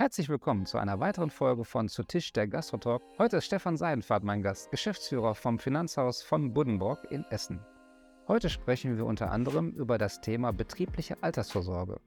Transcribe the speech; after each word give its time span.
Herzlich 0.00 0.30
willkommen 0.30 0.64
zu 0.64 0.78
einer 0.78 0.98
weiteren 0.98 1.28
Folge 1.28 1.62
von 1.62 1.90
Zu 1.90 2.04
Tisch 2.04 2.32
der 2.32 2.48
Gastrotalk. 2.48 3.02
Heute 3.18 3.36
ist 3.36 3.44
Stefan 3.44 3.76
Seidenfahrt 3.76 4.24
mein 4.24 4.40
Gast, 4.40 4.70
Geschäftsführer 4.70 5.34
vom 5.34 5.58
Finanzhaus 5.58 6.22
von 6.22 6.54
Buddenbrock 6.54 7.04
in 7.10 7.22
Essen. 7.28 7.60
Heute 8.26 8.48
sprechen 8.48 8.96
wir 8.96 9.04
unter 9.04 9.30
anderem 9.30 9.72
über 9.72 9.98
das 9.98 10.22
Thema 10.22 10.54
betriebliche 10.54 11.22
Altersvorsorge. 11.22 12.00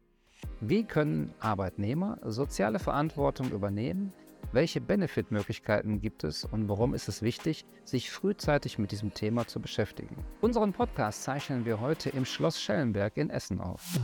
Wie 0.59 0.85
können 0.85 1.35
Arbeitnehmer 1.39 2.17
soziale 2.23 2.79
Verantwortung 2.79 3.51
übernehmen? 3.51 4.12
Welche 4.51 4.81
Benefitmöglichkeiten 4.81 6.01
gibt 6.01 6.23
es 6.23 6.46
und 6.46 6.67
warum 6.69 6.96
ist 6.96 7.07
es 7.07 7.21
wichtig, 7.21 7.63
sich 7.83 8.10
frühzeitig 8.10 8.79
mit 8.79 8.91
diesem 8.91 9.13
Thema 9.13 9.46
zu 9.46 9.60
beschäftigen? 9.60 10.17
Unseren 10.41 10.73
Podcast 10.73 11.21
zeichnen 11.21 11.63
wir 11.63 11.79
heute 11.79 12.10
im 12.10 12.25
Schloss 12.25 12.60
Schellenberg 12.60 13.17
in 13.17 13.29
Essen 13.29 13.62
auf. 13.62 13.99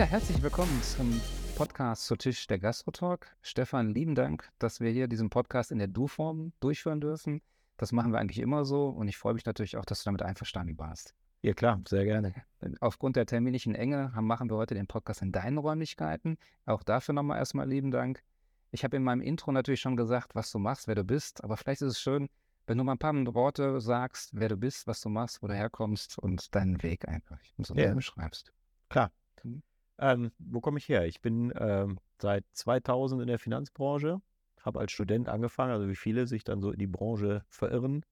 Ja, 0.00 0.06
herzlich 0.06 0.40
willkommen 0.40 0.82
zum 0.82 1.20
Podcast 1.56 2.06
zu 2.06 2.16
Tisch 2.16 2.46
der 2.46 2.58
Gastrotalk. 2.58 3.36
Stefan, 3.42 3.90
lieben 3.90 4.14
Dank, 4.14 4.48
dass 4.58 4.80
wir 4.80 4.90
hier 4.90 5.08
diesen 5.08 5.28
Podcast 5.28 5.70
in 5.70 5.78
der 5.78 5.88
Du-Form 5.88 6.54
durchführen 6.60 7.02
dürfen. 7.02 7.42
Das 7.76 7.92
machen 7.92 8.10
wir 8.10 8.18
eigentlich 8.18 8.38
immer 8.38 8.64
so 8.64 8.88
und 8.88 9.08
ich 9.08 9.18
freue 9.18 9.34
mich 9.34 9.44
natürlich 9.44 9.76
auch, 9.76 9.84
dass 9.84 10.02
du 10.02 10.06
damit 10.06 10.22
einverstanden 10.22 10.78
warst. 10.78 11.14
Ja, 11.42 11.52
klar, 11.52 11.82
sehr 11.86 12.06
gerne. 12.06 12.32
Aufgrund 12.80 13.16
der 13.16 13.26
terminlichen 13.26 13.74
Enge 13.74 14.10
machen 14.22 14.48
wir 14.48 14.56
heute 14.56 14.74
den 14.74 14.86
Podcast 14.86 15.20
in 15.20 15.32
deinen 15.32 15.58
Räumlichkeiten. 15.58 16.38
Auch 16.64 16.82
dafür 16.82 17.12
nochmal 17.12 17.36
erstmal 17.36 17.68
lieben 17.68 17.90
Dank. 17.90 18.22
Ich 18.70 18.84
habe 18.84 18.96
in 18.96 19.04
meinem 19.04 19.20
Intro 19.20 19.52
natürlich 19.52 19.82
schon 19.82 19.98
gesagt, 19.98 20.34
was 20.34 20.50
du 20.50 20.58
machst, 20.58 20.88
wer 20.88 20.94
du 20.94 21.04
bist, 21.04 21.44
aber 21.44 21.58
vielleicht 21.58 21.82
ist 21.82 21.92
es 21.92 22.00
schön, 22.00 22.30
wenn 22.66 22.78
du 22.78 22.84
mal 22.84 22.92
ein 22.92 22.98
paar 22.98 23.12
Worte 23.34 23.82
sagst, 23.82 24.30
wer 24.32 24.48
du 24.48 24.56
bist, 24.56 24.86
was 24.86 25.02
du 25.02 25.10
machst, 25.10 25.42
wo 25.42 25.46
du 25.46 25.54
herkommst 25.54 26.18
und 26.18 26.54
deinen 26.54 26.82
Weg 26.82 27.06
einfach 27.06 27.38
so 27.58 27.74
ja. 27.74 27.92
beschreibst. 27.92 28.50
Klar. 28.88 29.12
Mhm. 29.42 29.62
Ähm, 30.00 30.32
wo 30.38 30.60
komme 30.60 30.78
ich 30.78 30.88
her? 30.88 31.06
Ich 31.06 31.20
bin 31.20 31.52
ähm, 31.58 31.98
seit 32.18 32.44
2000 32.52 33.20
in 33.20 33.28
der 33.28 33.38
Finanzbranche, 33.38 34.20
habe 34.62 34.80
als 34.80 34.92
Student 34.92 35.28
angefangen, 35.28 35.72
also 35.72 35.88
wie 35.88 35.96
viele 35.96 36.26
sich 36.26 36.42
dann 36.42 36.62
so 36.62 36.70
in 36.70 36.78
die 36.78 36.86
Branche 36.86 37.44
verirren. 37.48 38.04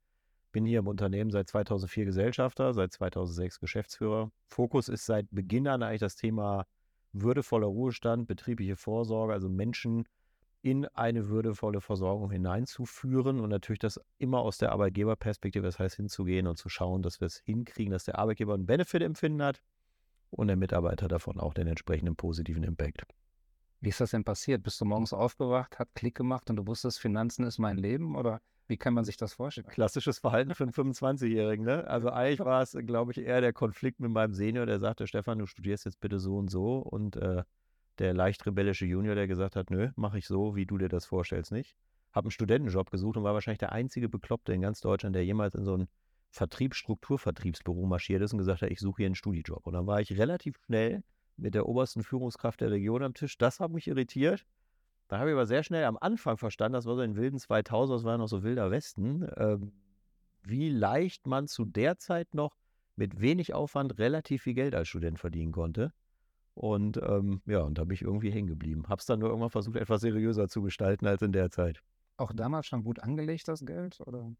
Bin 0.52 0.66
hier 0.66 0.80
im 0.80 0.86
Unternehmen 0.86 1.30
seit 1.30 1.48
2004 1.48 2.04
Gesellschafter, 2.04 2.74
seit 2.74 2.92
2006 2.92 3.58
Geschäftsführer. 3.60 4.30
Fokus 4.46 4.88
ist 4.88 5.06
seit 5.06 5.26
Beginn 5.30 5.66
an 5.66 5.82
eigentlich 5.82 6.00
das 6.00 6.16
Thema 6.16 6.66
würdevoller 7.12 7.66
Ruhestand, 7.66 8.26
betriebliche 8.26 8.76
Vorsorge, 8.76 9.32
also 9.32 9.48
Menschen 9.48 10.06
in 10.60 10.86
eine 10.86 11.28
würdevolle 11.28 11.80
Versorgung 11.80 12.30
hineinzuführen 12.30 13.40
und 13.40 13.48
natürlich 13.48 13.78
das 13.78 14.00
immer 14.18 14.40
aus 14.40 14.58
der 14.58 14.72
Arbeitgeberperspektive, 14.72 15.64
das 15.64 15.78
heißt 15.78 15.96
hinzugehen 15.96 16.46
und 16.46 16.56
zu 16.56 16.68
schauen, 16.68 17.00
dass 17.00 17.20
wir 17.20 17.26
es 17.26 17.38
hinkriegen, 17.38 17.92
dass 17.92 18.04
der 18.04 18.18
Arbeitgeber 18.18 18.54
einen 18.54 18.66
Benefit-Empfinden 18.66 19.42
hat 19.42 19.62
und 20.30 20.48
der 20.48 20.56
Mitarbeiter 20.56 21.08
davon 21.08 21.38
auch 21.40 21.54
den 21.54 21.66
entsprechenden 21.66 22.16
positiven 22.16 22.62
Impact. 22.62 23.04
Wie 23.80 23.90
ist 23.90 24.00
das 24.00 24.10
denn 24.10 24.24
passiert? 24.24 24.62
Bist 24.62 24.80
du 24.80 24.84
morgens 24.84 25.12
aufgewacht, 25.12 25.78
hat 25.78 25.88
Klick 25.94 26.16
gemacht 26.16 26.50
und 26.50 26.56
du 26.56 26.66
wusstest, 26.66 26.98
Finanzen 26.98 27.44
ist 27.44 27.58
mein 27.58 27.76
Leben 27.76 28.16
oder 28.16 28.40
wie 28.66 28.76
kann 28.76 28.92
man 28.92 29.04
sich 29.04 29.16
das 29.16 29.32
vorstellen? 29.32 29.66
Klassisches 29.68 30.18
Verhalten 30.18 30.54
für 30.54 30.64
einen 30.64 30.72
25-Jährigen, 30.72 31.64
ne? 31.64 31.86
Also 31.86 32.10
eigentlich 32.10 32.40
war 32.40 32.60
es, 32.60 32.76
glaube 32.86 33.12
ich, 33.12 33.18
eher 33.18 33.40
der 33.40 33.54
Konflikt 33.54 33.98
mit 34.00 34.10
meinem 34.10 34.34
Senior, 34.34 34.66
der 34.66 34.78
sagte, 34.78 35.06
Stefan, 35.06 35.38
du 35.38 35.46
studierst 35.46 35.86
jetzt 35.86 36.00
bitte 36.00 36.18
so 36.18 36.36
und 36.36 36.50
so 36.50 36.78
und 36.78 37.16
äh, 37.16 37.44
der 37.98 38.14
leicht 38.14 38.44
rebellische 38.46 38.84
Junior, 38.84 39.14
der 39.14 39.26
gesagt 39.26 39.56
hat, 39.56 39.70
nö, 39.70 39.90
mache 39.96 40.18
ich 40.18 40.26
so, 40.26 40.54
wie 40.54 40.66
du 40.66 40.76
dir 40.76 40.88
das 40.88 41.06
vorstellst, 41.06 41.50
nicht. 41.50 41.76
Habe 42.12 42.26
einen 42.26 42.30
Studentenjob 42.30 42.90
gesucht 42.90 43.16
und 43.16 43.24
war 43.24 43.34
wahrscheinlich 43.34 43.58
der 43.58 43.72
einzige 43.72 44.08
Bekloppte 44.08 44.52
in 44.52 44.60
ganz 44.60 44.80
Deutschland, 44.80 45.16
der 45.16 45.24
jemals 45.24 45.54
in 45.54 45.64
so 45.64 45.74
einen 45.74 45.88
Vertriebs-, 46.30 46.76
Strukturvertriebsbüro 46.76 47.86
marschiert 47.86 48.22
ist 48.22 48.32
und 48.32 48.38
gesagt 48.38 48.62
hat, 48.62 48.70
ich 48.70 48.80
suche 48.80 48.98
hier 48.98 49.06
einen 49.06 49.14
Studijob. 49.14 49.66
Und 49.66 49.72
dann 49.72 49.86
war 49.86 50.00
ich 50.00 50.16
relativ 50.18 50.56
schnell 50.66 51.02
mit 51.36 51.54
der 51.54 51.66
obersten 51.66 52.02
Führungskraft 52.02 52.60
der 52.60 52.70
Region 52.70 53.02
am 53.02 53.14
Tisch. 53.14 53.38
Das 53.38 53.60
hat 53.60 53.70
mich 53.70 53.88
irritiert. 53.88 54.44
Da 55.08 55.18
habe 55.18 55.30
ich 55.30 55.34
aber 55.34 55.46
sehr 55.46 55.62
schnell 55.62 55.84
am 55.84 55.96
Anfang 55.98 56.36
verstanden, 56.36 56.74
das 56.74 56.84
war 56.84 56.94
so 56.94 57.00
in 57.00 57.16
wilden 57.16 57.38
2000, 57.38 57.96
das 57.96 58.04
war 58.04 58.18
noch 58.18 58.28
so 58.28 58.42
wilder 58.42 58.70
Westen, 58.70 59.22
äh, 59.22 59.56
wie 60.42 60.68
leicht 60.68 61.26
man 61.26 61.48
zu 61.48 61.64
der 61.64 61.96
Zeit 61.96 62.34
noch 62.34 62.58
mit 62.94 63.18
wenig 63.20 63.54
Aufwand 63.54 63.98
relativ 63.98 64.42
viel 64.42 64.54
Geld 64.54 64.74
als 64.74 64.88
Student 64.88 65.18
verdienen 65.18 65.52
konnte. 65.52 65.92
Und 66.54 66.98
ähm, 66.98 67.40
ja, 67.46 67.60
und 67.60 67.78
da 67.78 67.84
bin 67.84 67.94
ich 67.94 68.02
irgendwie 68.02 68.30
hängen 68.30 68.48
geblieben. 68.48 68.82
Habe 68.88 68.98
es 68.98 69.06
dann 69.06 69.20
nur 69.20 69.28
irgendwann 69.28 69.50
versucht, 69.50 69.76
etwas 69.76 70.00
seriöser 70.00 70.48
zu 70.48 70.60
gestalten 70.60 71.06
als 71.06 71.22
in 71.22 71.32
der 71.32 71.50
Zeit. 71.50 71.80
Auch 72.16 72.32
damals 72.34 72.66
schon 72.66 72.82
gut 72.82 72.98
angelegt, 72.98 73.46
das 73.46 73.64
Geld? 73.64 74.00
Oder? 74.00 74.32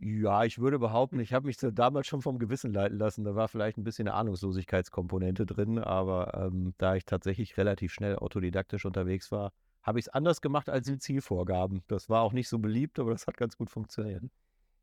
Ja, 0.00 0.44
ich 0.44 0.60
würde 0.60 0.78
behaupten, 0.78 1.18
ich 1.18 1.32
habe 1.32 1.46
mich 1.46 1.56
damals 1.56 2.06
schon 2.06 2.22
vom 2.22 2.38
Gewissen 2.38 2.72
leiten 2.72 2.98
lassen. 2.98 3.24
Da 3.24 3.34
war 3.34 3.48
vielleicht 3.48 3.78
ein 3.78 3.84
bisschen 3.84 4.06
eine 4.06 4.16
Ahnungslosigkeitskomponente 4.16 5.44
drin, 5.44 5.78
aber 5.78 6.34
ähm, 6.34 6.74
da 6.78 6.94
ich 6.94 7.04
tatsächlich 7.04 7.56
relativ 7.56 7.92
schnell 7.92 8.16
autodidaktisch 8.16 8.84
unterwegs 8.84 9.32
war, 9.32 9.52
habe 9.82 9.98
ich 9.98 10.06
es 10.06 10.08
anders 10.08 10.40
gemacht 10.40 10.68
als 10.68 10.86
die 10.86 10.98
Zielvorgaben. 10.98 11.82
Das 11.88 12.08
war 12.08 12.22
auch 12.22 12.32
nicht 12.32 12.48
so 12.48 12.60
beliebt, 12.60 13.00
aber 13.00 13.10
das 13.10 13.26
hat 13.26 13.36
ganz 13.36 13.56
gut 13.56 13.70
funktioniert. 13.70 14.22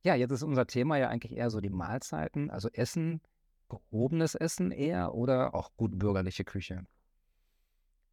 Ja, 0.03 0.15
jetzt 0.15 0.31
ist 0.31 0.43
unser 0.43 0.67
Thema 0.67 0.97
ja 0.97 1.07
eigentlich 1.07 1.37
eher 1.37 1.49
so 1.49 1.61
die 1.61 1.69
Mahlzeiten, 1.69 2.49
also 2.49 2.69
Essen, 2.73 3.21
gehobenes 3.69 4.35
Essen 4.35 4.71
eher 4.71 5.13
oder 5.13 5.55
auch 5.55 5.71
gut 5.77 5.97
bürgerliche 5.97 6.43
Küche? 6.43 6.85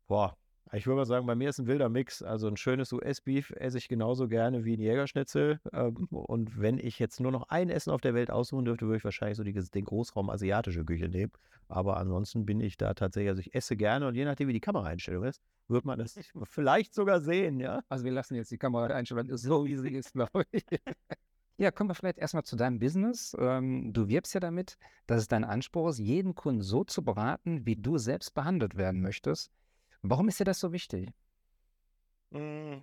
Boah, 0.07 0.37
ich 0.75 0.87
würde 0.87 0.97
mal 0.97 1.05
sagen, 1.05 1.27
bei 1.27 1.35
mir 1.35 1.51
ist 1.51 1.59
ein 1.59 1.67
wilder 1.67 1.89
Mix. 1.89 2.23
Also 2.23 2.49
ein 2.49 2.57
schönes 2.57 2.93
US-Beef 2.93 3.51
esse 3.57 3.79
ich 3.79 3.89
genauso 3.89 4.27
gerne 4.27 4.65
wie 4.65 4.77
ein 4.77 4.81
Jägerschnitzel. 4.81 5.61
Ähm, 5.73 6.07
und 6.11 6.59
wenn 6.59 6.79
ich 6.79 6.99
jetzt 6.99 7.21
nur 7.21 7.31
noch 7.31 7.49
ein 7.49 7.69
Essen 7.69 7.91
auf 7.91 8.01
der 8.01 8.15
Welt 8.15 8.31
aussuchen 8.31 8.65
dürfte, 8.65 8.87
würde 8.87 8.99
ich 8.99 9.05
wahrscheinlich 9.05 9.37
so 9.37 9.45
die, 9.45 9.53
den 9.53 9.85
Großraum 9.85 10.31
asiatische 10.31 10.85
Küche 10.85 11.09
nehmen. 11.09 11.33
Aber 11.69 11.99
ansonsten 11.99 12.47
bin 12.47 12.61
ich 12.61 12.77
da 12.77 12.95
tatsächlich, 12.95 13.31
also 13.31 13.41
ich 13.41 13.55
esse 13.55 13.77
gerne 13.77 14.09
und 14.09 14.15
je 14.15 14.25
nachdem, 14.25 14.49
wie 14.49 14.53
die 14.55 14.61
Kameraeinstellung 14.61 15.25
ist, 15.25 15.43
wird 15.69 15.85
man 15.85 15.99
das 15.99 16.19
vielleicht 16.45 16.95
sogar 16.95 17.21
sehen, 17.21 17.61
ja. 17.61 17.83
Also 17.89 18.05
wir 18.05 18.13
lassen 18.13 18.35
jetzt 18.35 18.51
die 18.51 18.59
Kameraeinstellung 18.59 19.27
so, 19.37 19.67
wie 19.67 19.77
sie 19.77 19.93
ist, 19.93 20.13
glaube 20.13 20.45
ich. 20.53 20.65
Ja, 21.59 21.71
kommen 21.71 21.91
wir 21.91 21.95
vielleicht 21.95 22.19
erstmal 22.19 22.43
zu 22.43 22.57
deinem 22.57 22.81
Business. 22.81 23.37
Ähm, 23.39 23.93
du 23.93 24.09
wirbst 24.09 24.35
ja 24.35 24.41
damit, 24.41 24.79
dass 25.07 25.21
es 25.21 25.29
dein 25.29 25.45
Anspruch 25.45 25.91
ist, 25.91 25.99
jeden 25.99 26.35
Kunden 26.35 26.63
so 26.63 26.83
zu 26.83 27.05
beraten, 27.05 27.67
wie 27.67 27.77
du 27.77 27.99
selbst 27.99 28.35
behandelt 28.35 28.77
werden 28.77 29.01
möchtest. 29.01 29.53
Warum 30.03 30.29
ist 30.29 30.41
dir 30.41 30.45
das 30.45 30.61
so 30.61 30.73
wichtig? 30.73 31.11
Hm, 32.33 32.83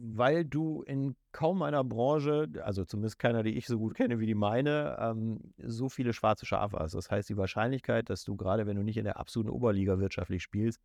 weil 0.00 0.44
du 0.44 0.82
in 0.82 1.16
kaum 1.32 1.62
einer 1.62 1.82
Branche, 1.82 2.48
also 2.62 2.84
zumindest 2.84 3.18
keiner, 3.18 3.42
die 3.42 3.56
ich 3.56 3.66
so 3.66 3.78
gut 3.78 3.94
kenne 3.94 4.20
wie 4.20 4.26
die 4.26 4.34
meine, 4.34 4.96
ähm, 5.00 5.40
so 5.58 5.88
viele 5.88 6.12
schwarze 6.12 6.46
Schafe 6.46 6.78
hast. 6.78 6.94
Das 6.94 7.10
heißt, 7.10 7.28
die 7.28 7.36
Wahrscheinlichkeit, 7.36 8.08
dass 8.08 8.22
du 8.24 8.36
gerade, 8.36 8.66
wenn 8.66 8.76
du 8.76 8.84
nicht 8.84 8.96
in 8.96 9.04
der 9.04 9.18
absoluten 9.18 9.50
Oberliga 9.50 9.98
wirtschaftlich 9.98 10.42
spielst, 10.42 10.80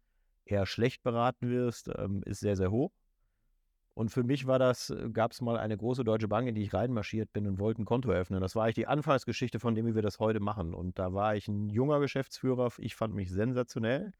eher 0.45 0.66
schlecht 0.66 1.03
beraten 1.03 1.50
wirst, 1.50 1.89
ähm, 1.95 2.23
ist 2.25 2.39
sehr, 2.39 2.56
sehr 2.56 2.72
hoch. 2.72 2.91
Und 3.94 4.09
für 4.09 4.23
mich 4.23 4.47
war 4.47 4.57
das, 4.57 4.91
gab 5.13 5.33
es 5.33 5.41
mal 5.41 5.57
eine 5.57 5.78
große 5.78 6.03
deutsche 6.03 6.28
Bank, 6.28 6.47
in 6.47 6.56
die 6.56 6.63
ich 6.63 6.73
reinmarschiert 6.73 7.31
bin 7.31 7.45
und 7.45 7.59
wollte 7.59 7.83
ein 7.83 7.85
Konto 7.85 8.09
eröffnen. 8.09 8.41
Das 8.41 8.56
war 8.56 8.63
eigentlich 8.63 8.75
die 8.75 8.88
Anfangsgeschichte 8.88 9.59
von 9.59 9.75
dem, 9.75 9.85
wie 9.85 9.94
wir 9.94 10.01
das 10.01 10.17
heute 10.17 10.39
machen. 10.39 10.73
Und 10.73 10.97
da 10.97 11.13
war 11.13 11.35
ich 11.35 11.47
ein 11.47 11.69
junger 11.69 12.00
Geschäftsführer. 12.00 12.72
Ich 12.79 12.95
fand 12.95 13.13
mich 13.13 13.29
sensationell. 13.29 14.12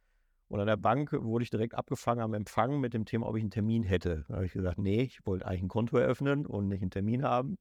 Und 0.50 0.60
an 0.60 0.68
der 0.68 0.78
Bank 0.78 1.12
wurde 1.14 1.44
ich 1.44 1.50
direkt 1.50 1.74
abgefangen 1.74 2.22
am 2.22 2.34
Empfang 2.34 2.80
mit 2.80 2.94
dem 2.94 3.06
Thema, 3.06 3.28
ob 3.28 3.36
ich 3.36 3.42
einen 3.42 3.52
Termin 3.52 3.84
hätte. 3.84 4.26
Da 4.28 4.36
habe 4.36 4.46
ich 4.46 4.54
gesagt, 4.54 4.78
nee, 4.78 5.02
ich 5.02 5.26
wollte 5.26 5.46
eigentlich 5.48 5.64
ein 5.64 5.68
Konto 5.68 5.98
eröffnen 5.98 6.46
und 6.46 6.68
nicht 6.68 6.82
einen 6.82 6.92
Termin 6.92 7.24
haben. 7.24 7.58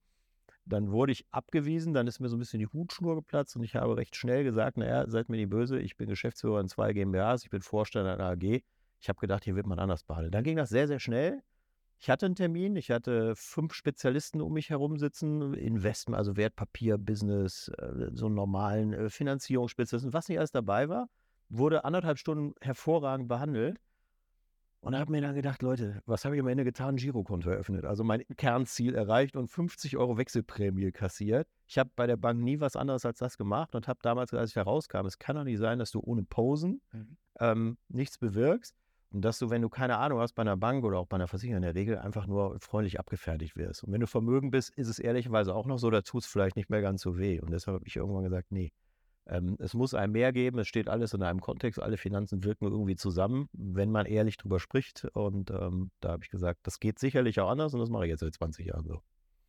Dann 0.65 0.93
wurde 0.93 1.13
ich 1.13 1.27
abgewiesen, 1.31 1.93
dann 1.93 2.07
ist 2.07 2.21
mir 2.21 2.29
so 2.29 2.37
ein 2.37 2.39
bisschen 2.39 2.61
die 2.61 2.69
Hutschnur 2.69 3.17
geplatzt 3.17 3.57
und 3.57 3.65
ich 3.65 3.75
habe 3.75 3.97
recht 3.97 4.15
schnell 4.15 4.45
gesagt, 4.45 4.77
naja, 4.77 5.09
seid 5.09 5.29
mir 5.29 5.37
nicht 5.37 5.51
böse, 5.51 5.79
ich 5.79 5.97
bin 5.97 6.09
Geschäftsführer 6.09 6.61
in 6.61 6.69
zwei 6.69 6.93
GmbHs, 6.93 7.45
ich 7.45 7.51
bin 7.51 7.63
Vorstand 7.63 8.07
einer 8.07 8.25
AG. 8.25 8.63
Ich 9.01 9.09
habe 9.09 9.19
gedacht, 9.19 9.43
hier 9.43 9.57
wird 9.57 9.67
man 9.67 9.81
anders 9.81 10.05
behandelt. 10.05 10.35
Dann 10.35 10.45
ging 10.45 10.57
das 10.57 10.69
sehr, 10.69 10.87
sehr 10.87 11.01
schnell. 11.01 11.43
Ich 11.99 12.11
hatte 12.11 12.27
einen 12.27 12.37
Termin, 12.37 12.77
ich 12.77 12.91
hatte 12.91 13.35
fünf 13.35 13.75
Spezialisten 13.75 14.41
um 14.41 14.53
mich 14.53 14.71
herum 14.71 14.99
sitzen, 14.99 15.55
Investment, 15.55 16.17
also 16.17 16.37
Wertpapier, 16.37 16.99
Business, 16.99 17.69
äh, 17.79 18.11
so 18.13 18.27
einen 18.27 18.35
normalen 18.35 18.93
äh, 18.93 19.11
Finanzierungsspezialisten, 19.11 20.13
was 20.13 20.29
nicht 20.29 20.39
alles 20.39 20.53
dabei 20.53 20.89
war 20.89 21.09
wurde 21.53 21.85
anderthalb 21.85 22.19
Stunden 22.19 22.55
hervorragend 22.61 23.29
behandelt. 23.29 23.79
Und 24.81 24.97
habe 24.97 25.13
mir 25.13 25.21
dann 25.21 25.37
gedacht, 25.37 25.63
Leute, 25.63 26.03
was 26.07 26.25
habe 26.25 26.35
ich 26.35 26.41
am 26.41 26.49
Ende 26.49 26.65
getan? 26.65 26.97
Girokonto 26.97 27.49
eröffnet. 27.49 27.85
Also 27.85 28.03
mein 28.03 28.25
Kernziel 28.37 28.97
erreicht 28.97 29.37
und 29.37 29.47
50 29.47 29.97
Euro 29.97 30.19
Wechselprämie 30.19 30.91
kassiert. 30.91 31.47
Ich 31.69 31.79
habe 31.79 31.91
bei 31.95 32.09
der 32.09 32.17
Bank 32.17 32.41
nie 32.41 32.59
was 32.59 32.75
anderes 32.75 33.07
als 33.07 33.21
das 33.21 33.39
gemacht 33.39 33.77
und 33.77 33.87
habe 33.87 34.01
damals, 34.03 34.35
als 34.35 34.51
ich 34.51 34.55
da 34.55 34.63
rauskam, 34.63 35.07
es 35.07 35.21
kann 35.21 35.37
doch 35.37 35.45
nicht 35.45 35.59
sein, 35.59 35.79
dass 35.79 35.93
du 35.93 36.01
ohne 36.01 36.25
Posen 36.25 36.81
mhm. 36.91 37.17
ähm, 37.39 37.79
nichts 37.91 38.19
bewirkst 38.19 38.75
und 39.11 39.23
dass 39.23 39.39
du, 39.39 39.51
wenn 39.51 39.63
du 39.63 39.69
keine 39.69 39.99
Ahnung 39.99 40.19
hast 40.19 40.33
bei 40.33 40.43
einer 40.43 40.57
Bank 40.57 40.85
oder 40.85 40.99
auch 40.99 41.07
bei 41.07 41.15
einer 41.15 41.29
Versicherung 41.29 41.59
in 41.59 41.63
der 41.63 41.77
Regel, 41.77 41.99
einfach 41.99 42.27
nur 42.27 42.59
freundlich 42.59 42.99
abgefertigt 42.99 43.55
wirst. 43.55 43.85
Und 43.85 43.93
wenn 43.93 44.01
du 44.01 44.09
Vermögen 44.09 44.51
bist, 44.51 44.71
ist 44.71 44.89
es 44.89 44.99
ehrlicherweise 44.99 45.55
auch 45.55 45.67
noch 45.67 45.79
so, 45.79 45.91
da 45.91 46.01
tut 46.01 46.23
es 46.23 46.27
vielleicht 46.29 46.57
nicht 46.57 46.71
mehr 46.71 46.83
ganz 46.83 47.03
so 47.03 47.19
weh. 47.19 47.41
Und 47.41 47.53
deshalb 47.53 47.77
habe 47.77 47.87
ich 47.87 47.95
irgendwann 47.95 48.25
gesagt, 48.25 48.51
nee, 48.51 48.73
ähm, 49.27 49.57
es 49.61 49.75
muss 49.75 49.95
einem 49.95 50.13
mehr 50.13 50.33
geben, 50.33 50.59
es 50.59 50.69
steht 50.69 50.89
alles 50.89 51.15
in 51.15 51.23
einem 51.23 51.41
Kontext, 51.41 51.81
alle 51.81 51.97
Finanzen 51.97 52.45
wirken 52.45 52.67
irgendwie 52.67 52.97
zusammen, 52.97 53.49
wenn 53.53 53.91
man 53.91 54.07
ehrlich 54.07 54.37
drüber 54.37 54.59
spricht. 54.59 55.05
Und 55.15 55.51
ähm, 55.51 55.91
da 56.01 56.11
habe 56.11 56.25
ich 56.25 56.31
gesagt, 56.31 56.61
das 56.65 56.81
geht 56.81 56.99
sicherlich 56.99 57.41
auch 57.41 57.49
anders 57.49 57.75
und 57.75 57.81
das 57.81 57.91
mache 57.91 58.05
ich 58.07 58.11
jetzt 58.11 58.21
seit 58.21 58.35
20 58.35 58.67
Jahren 58.67 58.87
so. 58.87 59.01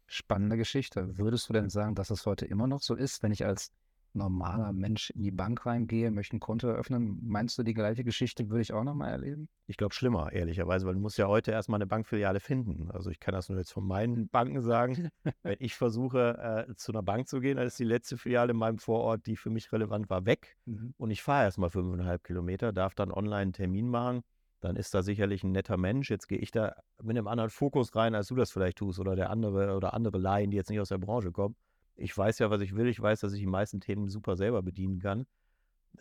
Spannende 0.07 0.57
Geschichte. 0.57 1.17
Würdest 1.17 1.49
du 1.49 1.53
denn 1.53 1.69
sagen, 1.69 1.95
dass 1.95 2.11
es 2.11 2.25
heute 2.25 2.45
immer 2.45 2.67
noch 2.67 2.81
so 2.81 2.93
ist, 2.93 3.23
wenn 3.23 3.31
ich 3.31 3.45
als 3.45 3.71
normaler 4.15 4.73
Mensch 4.73 5.09
in 5.11 5.23
die 5.23 5.31
Bank 5.31 5.65
reingehe, 5.65 6.11
möchte 6.11 6.35
ein 6.35 6.39
Konto 6.39 6.67
eröffnen, 6.67 7.19
meinst 7.23 7.57
du, 7.57 7.63
die 7.63 7.73
gleiche 7.73 8.03
Geschichte 8.03 8.49
würde 8.49 8.61
ich 8.61 8.73
auch 8.73 8.83
nochmal 8.83 9.11
erleben? 9.11 9.49
Ich 9.67 9.77
glaube 9.77 9.93
schlimmer, 9.93 10.31
ehrlicherweise, 10.31 10.85
weil 10.85 10.93
du 10.93 10.99
musst 10.99 11.17
ja 11.17 11.27
heute 11.27 11.51
erstmal 11.51 11.77
eine 11.77 11.87
Bankfiliale 11.87 12.39
finden. 12.39 12.91
Also 12.91 13.09
ich 13.09 13.19
kann 13.19 13.33
das 13.33 13.49
nur 13.49 13.57
jetzt 13.57 13.71
von 13.71 13.85
meinen 13.85 14.29
Banken 14.29 14.61
sagen. 14.61 15.09
Wenn 15.43 15.57
ich 15.59 15.75
versuche, 15.75 16.67
äh, 16.69 16.75
zu 16.75 16.91
einer 16.91 17.03
Bank 17.03 17.27
zu 17.27 17.39
gehen, 17.39 17.57
dann 17.57 17.67
ist 17.67 17.79
die 17.79 17.83
letzte 17.83 18.17
Filiale 18.17 18.51
in 18.51 18.57
meinem 18.57 18.77
Vorort, 18.77 19.25
die 19.25 19.35
für 19.35 19.49
mich 19.49 19.71
relevant 19.71 20.09
war, 20.09 20.25
weg. 20.25 20.57
Mhm. 20.65 20.93
Und 20.97 21.11
ich 21.11 21.23
fahre 21.23 21.45
erstmal 21.45 21.69
fünfeinhalb 21.69 22.23
Kilometer, 22.23 22.71
darf 22.73 22.95
dann 22.95 23.11
online 23.11 23.41
einen 23.41 23.53
Termin 23.53 23.89
machen. 23.89 24.21
Dann 24.59 24.75
ist 24.77 24.93
da 24.93 25.03
sicherlich 25.03 25.43
ein 25.43 25.51
netter 25.51 25.77
Mensch. 25.77 26.09
Jetzt 26.09 26.27
gehe 26.27 26.37
ich 26.37 26.51
da 26.51 26.75
mit 27.01 27.17
einem 27.17 27.27
anderen 27.27 27.49
Fokus 27.49 27.93
rein, 27.95 28.15
als 28.15 28.27
du 28.27 28.35
das 28.35 28.51
vielleicht 28.51 28.77
tust, 28.77 28.99
oder 28.99 29.15
der 29.15 29.29
andere 29.29 29.75
oder 29.75 29.93
andere 29.93 30.17
Laien, 30.17 30.51
die 30.51 30.57
jetzt 30.57 30.69
nicht 30.69 30.79
aus 30.79 30.89
der 30.89 30.99
Branche 30.99 31.31
kommen 31.31 31.55
ich 31.95 32.17
weiß 32.17 32.39
ja, 32.39 32.49
was 32.49 32.61
ich 32.61 32.75
will. 32.75 32.87
Ich 32.87 32.99
weiß, 32.99 33.19
dass 33.21 33.33
ich 33.33 33.39
die 33.39 33.45
meisten 33.45 33.81
Themen 33.81 34.09
super 34.09 34.35
selber 34.35 34.61
bedienen 34.61 34.99
kann. 34.99 35.25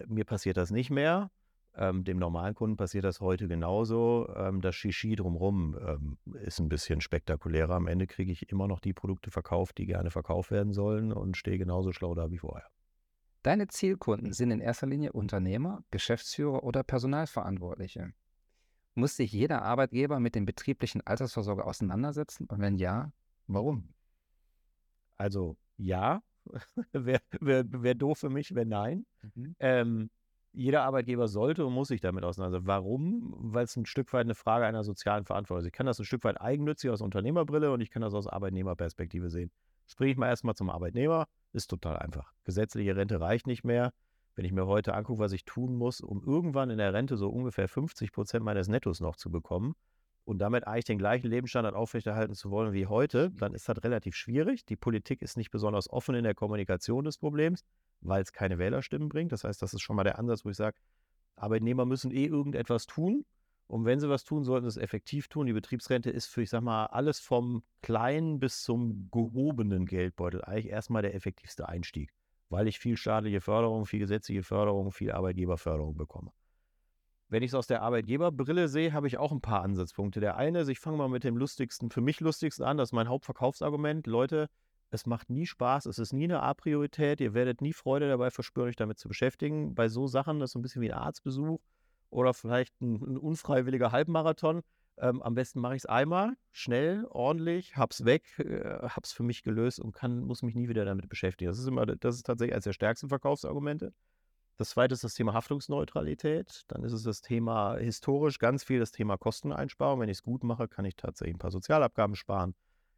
Mir 0.06 0.24
passiert 0.24 0.56
das 0.56 0.70
nicht 0.70 0.90
mehr. 0.90 1.30
Ähm, 1.74 2.04
dem 2.04 2.18
normalen 2.18 2.54
Kunden 2.54 2.76
passiert 2.76 3.04
das 3.04 3.20
heute 3.20 3.48
genauso. 3.48 4.28
Ähm, 4.36 4.60
das 4.60 4.74
Shishi 4.74 5.16
drumherum 5.16 5.76
ähm, 5.80 6.18
ist 6.42 6.60
ein 6.60 6.68
bisschen 6.68 7.00
spektakulärer. 7.00 7.74
Am 7.74 7.86
Ende 7.86 8.06
kriege 8.06 8.30
ich 8.30 8.50
immer 8.50 8.68
noch 8.68 8.80
die 8.80 8.92
Produkte 8.92 9.30
verkauft, 9.30 9.78
die 9.78 9.86
gerne 9.86 10.10
verkauft 10.10 10.50
werden 10.50 10.72
sollen 10.72 11.12
und 11.12 11.36
stehe 11.36 11.58
genauso 11.58 11.92
schlau 11.92 12.14
da 12.14 12.30
wie 12.30 12.38
vorher. 12.38 12.66
Deine 13.42 13.68
Zielkunden 13.68 14.32
sind 14.32 14.50
in 14.50 14.60
erster 14.60 14.86
Linie 14.86 15.12
Unternehmer, 15.12 15.82
Geschäftsführer 15.90 16.62
oder 16.62 16.82
Personalverantwortliche. 16.82 18.12
Muss 18.94 19.16
sich 19.16 19.32
jeder 19.32 19.62
Arbeitgeber 19.62 20.20
mit 20.20 20.34
dem 20.34 20.44
betrieblichen 20.44 21.00
Altersvorsorge 21.06 21.64
auseinandersetzen? 21.64 22.46
Und 22.46 22.60
wenn 22.60 22.76
ja, 22.76 23.12
warum? 23.46 23.94
Also 25.16 25.56
ja, 25.82 26.22
wäre 26.92 27.20
wär, 27.40 27.64
wär 27.68 27.94
doof 27.94 28.18
für 28.18 28.30
mich, 28.30 28.54
wenn 28.54 28.68
nein. 28.68 29.06
Mhm. 29.34 29.56
Ähm, 29.60 30.10
jeder 30.54 30.82
Arbeitgeber 30.82 31.28
sollte 31.28 31.64
und 31.64 31.72
muss 31.72 31.88
sich 31.88 32.00
damit 32.00 32.24
auseinandersetzen. 32.24 32.66
Warum? 32.66 33.34
Weil 33.38 33.64
es 33.64 33.76
ein 33.76 33.86
Stück 33.86 34.12
weit 34.12 34.22
eine 34.22 34.34
Frage 34.34 34.66
einer 34.66 34.84
sozialen 34.84 35.24
Verantwortung 35.24 35.62
ist. 35.62 35.68
Ich 35.68 35.72
kann 35.72 35.86
das 35.86 35.98
ein 35.98 36.04
Stück 36.04 36.24
weit 36.24 36.40
eigennützig 36.40 36.90
aus 36.90 37.00
Unternehmerbrille 37.00 37.72
und 37.72 37.80
ich 37.80 37.90
kann 37.90 38.02
das 38.02 38.12
aus 38.12 38.26
Arbeitnehmerperspektive 38.26 39.30
sehen. 39.30 39.50
Springe 39.86 40.12
ich 40.12 40.16
mal 40.18 40.28
erstmal 40.28 40.54
zum 40.54 40.68
Arbeitnehmer, 40.70 41.26
ist 41.52 41.68
total 41.68 41.96
einfach. 41.98 42.32
Gesetzliche 42.44 42.94
Rente 42.96 43.20
reicht 43.20 43.46
nicht 43.46 43.64
mehr. 43.64 43.92
Wenn 44.34 44.44
ich 44.44 44.52
mir 44.52 44.66
heute 44.66 44.94
angucke, 44.94 45.20
was 45.20 45.32
ich 45.32 45.44
tun 45.44 45.74
muss, 45.74 46.00
um 46.00 46.22
irgendwann 46.22 46.70
in 46.70 46.78
der 46.78 46.92
Rente 46.92 47.16
so 47.16 47.28
ungefähr 47.28 47.68
50 47.68 48.12
Prozent 48.12 48.44
meines 48.44 48.68
Nettos 48.68 49.00
noch 49.00 49.16
zu 49.16 49.30
bekommen, 49.30 49.74
und 50.24 50.38
damit 50.38 50.66
eigentlich 50.66 50.84
den 50.84 50.98
gleichen 50.98 51.28
Lebensstandard 51.28 51.74
aufrechterhalten 51.74 52.34
zu 52.34 52.50
wollen 52.50 52.72
wie 52.72 52.86
heute, 52.86 53.30
dann 53.38 53.54
ist 53.54 53.68
das 53.68 53.82
relativ 53.82 54.14
schwierig. 54.14 54.64
Die 54.64 54.76
Politik 54.76 55.22
ist 55.22 55.36
nicht 55.36 55.50
besonders 55.50 55.90
offen 55.90 56.14
in 56.14 56.24
der 56.24 56.34
Kommunikation 56.34 57.04
des 57.04 57.18
Problems, 57.18 57.64
weil 58.00 58.22
es 58.22 58.32
keine 58.32 58.58
Wählerstimmen 58.58 59.08
bringt. 59.08 59.32
Das 59.32 59.44
heißt, 59.44 59.60
das 59.60 59.74
ist 59.74 59.80
schon 59.80 59.96
mal 59.96 60.04
der 60.04 60.18
Ansatz, 60.18 60.44
wo 60.44 60.50
ich 60.50 60.56
sage, 60.56 60.76
Arbeitnehmer 61.36 61.84
müssen 61.84 62.12
eh 62.12 62.26
irgendetwas 62.26 62.86
tun. 62.86 63.24
Und 63.66 63.84
wenn 63.84 64.00
sie 64.00 64.08
was 64.08 64.24
tun, 64.24 64.44
sollten 64.44 64.68
sie 64.68 64.78
es 64.78 64.82
effektiv 64.82 65.28
tun. 65.28 65.46
Die 65.46 65.52
Betriebsrente 65.52 66.10
ist 66.10 66.26
für, 66.26 66.42
ich 66.42 66.50
sag 66.50 66.62
mal, 66.62 66.86
alles 66.86 67.20
vom 67.20 67.62
kleinen 67.80 68.38
bis 68.38 68.62
zum 68.62 69.08
gehobenen 69.10 69.86
Geldbeutel 69.86 70.44
eigentlich 70.44 70.68
erstmal 70.68 71.02
der 71.02 71.14
effektivste 71.14 71.68
Einstieg, 71.68 72.12
weil 72.50 72.68
ich 72.68 72.78
viel 72.78 72.96
staatliche 72.96 73.40
Förderung, 73.40 73.86
viel 73.86 74.00
gesetzliche 74.00 74.42
Förderung, 74.42 74.92
viel 74.92 75.10
Arbeitgeberförderung 75.10 75.96
bekomme. 75.96 76.32
Wenn 77.32 77.42
ich 77.42 77.52
es 77.52 77.54
aus 77.54 77.66
der 77.66 77.80
Arbeitgeberbrille 77.80 78.68
sehe, 78.68 78.92
habe 78.92 79.06
ich 79.06 79.16
auch 79.16 79.32
ein 79.32 79.40
paar 79.40 79.62
Ansatzpunkte. 79.62 80.20
Der 80.20 80.36
eine 80.36 80.60
ist, 80.60 80.68
ich 80.68 80.78
fange 80.78 80.98
mal 80.98 81.08
mit 81.08 81.24
dem 81.24 81.38
lustigsten, 81.38 81.88
für 81.88 82.02
mich 82.02 82.20
lustigsten 82.20 82.62
an, 82.62 82.76
das 82.76 82.90
ist 82.90 82.92
mein 82.92 83.08
Hauptverkaufsargument. 83.08 84.06
Leute, 84.06 84.50
es 84.90 85.06
macht 85.06 85.30
nie 85.30 85.46
Spaß, 85.46 85.86
es 85.86 85.98
ist 85.98 86.12
nie 86.12 86.24
eine 86.24 86.42
A-Priorität, 86.42 87.22
ihr 87.22 87.32
werdet 87.32 87.62
nie 87.62 87.72
Freude 87.72 88.06
dabei 88.06 88.30
verspüren, 88.30 88.68
euch 88.68 88.76
damit 88.76 88.98
zu 88.98 89.08
beschäftigen. 89.08 89.74
Bei 89.74 89.88
so 89.88 90.06
Sachen, 90.06 90.40
das 90.40 90.50
ist 90.50 90.52
so 90.52 90.58
ein 90.58 90.62
bisschen 90.62 90.82
wie 90.82 90.92
ein 90.92 90.98
Arztbesuch 90.98 91.58
oder 92.10 92.34
vielleicht 92.34 92.78
ein, 92.82 92.96
ein 92.96 93.16
unfreiwilliger 93.16 93.92
Halbmarathon. 93.92 94.60
Ähm, 94.98 95.22
am 95.22 95.34
besten 95.34 95.60
mache 95.60 95.74
ich 95.74 95.84
es 95.84 95.86
einmal, 95.86 96.34
schnell, 96.50 97.06
ordentlich, 97.08 97.78
hab's 97.78 98.04
weg, 98.04 98.38
äh, 98.40 98.88
hab's 98.88 99.10
für 99.10 99.22
mich 99.22 99.42
gelöst 99.42 99.80
und 99.80 99.92
kann, 99.94 100.20
muss 100.20 100.42
mich 100.42 100.54
nie 100.54 100.68
wieder 100.68 100.84
damit 100.84 101.08
beschäftigen. 101.08 101.50
Das 101.50 101.58
ist 101.58 101.66
immer, 101.66 101.86
das 101.86 102.16
ist 102.16 102.26
tatsächlich 102.26 102.52
eines 102.52 102.64
der 102.64 102.74
stärksten 102.74 103.08
Verkaufsargumente. 103.08 103.94
Das 104.56 104.70
zweite 104.70 104.94
ist 104.94 105.04
das 105.04 105.14
Thema 105.14 105.34
Haftungsneutralität. 105.34 106.62
Dann 106.68 106.84
ist 106.84 106.92
es 106.92 107.02
das 107.02 107.20
Thema 107.20 107.76
historisch 107.76 108.38
ganz 108.38 108.64
viel 108.64 108.78
das 108.78 108.92
Thema 108.92 109.16
Kosteneinsparung. 109.16 110.00
Wenn 110.00 110.08
ich 110.08 110.18
es 110.18 110.22
gut 110.22 110.44
mache, 110.44 110.68
kann 110.68 110.84
ich 110.84 110.96
tatsächlich 110.96 111.36
ein 111.36 111.38
paar 111.38 111.50
Sozialabgaben 111.50 112.16
sparen. 112.16 112.54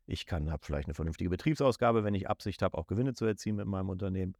Ich 0.06 0.26
kann, 0.26 0.50
habe 0.50 0.64
vielleicht 0.64 0.88
eine 0.88 0.94
vernünftige 0.94 1.30
Betriebsausgabe, 1.30 2.04
wenn 2.04 2.14
ich 2.14 2.28
Absicht 2.28 2.60
habe, 2.62 2.76
auch 2.76 2.86
Gewinne 2.86 3.14
zu 3.14 3.24
erzielen 3.24 3.56
mit 3.56 3.66
meinem 3.66 3.88
Unternehmen. 3.88 4.34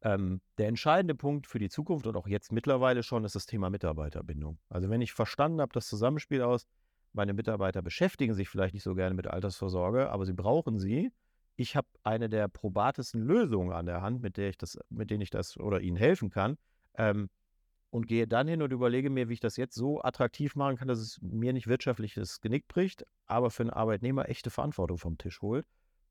Ähm, 0.00 0.40
der 0.58 0.68
entscheidende 0.68 1.14
Punkt 1.14 1.46
für 1.46 1.58
die 1.58 1.68
Zukunft 1.68 2.06
und 2.06 2.16
auch 2.16 2.26
jetzt 2.26 2.52
mittlerweile 2.52 3.02
schon 3.02 3.24
ist 3.24 3.34
das 3.34 3.46
Thema 3.46 3.70
Mitarbeiterbindung. 3.70 4.58
Also 4.68 4.88
wenn 4.90 5.00
ich 5.00 5.12
verstanden 5.12 5.60
habe, 5.60 5.72
das 5.72 5.88
Zusammenspiel 5.88 6.42
aus, 6.42 6.66
meine 7.12 7.32
Mitarbeiter 7.32 7.80
beschäftigen 7.80 8.34
sich 8.34 8.48
vielleicht 8.48 8.74
nicht 8.74 8.82
so 8.82 8.94
gerne 8.94 9.14
mit 9.14 9.26
Altersvorsorge, 9.26 10.10
aber 10.10 10.26
sie 10.26 10.32
brauchen 10.32 10.78
sie, 10.78 11.12
ich 11.56 11.76
habe 11.76 11.88
eine 12.02 12.28
der 12.28 12.48
probatesten 12.48 13.22
Lösungen 13.22 13.72
an 13.72 13.86
der 13.86 14.02
Hand, 14.02 14.22
mit 14.22 14.36
der 14.36 14.48
ich 14.48 14.58
das, 14.58 14.78
mit 14.88 15.10
denen 15.10 15.20
ich 15.20 15.30
das 15.30 15.56
oder 15.56 15.80
ihnen 15.80 15.96
helfen 15.96 16.30
kann. 16.30 16.56
Ähm, 16.96 17.28
und 17.90 18.08
gehe 18.08 18.26
dann 18.26 18.48
hin 18.48 18.60
und 18.60 18.72
überlege 18.72 19.08
mir, 19.08 19.28
wie 19.28 19.34
ich 19.34 19.40
das 19.40 19.56
jetzt 19.56 19.76
so 19.76 20.02
attraktiv 20.02 20.56
machen 20.56 20.76
kann, 20.76 20.88
dass 20.88 20.98
es 20.98 21.20
mir 21.22 21.52
nicht 21.52 21.68
wirtschaftliches 21.68 22.40
Genick 22.40 22.66
bricht, 22.66 23.04
aber 23.26 23.52
für 23.52 23.62
einen 23.62 23.70
Arbeitnehmer 23.70 24.28
echte 24.28 24.50
Verantwortung 24.50 24.98
vom 24.98 25.16
Tisch 25.16 25.40
holt. 25.42 25.64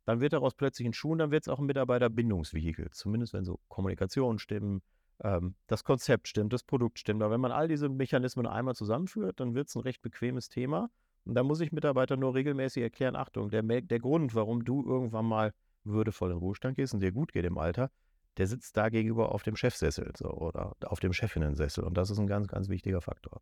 Dann 0.06 0.22
wird 0.22 0.32
daraus 0.32 0.54
plötzlich 0.54 0.88
ein 0.88 0.94
Schuh 0.94 1.12
und 1.12 1.18
dann 1.18 1.32
wird 1.32 1.44
es 1.44 1.50
auch 1.50 1.60
ein 1.60 1.66
Mitarbeiterbindungsvehikel. 1.66 2.90
Zumindest 2.92 3.34
wenn 3.34 3.44
so 3.44 3.60
Kommunikation 3.68 4.40
stimmen, 4.40 4.82
ähm, 5.24 5.56
das 5.68 5.84
Konzept 5.84 6.30
stimmt, 6.30 6.54
das 6.54 6.64
Produkt 6.64 7.00
stimmt. 7.00 7.22
Aber 7.22 7.34
wenn 7.34 7.42
man 7.42 7.52
all 7.52 7.68
diese 7.68 7.90
Mechanismen 7.90 8.48
einmal 8.48 8.76
zusammenführt, 8.76 9.42
dann 9.42 9.54
wird 9.54 9.68
es 9.68 9.76
ein 9.76 9.82
recht 9.82 10.02
bequemes 10.02 10.48
Thema. 10.48 10.90
Und 11.26 11.36
da 11.36 11.44
muss 11.44 11.62
ich 11.62 11.72
Mitarbeitern 11.72 12.20
nur 12.20 12.36
regelmäßig 12.36 12.84
erklären, 12.84 13.16
Achtung, 13.16 13.50
der, 13.50 13.64
der 13.64 14.00
Grund, 14.00 14.36
warum 14.36 14.66
du 14.66 14.86
irgendwann 14.86 15.26
mal 15.26 15.54
würdevoll 15.84 16.32
in 16.32 16.38
Ruhestand 16.38 16.76
gehst 16.76 16.94
und 16.94 17.00
dir 17.00 17.12
gut 17.12 17.32
geht 17.32 17.46
im 17.46 17.58
Alter, 17.58 17.90
der 18.38 18.48
sitzt 18.48 18.76
da 18.78 18.90
gegenüber 18.90 19.34
auf 19.34 19.44
dem 19.44 19.56
Chefsessel 19.56 20.12
so, 20.18 20.30
oder 20.30 20.74
auf 20.86 21.00
dem 21.00 21.14
Chefinnensessel. 21.14 21.84
Und 21.84 21.96
das 21.98 22.10
ist 22.10 22.20
ein 22.20 22.28
ganz, 22.28 22.48
ganz 22.48 22.70
wichtiger 22.70 23.02
Faktor. 23.02 23.42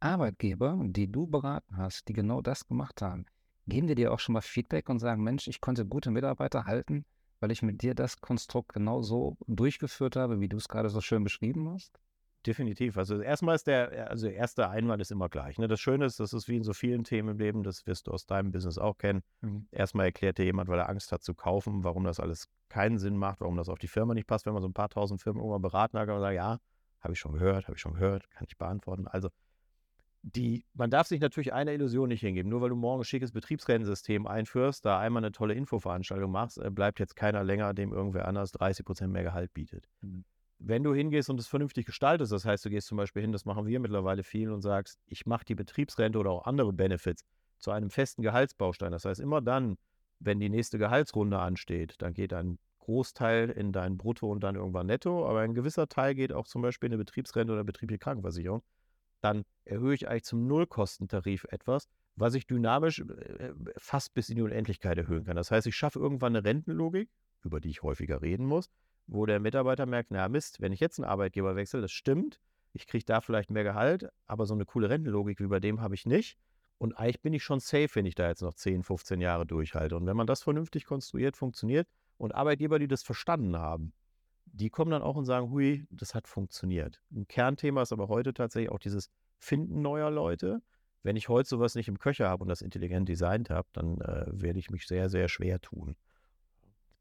Arbeitgeber, 0.00 0.78
die 0.84 1.10
du 1.10 1.26
beraten 1.26 1.76
hast, 1.76 2.08
die 2.08 2.12
genau 2.12 2.40
das 2.40 2.66
gemacht 2.66 3.02
haben, 3.02 3.26
geben 3.66 3.86
dir 3.94 4.12
auch 4.12 4.18
schon 4.18 4.32
mal 4.32 4.40
Feedback 4.40 4.88
und 4.88 4.98
sagen, 4.98 5.22
Mensch, 5.22 5.46
ich 5.48 5.60
konnte 5.60 5.86
gute 5.86 6.10
Mitarbeiter 6.10 6.64
halten, 6.64 7.04
weil 7.40 7.52
ich 7.52 7.62
mit 7.62 7.82
dir 7.82 7.94
das 7.94 8.20
Konstrukt 8.20 8.72
genau 8.72 9.02
so 9.02 9.36
durchgeführt 9.46 10.16
habe, 10.16 10.40
wie 10.40 10.48
du 10.48 10.56
es 10.56 10.68
gerade 10.68 10.88
so 10.88 11.00
schön 11.00 11.24
beschrieben 11.24 11.68
hast? 11.70 11.98
Definitiv. 12.44 12.98
Also 12.98 13.20
erstmal 13.20 13.54
ist 13.54 13.68
der, 13.68 14.10
also 14.10 14.26
der 14.26 14.34
erste 14.34 14.68
Einwand 14.68 15.00
ist 15.00 15.12
immer 15.12 15.28
gleich. 15.28 15.58
Ne? 15.58 15.68
Das 15.68 15.78
Schöne 15.78 16.06
ist, 16.06 16.18
das 16.18 16.32
ist 16.32 16.48
wie 16.48 16.56
in 16.56 16.64
so 16.64 16.72
vielen 16.72 17.04
Themen 17.04 17.30
im 17.30 17.38
Leben, 17.38 17.62
das 17.62 17.86
wirst 17.86 18.08
du 18.08 18.10
aus 18.10 18.26
deinem 18.26 18.50
Business 18.50 18.78
auch 18.78 18.98
kennen. 18.98 19.22
Mhm. 19.42 19.68
Erstmal 19.70 20.06
erklärt 20.06 20.38
dir 20.38 20.44
jemand, 20.44 20.68
weil 20.68 20.80
er 20.80 20.88
Angst 20.88 21.12
hat 21.12 21.22
zu 21.22 21.34
kaufen, 21.34 21.84
warum 21.84 22.02
das 22.02 22.18
alles 22.18 22.48
keinen 22.68 22.98
Sinn 22.98 23.16
macht, 23.16 23.40
warum 23.40 23.56
das 23.56 23.68
auf 23.68 23.78
die 23.78 23.86
Firma 23.86 24.14
nicht 24.14 24.26
passt. 24.26 24.44
Wenn 24.44 24.54
man 24.54 24.62
so 24.62 24.68
ein 24.68 24.74
paar 24.74 24.88
tausend 24.88 25.22
Firmen 25.22 25.40
irgendwann 25.40 25.62
beraten 25.62 25.96
hat, 25.98 26.06
kann 26.06 26.16
man 26.16 26.22
sagen, 26.22 26.36
ja, 26.36 26.58
habe 27.00 27.12
ich 27.12 27.20
schon 27.20 27.32
gehört, 27.32 27.68
habe 27.68 27.76
ich 27.76 27.80
schon 27.80 27.94
gehört, 27.94 28.28
kann 28.30 28.46
ich 28.48 28.58
beantworten. 28.58 29.06
Also 29.06 29.28
die, 30.22 30.64
man 30.74 30.90
darf 30.90 31.06
sich 31.06 31.20
natürlich 31.20 31.52
eine 31.52 31.72
Illusion 31.74 32.08
nicht 32.08 32.20
hingeben. 32.20 32.50
Nur 32.50 32.60
weil 32.60 32.70
du 32.70 32.76
morgen 32.76 33.02
ein 33.02 33.04
schickes 33.04 33.30
Betriebsrentensystem 33.30 34.26
einführst, 34.26 34.84
da 34.84 34.98
einmal 34.98 35.22
eine 35.22 35.32
tolle 35.32 35.54
Infoveranstaltung 35.54 36.30
machst, 36.30 36.58
äh, 36.58 36.70
bleibt 36.70 36.98
jetzt 36.98 37.14
keiner 37.14 37.44
länger, 37.44 37.72
dem 37.74 37.92
irgendwer 37.92 38.26
anders 38.26 38.50
30 38.52 38.84
Prozent 38.84 39.12
mehr 39.12 39.22
Gehalt 39.22 39.52
bietet. 39.54 39.88
Mhm 40.00 40.24
wenn 40.64 40.84
du 40.84 40.94
hingehst 40.94 41.28
und 41.28 41.40
es 41.40 41.48
vernünftig 41.48 41.86
gestaltest, 41.86 42.32
das 42.32 42.44
heißt, 42.44 42.64
du 42.64 42.70
gehst 42.70 42.86
zum 42.86 42.96
Beispiel 42.96 43.22
hin, 43.22 43.32
das 43.32 43.44
machen 43.44 43.66
wir 43.66 43.80
mittlerweile 43.80 44.22
viel 44.22 44.50
und 44.50 44.62
sagst, 44.62 45.00
ich 45.06 45.26
mache 45.26 45.44
die 45.44 45.54
Betriebsrente 45.54 46.18
oder 46.18 46.30
auch 46.30 46.44
andere 46.46 46.72
Benefits 46.72 47.24
zu 47.58 47.70
einem 47.70 47.90
festen 47.90 48.22
Gehaltsbaustein. 48.22 48.92
Das 48.92 49.04
heißt, 49.04 49.20
immer 49.20 49.40
dann, 49.40 49.76
wenn 50.20 50.40
die 50.40 50.48
nächste 50.48 50.78
Gehaltsrunde 50.78 51.38
ansteht, 51.38 51.96
dann 51.98 52.14
geht 52.14 52.32
ein 52.32 52.58
Großteil 52.78 53.50
in 53.50 53.72
dein 53.72 53.96
Brutto 53.96 54.30
und 54.30 54.42
dann 54.42 54.56
irgendwann 54.56 54.86
Netto, 54.86 55.28
aber 55.28 55.40
ein 55.40 55.54
gewisser 55.54 55.88
Teil 55.88 56.14
geht 56.14 56.32
auch 56.32 56.46
zum 56.46 56.62
Beispiel 56.62 56.88
in 56.88 56.94
eine 56.94 57.04
Betriebsrente 57.04 57.52
oder 57.52 57.64
betriebliche 57.64 57.98
Krankenversicherung. 57.98 58.62
Dann 59.20 59.44
erhöhe 59.64 59.94
ich 59.94 60.08
eigentlich 60.08 60.24
zum 60.24 60.46
Nullkostentarif 60.48 61.44
etwas, 61.50 61.88
was 62.16 62.34
ich 62.34 62.46
dynamisch 62.46 63.00
äh, 63.00 63.52
fast 63.76 64.14
bis 64.14 64.28
in 64.28 64.36
die 64.36 64.42
Unendlichkeit 64.42 64.98
erhöhen 64.98 65.24
kann. 65.24 65.36
Das 65.36 65.50
heißt, 65.50 65.66
ich 65.66 65.76
schaffe 65.76 66.00
irgendwann 66.00 66.36
eine 66.36 66.44
Rentenlogik, 66.44 67.08
über 67.44 67.60
die 67.60 67.70
ich 67.70 67.82
häufiger 67.82 68.20
reden 68.20 68.46
muss, 68.46 68.68
wo 69.12 69.26
der 69.26 69.40
Mitarbeiter 69.40 69.86
merkt, 69.86 70.10
na 70.10 70.28
Mist, 70.28 70.60
wenn 70.60 70.72
ich 70.72 70.80
jetzt 70.80 70.98
einen 70.98 71.08
Arbeitgeber 71.08 71.54
wechsle, 71.54 71.80
das 71.80 71.92
stimmt, 71.92 72.40
ich 72.72 72.86
kriege 72.86 73.04
da 73.04 73.20
vielleicht 73.20 73.50
mehr 73.50 73.64
Gehalt, 73.64 74.08
aber 74.26 74.46
so 74.46 74.54
eine 74.54 74.64
coole 74.64 74.88
Rentenlogik 74.88 75.40
wie 75.40 75.46
bei 75.46 75.60
dem 75.60 75.80
habe 75.80 75.94
ich 75.94 76.06
nicht. 76.06 76.38
Und 76.78 76.94
eigentlich 76.94 77.20
bin 77.20 77.34
ich 77.34 77.44
schon 77.44 77.60
safe, 77.60 77.90
wenn 77.92 78.06
ich 78.06 78.14
da 78.14 78.28
jetzt 78.28 78.42
noch 78.42 78.54
10, 78.54 78.82
15 78.82 79.20
Jahre 79.20 79.46
durchhalte. 79.46 79.96
Und 79.96 80.06
wenn 80.06 80.16
man 80.16 80.26
das 80.26 80.42
vernünftig 80.42 80.86
konstruiert, 80.86 81.36
funktioniert 81.36 81.86
und 82.16 82.34
Arbeitgeber, 82.34 82.78
die 82.78 82.88
das 82.88 83.02
verstanden 83.02 83.56
haben, 83.56 83.92
die 84.46 84.70
kommen 84.70 84.90
dann 84.90 85.02
auch 85.02 85.16
und 85.16 85.26
sagen, 85.26 85.50
hui, 85.50 85.86
das 85.90 86.14
hat 86.14 86.26
funktioniert. 86.26 87.00
Ein 87.14 87.28
Kernthema 87.28 87.82
ist 87.82 87.92
aber 87.92 88.08
heute 88.08 88.34
tatsächlich 88.34 88.72
auch 88.72 88.78
dieses 88.78 89.10
Finden 89.38 89.82
neuer 89.82 90.10
Leute. 90.10 90.62
Wenn 91.02 91.16
ich 91.16 91.28
heute 91.28 91.48
sowas 91.48 91.74
nicht 91.74 91.88
im 91.88 91.98
Köcher 91.98 92.28
habe 92.28 92.42
und 92.42 92.48
das 92.48 92.62
intelligent 92.62 93.08
designt 93.08 93.50
habe, 93.50 93.68
dann 93.72 94.00
äh, 94.00 94.26
werde 94.28 94.58
ich 94.58 94.70
mich 94.70 94.86
sehr, 94.86 95.08
sehr 95.08 95.28
schwer 95.28 95.60
tun. 95.60 95.96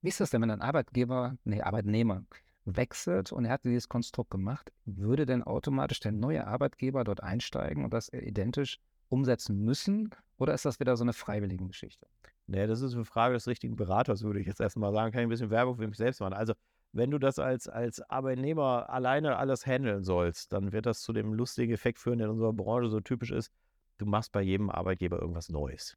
Wie 0.01 0.08
ist 0.10 0.20
das 0.20 0.31
denn, 0.31 0.41
wenn 0.41 0.50
ein 0.50 0.62
Arbeitgeber, 0.62 1.38
nee, 1.43 1.62
Arbeitnehmer, 1.62 2.24
wechselt 2.65 3.31
und 3.31 3.46
er 3.46 3.51
hat 3.51 3.65
dieses 3.65 3.88
Konstrukt 3.88 4.31
gemacht, 4.31 4.72
würde 4.86 5.27
denn 5.27 5.43
automatisch 5.43 6.00
der 6.00 6.12
neue 6.12 6.48
Arbeitgeber 6.48 7.03
dort 7.03 7.22
einsteigen 7.22 7.84
und 7.84 7.93
das 7.93 8.10
identisch 8.10 8.79
umsetzen 9.10 9.63
müssen? 9.63 10.10
Oder 10.38 10.55
ist 10.55 10.65
das 10.65 10.79
wieder 10.79 10.98
so 10.98 11.03
eine 11.03 11.13
freiwillige 11.13 11.67
Geschichte? 11.67 12.08
Nee, 12.48 12.65
das 12.65 12.81
ist 12.81 12.96
eine 12.96 13.05
Frage 13.05 13.36
des 13.36 13.48
richtigen 13.48 13.75
Beraters, 13.75 14.24
würde 14.24 14.39
ich 14.39 14.48
jetzt 14.48 14.60
erstmal 14.60 14.91
sagen. 14.91 15.12
Kann 15.12 15.22
ich 15.22 15.25
ein 15.27 15.29
bisschen 15.29 15.51
Werbung 15.51 15.77
für 15.77 15.88
mich 15.88 15.98
selbst 15.98 16.20
machen. 16.20 16.34
Also, 16.34 16.53
wenn 16.93 17.12
du 17.12 17.20
das 17.20 17.38
als, 17.38 17.67
als 17.67 18.01
Arbeitnehmer 18.10 18.89
alleine 18.89 19.38
alles 19.38 19.67
handeln 19.67 20.03
sollst, 20.03 20.51
dann 20.51 20.72
wird 20.72 20.88
das 20.88 21.01
zu 21.01 21.13
dem 21.13 21.34
lustigen 21.34 21.74
Effekt 21.74 22.00
führen, 22.00 22.17
der 22.17 22.25
in 22.25 22.34
unserer 22.34 22.53
Branche 22.53 22.89
so 22.89 23.00
typisch 23.00 23.31
ist. 23.31 23.51
Du 24.00 24.05
machst 24.05 24.31
bei 24.31 24.41
jedem 24.41 24.72
Arbeitgeber 24.72 25.22
irgendwas 25.22 25.50
Neues. 25.50 25.96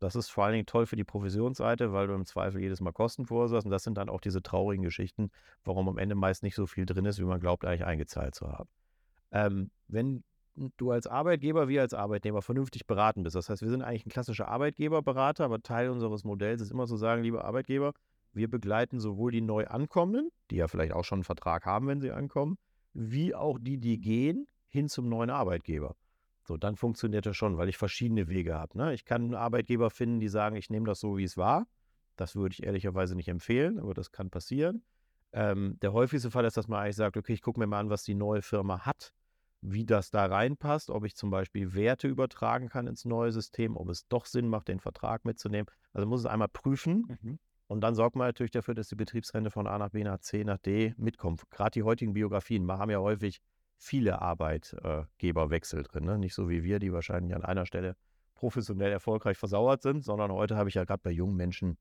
Das 0.00 0.16
ist 0.16 0.30
vor 0.30 0.44
allen 0.44 0.54
Dingen 0.54 0.66
toll 0.66 0.86
für 0.86 0.96
die 0.96 1.04
Provisionsseite, 1.04 1.92
weil 1.92 2.06
du 2.06 2.14
im 2.14 2.24
Zweifel 2.24 2.60
jedes 2.60 2.80
Mal 2.80 2.92
Kosten 2.92 3.26
verursachst. 3.26 3.66
Und 3.66 3.70
das 3.70 3.84
sind 3.84 3.98
dann 3.98 4.08
auch 4.08 4.20
diese 4.20 4.42
traurigen 4.42 4.82
Geschichten, 4.82 5.30
warum 5.62 5.88
am 5.88 5.98
Ende 5.98 6.14
meist 6.14 6.42
nicht 6.42 6.54
so 6.54 6.66
viel 6.66 6.86
drin 6.86 7.04
ist, 7.04 7.18
wie 7.18 7.24
man 7.24 7.38
glaubt, 7.38 7.64
eigentlich 7.66 7.84
eingezahlt 7.84 8.34
zu 8.34 8.48
haben. 8.48 8.68
Ähm, 9.30 9.70
wenn 9.88 10.24
du 10.78 10.90
als 10.90 11.06
Arbeitgeber 11.06 11.68
wie 11.68 11.78
als 11.78 11.94
Arbeitnehmer 11.94 12.42
vernünftig 12.42 12.86
beraten 12.86 13.22
bist, 13.22 13.36
das 13.36 13.50
heißt, 13.50 13.62
wir 13.62 13.68
sind 13.68 13.82
eigentlich 13.82 14.06
ein 14.06 14.10
klassischer 14.10 14.48
Arbeitgeberberater, 14.48 15.44
aber 15.44 15.62
Teil 15.62 15.90
unseres 15.90 16.24
Modells 16.24 16.62
ist 16.62 16.70
immer 16.70 16.86
zu 16.86 16.96
sagen, 16.96 17.22
liebe 17.22 17.44
Arbeitgeber, 17.44 17.92
wir 18.32 18.48
begleiten 18.48 19.00
sowohl 19.00 19.32
die 19.32 19.40
neu 19.40 19.66
ankommenden, 19.66 20.30
die 20.50 20.56
ja 20.56 20.68
vielleicht 20.68 20.92
auch 20.92 21.04
schon 21.04 21.18
einen 21.18 21.24
Vertrag 21.24 21.66
haben, 21.66 21.86
wenn 21.88 22.00
sie 22.00 22.10
ankommen, 22.10 22.56
wie 22.92 23.34
auch 23.34 23.58
die, 23.60 23.78
die 23.78 24.00
gehen, 24.00 24.46
hin 24.68 24.88
zum 24.88 25.08
neuen 25.08 25.30
Arbeitgeber. 25.30 25.94
So, 26.44 26.56
dann 26.56 26.76
funktioniert 26.76 27.26
das 27.26 27.36
schon, 27.36 27.58
weil 27.58 27.68
ich 27.68 27.76
verschiedene 27.76 28.28
Wege 28.28 28.54
habe. 28.54 28.76
Ne? 28.76 28.94
Ich 28.94 29.04
kann 29.04 29.22
einen 29.22 29.34
Arbeitgeber 29.34 29.90
finden, 29.90 30.20
die 30.20 30.28
sagen, 30.28 30.56
ich 30.56 30.70
nehme 30.70 30.86
das 30.86 31.00
so, 31.00 31.16
wie 31.16 31.24
es 31.24 31.36
war. 31.36 31.66
Das 32.16 32.36
würde 32.36 32.52
ich 32.52 32.62
ehrlicherweise 32.62 33.14
nicht 33.14 33.28
empfehlen, 33.28 33.78
aber 33.78 33.94
das 33.94 34.12
kann 34.12 34.30
passieren. 34.30 34.82
Ähm, 35.32 35.78
der 35.80 35.92
häufigste 35.92 36.30
Fall 36.30 36.44
ist, 36.44 36.56
dass 36.56 36.68
man 36.68 36.80
eigentlich 36.82 36.96
sagt, 36.96 37.16
okay, 37.16 37.32
ich 37.32 37.42
gucke 37.42 37.60
mir 37.60 37.66
mal 37.66 37.80
an, 37.80 37.90
was 37.90 38.02
die 38.02 38.14
neue 38.14 38.42
Firma 38.42 38.84
hat, 38.84 39.12
wie 39.60 39.84
das 39.84 40.10
da 40.10 40.26
reinpasst, 40.26 40.90
ob 40.90 41.04
ich 41.04 41.14
zum 41.14 41.30
Beispiel 41.30 41.74
Werte 41.74 42.08
übertragen 42.08 42.68
kann 42.68 42.86
ins 42.86 43.04
neue 43.04 43.30
System, 43.30 43.76
ob 43.76 43.88
es 43.88 44.08
doch 44.08 44.26
Sinn 44.26 44.48
macht, 44.48 44.68
den 44.68 44.80
Vertrag 44.80 45.24
mitzunehmen. 45.24 45.66
Also 45.92 46.06
muss 46.06 46.20
es 46.20 46.26
einmal 46.26 46.48
prüfen. 46.48 47.18
Mhm. 47.22 47.38
Und 47.68 47.82
dann 47.82 47.94
sorgt 47.94 48.16
man 48.16 48.26
natürlich 48.26 48.50
dafür, 48.50 48.74
dass 48.74 48.88
die 48.88 48.96
Betriebsrente 48.96 49.50
von 49.50 49.68
A 49.68 49.78
nach 49.78 49.90
B 49.90 50.02
nach 50.02 50.18
C 50.18 50.42
nach 50.42 50.58
D 50.58 50.92
mitkommt. 50.96 51.48
Gerade 51.50 51.70
die 51.70 51.84
heutigen 51.84 52.14
Biografien 52.14 52.64
wir 52.64 52.78
haben 52.78 52.90
ja 52.90 52.98
häufig 52.98 53.40
viele 53.80 54.20
Arbeitgeberwechsel 54.20 55.82
drin. 55.84 56.04
Ne? 56.04 56.18
Nicht 56.18 56.34
so 56.34 56.48
wie 56.48 56.62
wir, 56.62 56.78
die 56.78 56.92
wahrscheinlich 56.92 57.34
an 57.34 57.44
einer 57.44 57.64
Stelle 57.64 57.96
professionell 58.34 58.92
erfolgreich 58.92 59.38
versauert 59.38 59.82
sind, 59.82 60.04
sondern 60.04 60.30
heute 60.30 60.56
habe 60.56 60.68
ich 60.68 60.74
ja 60.74 60.84
gerade 60.84 61.00
bei 61.02 61.10
jungen 61.10 61.34
Menschen 61.34 61.78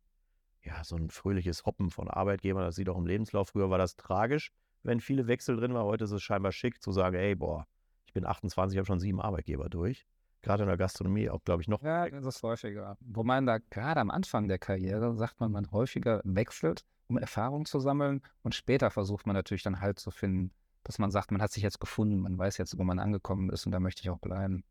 ja 0.64 0.84
so 0.84 0.96
ein 0.96 1.10
fröhliches 1.10 1.66
Hoppen 1.66 1.90
von 1.90 2.10
Arbeitgebern. 2.10 2.64
Das 2.64 2.76
sieht 2.76 2.90
auch 2.90 2.98
im 2.98 3.06
Lebenslauf. 3.06 3.50
Früher 3.50 3.70
war 3.70 3.78
das 3.78 3.98
tragisch, 3.98 4.52
wenn 4.82 5.02
viele 5.02 5.28
Wechsel 5.28 5.58
drin 5.58 5.74
waren. 5.74 5.86
Heute 5.86 6.06
ist 6.06 6.12
es 6.12 6.24
scheinbar 6.24 6.54
schick 6.54 6.82
zu 6.82 6.92
sagen, 6.92 7.18
ey, 7.18 7.36
boah, 7.36 7.68
ich 8.06 8.14
bin 8.14 8.26
28, 8.26 8.78
habe 8.78 8.86
schon 8.86 9.00
sieben 9.00 9.22
Arbeitgeber 9.22 9.70
durch. 9.70 10.06
Gerade 10.42 10.64
in 10.64 10.70
der 10.70 10.78
Gastronomie 10.78 11.30
auch, 11.30 11.44
glaube 11.44 11.62
ich, 11.62 11.68
noch. 11.68 11.82
Ja, 11.82 12.10
das 12.10 12.26
ist 12.26 12.44
häufiger. 12.44 12.98
Wo 13.02 13.24
man 13.24 13.46
da 13.46 13.58
gerade 13.58 14.00
am 14.00 14.10
Anfang 14.10 14.48
der 14.48 14.58
Karriere, 14.58 15.18
sagt 15.18 15.42
man, 15.42 15.52
man 15.52 15.70
häufiger 15.72 16.22
wechselt, 16.24 16.86
um 17.08 17.18
Erfahrung 17.18 17.66
zu 17.66 17.80
sammeln 17.80 18.22
und 18.42 18.56
später 18.56 18.90
versucht 18.90 19.28
man 19.28 19.36
natürlich 19.36 19.64
dann 19.64 19.82
Halt 19.82 20.00
zu 20.00 20.12
finden 20.12 20.54
dass 20.84 21.00
man 21.00 21.12
sagt, 21.12 21.32
man 21.32 21.42
hat 21.42 21.52
sich 21.52 21.64
jetzt 21.64 21.80
gefunden, 21.80 22.20
man 22.20 22.38
weiß 22.38 22.58
jetzt, 22.58 22.78
wo 22.78 22.84
man 22.84 23.00
angekommen 23.00 23.50
ist 23.50 23.66
und 23.66 23.72
da 23.72 23.80
möchte 23.80 24.02
ich 24.02 24.10
auch 24.10 24.20
bleiben. 24.20 24.64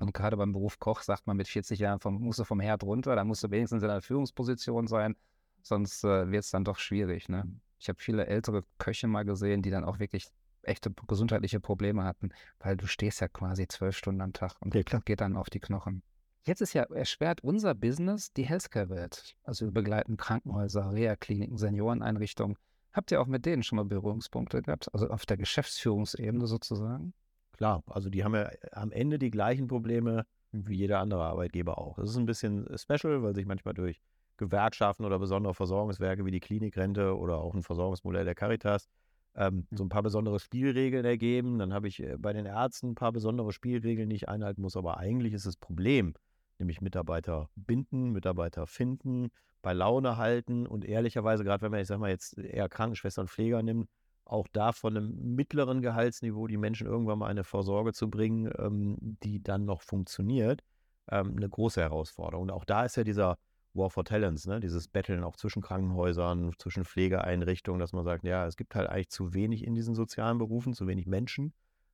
Und 0.00 0.14
gerade 0.14 0.36
beim 0.36 0.52
Beruf 0.52 0.78
Koch 0.78 1.02
sagt 1.02 1.26
man 1.26 1.36
mit 1.36 1.48
40 1.48 1.78
Jahren, 1.78 2.00
vom, 2.00 2.20
musst 2.20 2.38
du 2.38 2.44
vom 2.44 2.60
Herd 2.60 2.82
runter, 2.82 3.16
da 3.16 3.24
musst 3.24 3.42
du 3.42 3.50
wenigstens 3.50 3.82
in 3.82 3.90
einer 3.90 4.00
Führungsposition 4.00 4.86
sein, 4.86 5.16
sonst 5.62 6.04
äh, 6.04 6.30
wird 6.30 6.44
es 6.44 6.50
dann 6.50 6.64
doch 6.64 6.78
schwierig. 6.78 7.28
Ne? 7.28 7.44
Ich 7.78 7.88
habe 7.88 8.00
viele 8.00 8.26
ältere 8.26 8.64
Köche 8.78 9.08
mal 9.08 9.24
gesehen, 9.24 9.62
die 9.62 9.70
dann 9.70 9.84
auch 9.84 9.98
wirklich 9.98 10.28
echte 10.62 10.92
gesundheitliche 11.08 11.60
Probleme 11.60 12.04
hatten, 12.04 12.30
weil 12.60 12.76
du 12.76 12.86
stehst 12.86 13.20
ja 13.20 13.28
quasi 13.28 13.66
zwölf 13.66 13.96
Stunden 13.96 14.20
am 14.20 14.32
Tag 14.32 14.54
und 14.60 14.74
ja, 14.74 14.82
geht 14.82 15.20
dann 15.20 15.36
auf 15.36 15.50
die 15.50 15.60
Knochen. 15.60 16.02
Jetzt 16.44 16.60
ist 16.60 16.72
ja 16.72 16.82
erschwert 16.84 17.42
unser 17.42 17.74
Business 17.74 18.32
die 18.32 18.44
Healthcare-Welt. 18.44 19.36
Also 19.44 19.66
wir 19.66 19.72
begleiten 19.72 20.16
Krankenhäuser, 20.16 20.92
Reha-Kliniken, 20.92 21.56
Senioreneinrichtungen. 21.56 22.56
Habt 22.92 23.10
ihr 23.10 23.20
auch 23.20 23.26
mit 23.26 23.46
denen 23.46 23.62
schon 23.62 23.76
mal 23.76 23.84
Berührungspunkte 23.84 24.62
gehabt? 24.62 24.92
Also 24.92 25.08
auf 25.08 25.26
der 25.26 25.36
Geschäftsführungsebene 25.36 26.46
sozusagen? 26.46 27.14
Klar, 27.52 27.82
also 27.86 28.10
die 28.10 28.24
haben 28.24 28.34
ja 28.34 28.44
äh, 28.44 28.56
am 28.72 28.92
Ende 28.92 29.18
die 29.18 29.30
gleichen 29.30 29.68
Probleme 29.68 30.24
wie 30.52 30.76
jeder 30.76 31.00
andere 31.00 31.24
Arbeitgeber 31.24 31.78
auch. 31.78 31.96
Das 31.96 32.10
ist 32.10 32.16
ein 32.16 32.26
bisschen 32.26 32.66
äh, 32.66 32.78
special, 32.78 33.22
weil 33.22 33.34
sich 33.34 33.46
manchmal 33.46 33.74
durch 33.74 34.00
Gewerkschaften 34.36 35.04
oder 35.04 35.18
besondere 35.18 35.54
Versorgungswerke 35.54 36.24
wie 36.24 36.30
die 36.30 36.40
Klinikrente 36.40 37.16
oder 37.16 37.38
auch 37.38 37.54
ein 37.54 37.62
Versorgungsmodell 37.62 38.24
der 38.24 38.34
Caritas 38.34 38.88
ähm, 39.34 39.66
so 39.70 39.84
ein 39.84 39.88
paar 39.88 40.02
besondere 40.02 40.40
Spielregeln 40.40 41.04
ergeben. 41.04 41.58
Dann 41.58 41.72
habe 41.72 41.88
ich 41.88 42.02
äh, 42.02 42.16
bei 42.18 42.32
den 42.32 42.46
Ärzten 42.46 42.90
ein 42.90 42.94
paar 42.94 43.12
besondere 43.12 43.52
Spielregeln, 43.52 44.10
die 44.10 44.16
ich 44.16 44.28
einhalten 44.28 44.62
muss. 44.62 44.76
Aber 44.76 44.98
eigentlich 44.98 45.32
ist 45.32 45.46
das 45.46 45.56
Problem, 45.56 46.14
nämlich 46.58 46.80
Mitarbeiter 46.80 47.48
binden, 47.56 48.10
Mitarbeiter 48.10 48.66
finden 48.66 49.30
bei 49.62 49.72
Laune 49.72 50.16
halten 50.16 50.66
und 50.66 50.84
ehrlicherweise, 50.84 51.44
gerade 51.44 51.62
wenn 51.62 51.70
man, 51.70 51.80
ich 51.80 51.86
sag 51.86 51.98
mal, 51.98 52.10
jetzt 52.10 52.36
eher 52.36 52.68
Krankenschwestern, 52.68 53.28
Pfleger 53.28 53.62
nimmt, 53.62 53.88
auch 54.24 54.48
da 54.52 54.72
von 54.72 54.96
einem 54.96 55.34
mittleren 55.34 55.82
Gehaltsniveau 55.82 56.46
die 56.46 56.56
Menschen 56.56 56.86
irgendwann 56.86 57.18
mal 57.18 57.28
eine 57.28 57.44
Vorsorge 57.44 57.92
zu 57.92 58.10
bringen, 58.10 58.52
ähm, 58.58 58.96
die 59.22 59.42
dann 59.42 59.64
noch 59.64 59.82
funktioniert, 59.82 60.62
ähm, 61.10 61.36
eine 61.36 61.48
große 61.48 61.80
Herausforderung. 61.80 62.44
Und 62.44 62.50
auch 62.50 62.64
da 62.64 62.84
ist 62.84 62.96
ja 62.96 63.04
dieser 63.04 63.38
War 63.74 63.90
for 63.90 64.04
Talents, 64.04 64.46
ne? 64.46 64.60
dieses 64.60 64.88
Betteln 64.88 65.24
auch 65.24 65.36
zwischen 65.36 65.62
Krankenhäusern, 65.62 66.52
zwischen 66.58 66.84
Pflegeeinrichtungen, 66.84 67.80
dass 67.80 67.92
man 67.92 68.04
sagt, 68.04 68.24
ja, 68.24 68.46
es 68.46 68.56
gibt 68.56 68.74
halt 68.74 68.88
eigentlich 68.88 69.10
zu 69.10 69.34
wenig 69.34 69.64
in 69.64 69.74
diesen 69.74 69.94
sozialen 69.94 70.38
Berufen, 70.38 70.74
zu 70.74 70.86
wenig 70.86 71.06
Menschen. 71.06 71.52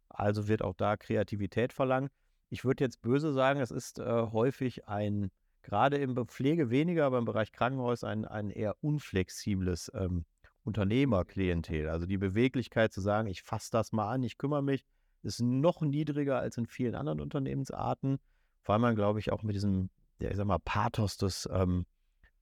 Also 0.09 0.49
wird 0.49 0.63
auch 0.63 0.75
da 0.75 0.97
Kreativität 0.97 1.73
verlangt. 1.73 2.11
Ich 2.51 2.65
würde 2.65 2.85
jetzt 2.85 3.03
böse 3.03 3.33
sagen, 3.33 3.61
es 3.61 3.71
ist 3.71 3.99
äh, 3.99 4.05
häufig 4.05 4.89
ein 4.89 5.31
gerade 5.63 5.99
im 5.99 6.17
Pflege 6.27 6.71
weniger, 6.71 7.05
aber 7.05 7.19
im 7.19 7.27
Bereich 7.27 7.53
Krankenhaus 7.53 8.03
ein, 8.03 8.25
ein 8.25 8.49
eher 8.49 8.77
unflexibles 8.81 9.93
ähm, 9.95 10.25
Unternehmerklientel. 10.65 11.89
Also 11.89 12.07
die 12.07 12.17
Beweglichkeit 12.17 12.93
zu 12.93 13.03
sagen, 13.03 13.29
ich 13.29 13.43
fasse 13.43 13.71
das 13.71 13.93
mal 13.93 14.11
an, 14.11 14.23
ich 14.23 14.39
kümmere 14.39 14.63
mich, 14.63 14.85
ist 15.23 15.41
noch 15.43 15.83
niedriger 15.83 16.39
als 16.39 16.57
in 16.57 16.67
vielen 16.67 16.95
anderen 16.95 17.21
Unternehmensarten, 17.21 18.19
weil 18.65 18.79
man, 18.79 18.95
glaube 18.95 19.19
ich, 19.19 19.31
auch 19.31 19.43
mit 19.43 19.55
diesem, 19.55 19.91
ja, 20.21 20.31
ich 20.31 20.37
sag 20.37 20.47
mal, 20.47 20.59
Pathos 20.59 21.19
des, 21.19 21.49
ähm, 21.53 21.85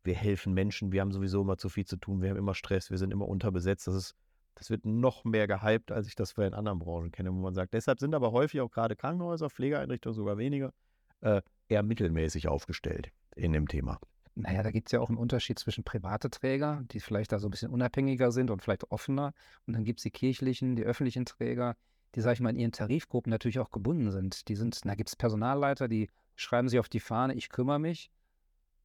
wir 0.05 0.15
helfen 0.15 0.55
Menschen, 0.55 0.93
wir 0.93 1.01
haben 1.01 1.13
sowieso 1.13 1.43
immer 1.43 1.59
zu 1.59 1.69
viel 1.69 1.85
zu 1.85 1.97
tun, 1.97 2.23
wir 2.23 2.31
haben 2.31 2.37
immer 2.37 2.55
Stress, 2.55 2.91
wir 2.91 2.99
sind 2.99 3.13
immer 3.13 3.27
unterbesetzt. 3.27 3.89
Das 3.89 3.95
ist, 3.95 4.15
das 4.57 4.71
wird 4.71 4.85
noch 4.85 5.25
mehr 5.25 5.47
gehypt, 5.47 5.93
als 5.93 6.09
ich 6.09 6.17
das 6.17 6.33
für 6.33 6.45
in 6.45 6.55
anderen 6.55 6.79
Branchen 6.79 7.13
kenne, 7.13 7.31
wo 7.33 7.37
man 7.39 7.55
sagt, 7.55 7.75
deshalb 7.75 8.01
sind 8.01 8.15
aber 8.15 8.33
häufig 8.33 8.61
auch 8.61 8.71
gerade 8.71 8.97
Krankenhäuser, 8.97 9.49
Pflegeeinrichtungen 9.49 10.17
sogar 10.17 10.39
weniger, 10.39 10.73
äh, 11.21 11.43
eher 11.69 11.83
mittelmäßig 11.83 12.49
aufgestellt 12.49 13.13
in 13.37 13.53
dem 13.53 13.69
Thema. 13.69 14.01
Naja, 14.35 14.63
da 14.63 14.71
gibt 14.71 14.89
es 14.89 14.93
ja 14.93 15.01
auch 15.01 15.09
einen 15.09 15.19
Unterschied 15.19 15.59
zwischen 15.59 15.85
private 15.85 16.29
Träger, 16.29 16.83
die 16.91 17.01
vielleicht 17.01 17.33
da 17.33 17.39
so 17.39 17.49
ein 17.49 17.51
bisschen 17.51 17.71
unabhängiger 17.71 18.33
sind 18.33 18.51
und 18.51 18.63
vielleicht 18.63 18.91
offener. 18.91 19.33
Und 19.67 19.75
dann 19.75 19.85
gibt 19.85 20.01
es 20.01 20.03
die 20.03 20.11
kirchlichen, 20.11 20.77
die 20.77 20.85
öffentlichen 20.85 21.25
Träger, 21.25 21.75
die, 22.15 22.21
sage 22.21 22.35
ich 22.35 22.41
mal, 22.41 22.51
in 22.51 22.59
ihren 22.59 22.73
Tarifgruppen 22.73 23.31
natürlich 23.31 23.59
auch 23.59 23.71
gebunden 23.71 24.11
sind. 24.11 24.49
Die 24.49 24.57
sind, 24.57 24.85
da 24.85 24.95
gibt 24.95 25.09
es 25.09 25.17
Personalleiter, 25.17 25.89
die 25.89 26.11
schreiben 26.35 26.69
sich 26.69 26.79
auf 26.79 26.91
die 26.91 27.01
Fahne, 27.01 27.35
ich 27.35 27.49
kümmere 27.49 27.79
mich. 27.79 28.11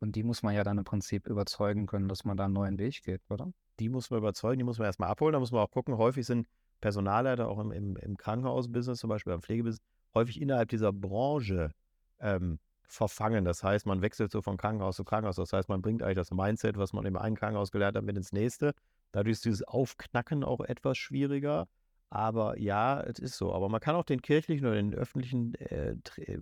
Und 0.02 0.16
die 0.16 0.24
muss 0.24 0.42
man 0.42 0.56
ja 0.56 0.64
dann 0.64 0.80
im 0.80 0.84
Prinzip 0.84 1.28
überzeugen 1.28 1.86
können, 1.86 2.10
dass 2.10 2.26
man 2.26 2.36
da 2.36 2.46
einen 2.46 2.54
neuen 2.54 2.80
Weg 2.80 3.04
geht, 3.04 3.22
oder? 3.30 3.54
Die 3.80 3.88
muss 3.88 4.10
man 4.10 4.18
überzeugen, 4.20 4.58
die 4.58 4.64
muss 4.64 4.80
man 4.80 4.88
erstmal 4.88 5.10
abholen. 5.10 5.34
Da 5.34 5.40
muss 5.40 5.52
man 5.52 5.62
auch 5.62 5.70
gucken, 5.70 5.96
häufig 5.98 6.26
sind 6.26 6.48
Personalleiter 6.82 7.48
auch 7.48 7.60
im, 7.60 7.72
im, 7.72 7.96
im 7.98 8.18
Krankenhausbusiness, 8.18 9.00
zum 9.00 9.10
Beispiel 9.10 9.32
beim 9.32 9.44
Pflegebusiness, 9.44 9.82
häufig 10.16 10.42
innerhalb 10.42 10.70
dieser 10.70 10.92
Branche 10.92 11.72
ähm, 12.20 12.58
verfangen. 12.88 13.46
Das 13.46 13.64
heißt, 13.64 13.86
man 13.86 14.02
wechselt 14.02 14.32
so 14.32 14.42
von 14.42 14.58
Krankenhaus 14.58 14.96
zu 14.96 15.04
Krankenhaus. 15.04 15.36
Das 15.36 15.54
heißt, 15.54 15.70
man 15.70 15.84
bringt 15.84 16.02
eigentlich 16.02 16.16
das 16.16 16.32
Mindset, 16.32 16.78
was 16.78 16.94
man 16.94 17.06
im 17.06 17.16
einen 17.16 17.36
Krankenhaus 17.36 17.72
gelernt 17.72 17.96
hat, 17.96 18.04
mit 18.04 18.18
ins 18.18 18.34
nächste. 18.34 18.74
Dadurch 19.12 19.34
ist 19.34 19.46
dieses 19.46 19.64
Aufknacken 19.64 20.44
auch 20.44 20.62
etwas 20.62 20.98
schwieriger. 20.98 21.68
Aber 22.10 22.60
ja, 22.60 23.00
es 23.02 23.20
ist 23.20 23.38
so. 23.38 23.54
Aber 23.54 23.70
man 23.70 23.80
kann 23.80 23.96
auch 23.96 24.04
den 24.04 24.22
kirchlichen 24.22 24.66
oder 24.66 24.76
den 24.76 24.94
öffentlichen, 24.94 25.56
äh, 25.56 25.96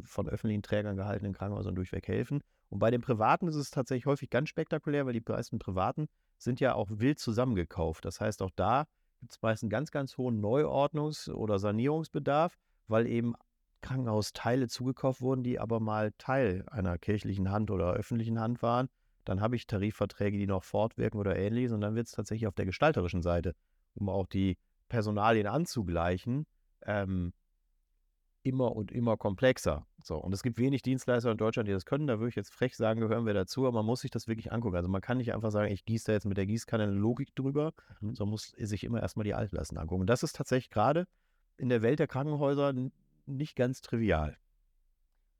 von 0.04 0.28
öffentlichen 0.28 0.63
Trägern 0.63 0.96
gehaltenen 0.96 1.34
Krankenhäusern 1.34 1.75
durchweg 1.75 2.08
helfen. 2.08 2.42
Und 2.69 2.79
bei 2.79 2.91
den 2.91 3.01
Privaten 3.01 3.47
ist 3.47 3.55
es 3.55 3.71
tatsächlich 3.71 4.05
häufig 4.05 4.29
ganz 4.29 4.49
spektakulär, 4.49 5.05
weil 5.05 5.13
die 5.13 5.23
meisten 5.27 5.59
Privaten 5.59 6.07
sind 6.38 6.59
ja 6.59 6.75
auch 6.75 6.88
wild 6.91 7.19
zusammengekauft. 7.19 8.05
Das 8.05 8.21
heißt, 8.21 8.41
auch 8.41 8.51
da 8.55 8.85
gibt 9.19 9.31
es 9.31 9.41
meist 9.41 9.63
einen 9.63 9.69
ganz, 9.69 9.91
ganz 9.91 10.17
hohen 10.17 10.39
Neuordnungs- 10.39 11.31
oder 11.31 11.59
Sanierungsbedarf, 11.59 12.57
weil 12.88 13.07
eben 13.07 13.33
Krankenhausteile 13.81 14.67
zugekauft 14.67 15.21
wurden, 15.21 15.43
die 15.43 15.59
aber 15.59 15.79
mal 15.79 16.11
Teil 16.17 16.63
einer 16.69 16.97
kirchlichen 16.97 17.49
Hand 17.49 17.71
oder 17.71 17.93
öffentlichen 17.93 18.39
Hand 18.39 18.61
waren. 18.61 18.89
Dann 19.25 19.41
habe 19.41 19.55
ich 19.55 19.67
Tarifverträge, 19.67 20.38
die 20.38 20.47
noch 20.47 20.63
fortwirken 20.63 21.19
oder 21.19 21.35
ähnliches. 21.35 21.71
Und 21.71 21.81
dann 21.81 21.95
wird 21.95 22.07
es 22.07 22.13
tatsächlich 22.13 22.47
auf 22.47 22.55
der 22.55 22.65
gestalterischen 22.65 23.21
Seite, 23.21 23.55
um 23.95 24.09
auch 24.09 24.27
die 24.27 24.57
Personalien 24.89 25.47
anzugleichen, 25.47 26.45
ähm, 26.83 27.33
immer 28.43 28.75
und 28.75 28.91
immer 28.91 29.17
komplexer. 29.17 29.85
So, 30.01 30.18
und 30.18 30.34
es 30.34 30.44
gibt 30.44 30.58
wenig 30.58 30.82
Dienstleister 30.82 31.32
in 31.32 31.38
Deutschland, 31.38 31.68
die 31.68 31.74
das 31.74 31.86
können. 31.86 32.08
Da 32.08 32.20
würde 32.20 32.29
ich 32.29 32.36
jetzt 32.36 32.53
frech 32.53 32.75
sagen, 32.75 33.01
gehören 33.01 33.25
wir 33.25 33.34
dazu, 33.34 33.68
aber 33.68 33.79
man 33.79 33.86
muss 33.86 34.01
sich 34.01 34.12
das 34.12 34.27
wirklich 34.27 34.51
angucken. 34.51 34.75
Also 34.75 34.89
man 34.89 35.01
kann 35.01 35.18
nicht 35.18 35.34
einfach 35.34 35.51
sagen, 35.51 35.72
ich 35.72 35.86
gieße 35.86 36.06
da 36.08 36.13
jetzt 36.13 36.25
mit 36.25 36.38
der 36.38 36.46
Gießkanne 36.46 36.84
eine 36.84 36.94
Logik 36.94 37.36
drüber, 37.36 37.74
mhm. 38.00 38.15
sondern 38.15 38.32
muss 38.32 38.53
sich 38.58 38.84
immer 38.84 39.01
erstmal 39.01 39.25
die 39.25 39.34
Altlasten 39.34 39.77
angucken. 39.77 40.01
Und 40.01 40.08
das 40.08 40.24
ist 40.24 40.36
tatsächlich 40.36 40.70
gerade 40.70 41.08
in 41.58 41.70
der 41.70 41.82
Welt 41.82 42.00
der 42.00 42.08
Krankenhäuser 42.08 42.74
nicht 43.25 43.56
ganz 43.56 43.82
trivial. 43.82 44.38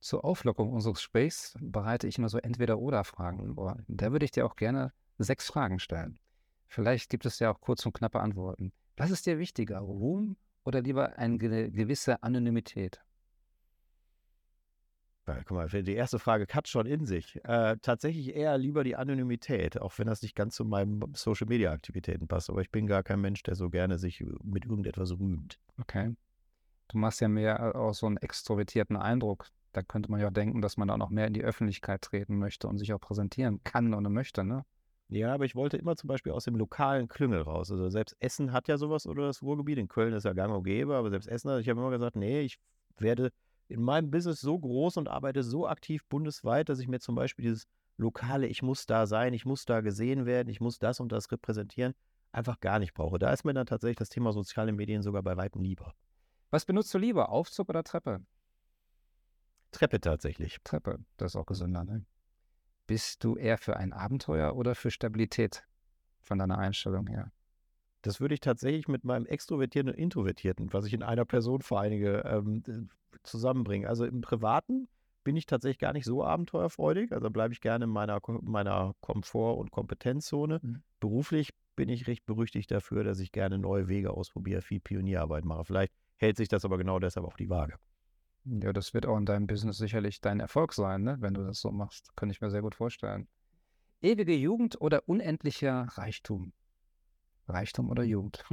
Zur 0.01 0.24
Auflockung 0.24 0.72
unseres 0.72 0.96
Gesprächs 0.96 1.58
bereite 1.60 2.08
ich 2.08 2.18
immer 2.18 2.30
so 2.30 2.38
Entweder-Oder-Fragen 2.38 3.56
vor. 3.56 3.78
Da 3.88 4.12
würde 4.12 4.25
ich 4.25 4.32
dir 4.32 4.46
auch 4.46 4.56
gerne 4.56 4.94
sechs 5.18 5.48
Fragen 5.48 5.80
stellen. 5.80 6.20
Vielleicht 6.68 7.10
gibt 7.10 7.25
es 7.25 7.39
ja 7.39 7.51
auch 7.51 7.60
kurz 7.60 7.86
und 7.86 7.94
knappe 7.94 8.20
Antworten. 8.20 8.72
Was 8.96 9.12
ist 9.12 9.25
dir 9.25 9.39
wichtiger, 9.39 9.80
Ruhm 9.80 10.38
oder 10.63 10.82
lieber 10.82 11.18
eine 11.18 11.38
gewisse 11.38 12.22
Anonymität? 12.24 13.01
Guck 15.45 15.51
mal, 15.51 15.67
die 15.67 15.93
erste 15.93 16.19
Frage 16.19 16.45
hat 16.51 16.67
schon 16.67 16.86
in 16.86 17.05
sich. 17.05 17.39
Äh, 17.43 17.77
tatsächlich 17.81 18.36
eher 18.36 18.57
lieber 18.57 18.83
die 18.83 18.95
Anonymität, 18.95 19.79
auch 19.81 19.98
wenn 19.98 20.07
das 20.07 20.21
nicht 20.21 20.36
ganz 20.36 20.55
zu 20.55 20.65
meinen 20.65 21.01
Social-Media-Aktivitäten 21.13 22.27
passt. 22.27 22.50
Aber 22.50 22.62
ich 22.62 22.71
bin 22.71 22.88
gar 22.88 23.03
kein 23.03 23.21
Mensch, 23.21 23.43
der 23.43 23.55
so 23.55 23.69
gerne 23.69 23.98
sich 23.98 24.24
mit 24.43 24.65
irgendetwas 24.65 25.12
rühmt. 25.12 25.59
Okay. 25.79 26.15
Du 26.88 26.98
machst 26.98 27.21
ja 27.21 27.27
mehr 27.27 27.75
aus 27.75 28.00
so 28.00 28.07
einen 28.07 28.17
extrovertierten 28.17 28.98
Eindruck. 28.98 29.48
Da 29.74 29.83
könnte 29.83 30.09
man 30.09 30.19
ja 30.19 30.27
auch 30.27 30.33
denken, 30.33 30.62
dass 30.62 30.77
man 30.77 30.88
da 30.88 30.98
noch 30.98 31.09
mehr 31.09 31.27
in 31.27 31.33
die 31.33 31.43
Öffentlichkeit 31.43 32.01
treten 32.01 32.38
möchte 32.38 32.67
und 32.67 32.77
sich 32.77 32.93
auch 32.93 33.00
präsentieren 33.00 33.63
kann 33.63 33.93
und 33.93 34.12
möchte, 34.12 34.43
ne? 34.43 34.65
Ja, 35.12 35.33
aber 35.33 35.45
ich 35.45 35.55
wollte 35.55 35.77
immer 35.77 35.95
zum 35.95 36.07
Beispiel 36.07 36.31
aus 36.31 36.45
dem 36.45 36.55
lokalen 36.55 37.07
Klüngel 37.07 37.41
raus. 37.41 37.71
Also 37.71 37.89
selbst 37.89 38.15
Essen 38.19 38.51
hat 38.51 38.67
ja 38.67 38.77
sowas 38.77 39.07
oder 39.07 39.25
das 39.25 39.41
Ruhrgebiet. 39.41 39.79
In 39.79 39.88
Köln 39.88 40.13
ist 40.13 40.24
ja 40.24 40.33
gang 40.33 40.53
und 40.53 40.63
gäbe, 40.63 40.95
aber 40.95 41.09
selbst 41.09 41.27
Essen, 41.27 41.59
ich 41.59 41.67
habe 41.67 41.79
immer 41.79 41.89
gesagt, 41.89 42.15
nee, 42.15 42.41
ich 42.41 42.59
werde 42.98 43.31
in 43.70 43.82
meinem 43.82 44.12
Business 44.12 44.42
so 44.42 44.58
groß 44.58 44.98
und 44.98 45.08
arbeite 45.08 45.44
so 45.44 45.68
aktiv 45.68 46.04
bundesweit, 46.06 46.70
dass 46.70 46.80
ich 46.80 46.88
mir 46.88 47.00
zum 47.00 47.16
Beispiel 47.16 47.44
dieses 47.44 47.68
lokale, 47.98 48.48
ich 48.48 48.62
muss 48.62 48.86
da 48.86 49.06
sein, 49.06 49.34
ich 49.34 49.46
muss 49.46 49.66
da 49.66 49.82
gesehen 49.82 50.26
werden, 50.26 50.50
ich 50.50 50.60
muss 50.60 50.80
das 50.80 51.00
und 51.00 51.12
das 51.12 51.32
repräsentieren, 51.32 51.94
einfach 52.32 52.60
gar 52.60 52.80
nicht 52.80 52.94
brauche. 52.94 53.20
Da 53.20 53.32
ist 53.32 53.46
mir 53.46 53.54
dann 53.54 53.68
tatsächlich 53.68 53.98
das 53.98 54.10
Thema 54.10 54.34
soziale 54.34 54.72
Medien 54.72 55.04
sogar 55.04 55.22
bei 55.22 55.38
weitem 55.38 55.62
lieber. 55.62 55.94
Was 56.50 56.66
benutzt 56.66 56.94
du 56.94 56.98
lieber, 56.98 57.30
Aufzug 57.30 57.70
oder 57.70 57.84
Treppe? 57.84 58.22
Treppe 59.72 60.02
tatsächlich. 60.02 60.58
Treppe, 60.64 61.00
das 61.18 61.34
ist 61.34 61.36
auch 61.36 61.46
gesünder, 61.46 61.84
ne? 61.84 62.06
Bist 62.88 63.24
du 63.24 63.36
eher 63.36 63.60
für 63.60 63.78
ein 63.78 63.94
Abenteuer 63.94 64.56
oder 64.56 64.74
für 64.74 64.90
Stabilität 64.90 65.64
von 66.22 66.40
deiner 66.40 66.58
Einstellung 66.58 67.06
her? 67.06 67.32
Das 68.01 68.22
würde 68.22 68.34
ich 68.34 68.39
tatsächlich 68.39 68.88
mit 68.88 69.03
meinem 69.03 69.25
Extrovertierten 69.25 69.91
und 69.91 69.98
Introvertierten, 69.98 70.72
was 70.72 70.86
ich 70.86 70.94
in 70.94 71.03
einer 71.03 71.25
Person 71.25 71.62
vereinige, 71.62 72.24
ähm, 72.25 72.63
zusammenbringen. 73.24 73.88
Also 73.88 74.06
im 74.06 74.22
Privaten 74.22 74.88
bin 75.24 75.36
ich 75.36 75.46
tatsächlich 75.46 75.79
gar 75.79 75.94
nicht 75.94 76.06
so 76.06 76.24
abenteuerfreudig. 76.24 77.12
Also 77.12 77.29
bleibe 77.29 77.53
ich 77.53 77.62
gerne 77.62 77.86
in 77.86 77.91
meiner, 77.91 78.20
meiner 78.41 78.94
Komfort- 79.01 79.58
und 79.58 79.72
Kompetenzzone. 79.72 80.60
Mhm. 80.62 80.82
Beruflich 81.00 81.50
bin 81.75 81.89
ich 81.89 82.08
recht 82.08 82.25
berüchtigt 82.25 82.72
dafür, 82.72 83.03
dass 83.03 83.20
ich 83.20 83.32
gerne 83.32 83.58
neue 83.58 83.88
Wege 83.88 84.12
ausprobiere, 84.12 84.62
viel 84.62 84.79
Pionierarbeit 84.79 85.46
mache. 85.46 85.65
Vielleicht 85.65 85.94
hält 86.18 86.38
sich 86.38 86.48
das 86.48 86.65
aber 86.65 86.77
genau 86.77 87.00
deshalb 87.00 87.25
auf 87.25 87.36
die 87.36 87.50
Waage. 87.50 87.75
Ja, 88.46 88.74
das 88.74 88.94
wird 88.94 89.06
auch 89.06 89.18
in 89.18 89.25
deinem 89.25 89.48
Business 89.48 89.77
sicherlich 89.77 90.22
dein 90.22 90.39
Erfolg 90.39 90.74
sein, 90.74 91.03
ne? 91.03 91.18
wenn 91.20 91.34
du 91.34 91.46
das 91.46 91.60
so 91.60 91.72
machst. 91.72 92.15
Kann 92.15 92.29
ich 92.29 92.41
mir 92.41 92.50
sehr 92.50 92.62
gut 92.62 92.75
vorstellen. 92.75 93.27
Ewige 94.01 94.34
Jugend 94.34 94.79
oder 94.79 95.08
unendlicher 95.08 95.88
Reichtum? 95.91 96.53
Reichtum 97.50 97.89
oder 97.89 98.03
Jugend? 98.03 98.44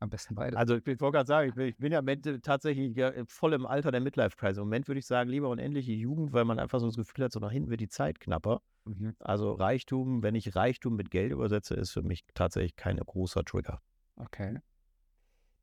Am 0.00 0.08
besten 0.08 0.34
beide. 0.34 0.56
Also 0.56 0.76
ich, 0.76 0.86
wollte 0.86 1.12
gerade 1.12 1.26
sagen, 1.26 1.48
ich 1.50 1.54
bin, 1.54 1.66
ich 1.68 1.76
bin 1.76 1.92
ja 1.92 2.00
tatsächlich 2.38 2.98
voll 3.26 3.52
im 3.52 3.66
Alter 3.66 3.92
der 3.92 4.00
Midlife-Crisis. 4.00 4.56
Im 4.56 4.64
Moment 4.64 4.88
würde 4.88 4.98
ich 4.98 5.06
sagen, 5.06 5.28
lieber 5.28 5.50
unendliche 5.50 5.92
Jugend, 5.92 6.32
weil 6.32 6.46
man 6.46 6.58
einfach 6.58 6.80
so 6.80 6.86
das 6.86 6.96
Gefühl 6.96 7.26
hat, 7.26 7.32
so 7.32 7.40
nach 7.40 7.50
hinten 7.50 7.68
wird 7.68 7.82
die 7.82 7.88
Zeit 7.88 8.18
knapper. 8.18 8.62
Mhm. 8.86 9.14
Also 9.18 9.52
Reichtum, 9.52 10.22
wenn 10.22 10.34
ich 10.34 10.56
Reichtum 10.56 10.96
mit 10.96 11.10
Geld 11.10 11.32
übersetze, 11.32 11.74
ist 11.74 11.90
für 11.90 12.00
mich 12.00 12.24
tatsächlich 12.32 12.76
kein 12.76 12.96
großer 12.96 13.44
Trigger. 13.44 13.82
Okay. 14.16 14.60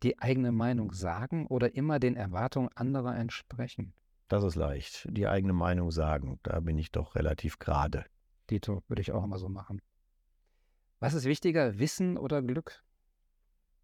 Die 0.04 0.20
eigene 0.20 0.52
Meinung 0.52 0.94
sagen 0.94 1.48
oder 1.48 1.74
immer 1.74 1.98
den 1.98 2.16
Erwartungen 2.16 2.70
anderer 2.76 3.16
entsprechen? 3.18 3.94
Das 4.28 4.44
ist 4.44 4.56
leicht. 4.56 5.08
Die 5.10 5.28
eigene 5.28 5.54
Meinung 5.54 5.90
sagen. 5.90 6.40
Da 6.44 6.60
bin 6.60 6.78
ich 6.78 6.92
doch 6.92 7.16
relativ 7.16 7.58
gerade. 7.58 8.06
Dito, 8.52 8.84
würde 8.88 9.02
ich 9.02 9.12
auch 9.12 9.24
immer 9.24 9.40
so 9.40 9.50
machen. 9.50 9.82
Was 11.00 11.14
ist 11.14 11.26
wichtiger, 11.26 11.78
Wissen 11.78 12.18
oder 12.18 12.42
Glück? 12.42 12.84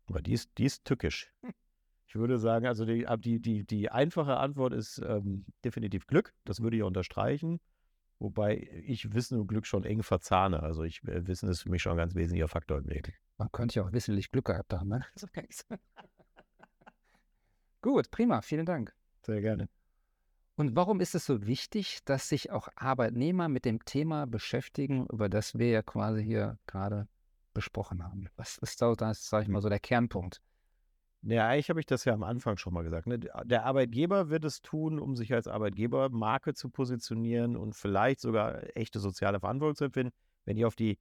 Aber 0.07 0.21
die 0.21 0.33
ist, 0.33 0.49
die 0.57 0.65
ist 0.65 0.85
tückisch. 0.85 1.31
Ich 2.07 2.15
würde 2.15 2.37
sagen, 2.37 2.67
also 2.67 2.85
die, 2.85 3.05
die, 3.19 3.39
die, 3.39 3.65
die 3.65 3.89
einfache 3.89 4.37
Antwort 4.37 4.73
ist 4.73 4.99
ähm, 4.99 5.45
definitiv 5.63 6.07
Glück. 6.07 6.33
Das 6.43 6.61
würde 6.61 6.77
ich 6.77 6.83
unterstreichen. 6.83 7.59
Wobei 8.19 8.69
ich 8.85 9.13
Wissen 9.13 9.39
und 9.39 9.47
Glück 9.47 9.65
schon 9.65 9.83
eng 9.83 10.03
verzahne. 10.03 10.61
Also 10.61 10.83
ich, 10.83 11.03
äh, 11.03 11.25
Wissen 11.27 11.49
ist 11.49 11.61
für 11.61 11.69
mich 11.69 11.81
schon 11.81 11.93
ein 11.93 11.97
ganz 11.97 12.15
wesentlicher 12.15 12.47
Faktor 12.47 12.77
im 12.77 12.85
Leben. 12.85 13.13
Man 13.37 13.51
könnte 13.51 13.79
ja 13.79 13.85
auch 13.85 13.91
wissentlich 13.91 14.31
Glück 14.31 14.45
gehabt 14.45 14.73
haben, 14.73 14.89
ne? 14.89 15.05
Gut, 17.81 18.11
prima, 18.11 18.41
vielen 18.41 18.65
Dank. 18.65 18.95
Sehr 19.23 19.41
gerne. 19.41 19.67
Und 20.55 20.75
warum 20.75 20.99
ist 20.99 21.15
es 21.15 21.25
so 21.25 21.47
wichtig, 21.47 21.99
dass 22.05 22.29
sich 22.29 22.51
auch 22.51 22.69
Arbeitnehmer 22.75 23.49
mit 23.49 23.65
dem 23.65 23.83
Thema 23.85 24.27
beschäftigen, 24.27 25.07
über 25.07 25.27
das 25.27 25.57
wir 25.57 25.69
ja 25.69 25.81
quasi 25.81 26.23
hier 26.23 26.59
gerade 26.67 27.07
besprochen 27.53 28.03
haben. 28.03 28.27
Was 28.35 28.57
ist 28.57 28.81
da, 28.81 28.93
das, 28.93 29.29
sage 29.29 29.43
ich 29.43 29.49
mal, 29.49 29.61
so 29.61 29.69
der 29.69 29.79
Kernpunkt? 29.79 30.41
Ja, 31.21 31.47
eigentlich 31.47 31.69
habe 31.69 31.79
ich 31.79 31.85
das 31.85 32.03
ja 32.03 32.13
am 32.13 32.23
Anfang 32.23 32.57
schon 32.57 32.73
mal 32.73 32.83
gesagt. 32.83 33.07
Ne? 33.07 33.19
Der 33.19 33.65
Arbeitgeber 33.65 34.29
wird 34.29 34.43
es 34.43 34.61
tun, 34.61 34.99
um 34.99 35.15
sich 35.15 35.33
als 35.33 35.47
Arbeitgeber 35.47 36.09
Marke 36.09 36.53
zu 36.53 36.69
positionieren 36.69 37.55
und 37.55 37.75
vielleicht 37.75 38.19
sogar 38.19 38.75
echte 38.75 38.99
soziale 38.99 39.39
Verantwortung 39.39 39.75
zu 39.75 39.85
empfinden. 39.85 40.13
Wenn 40.43 40.57
ich 40.57 40.65
auf 40.65 40.75
die 40.75 40.99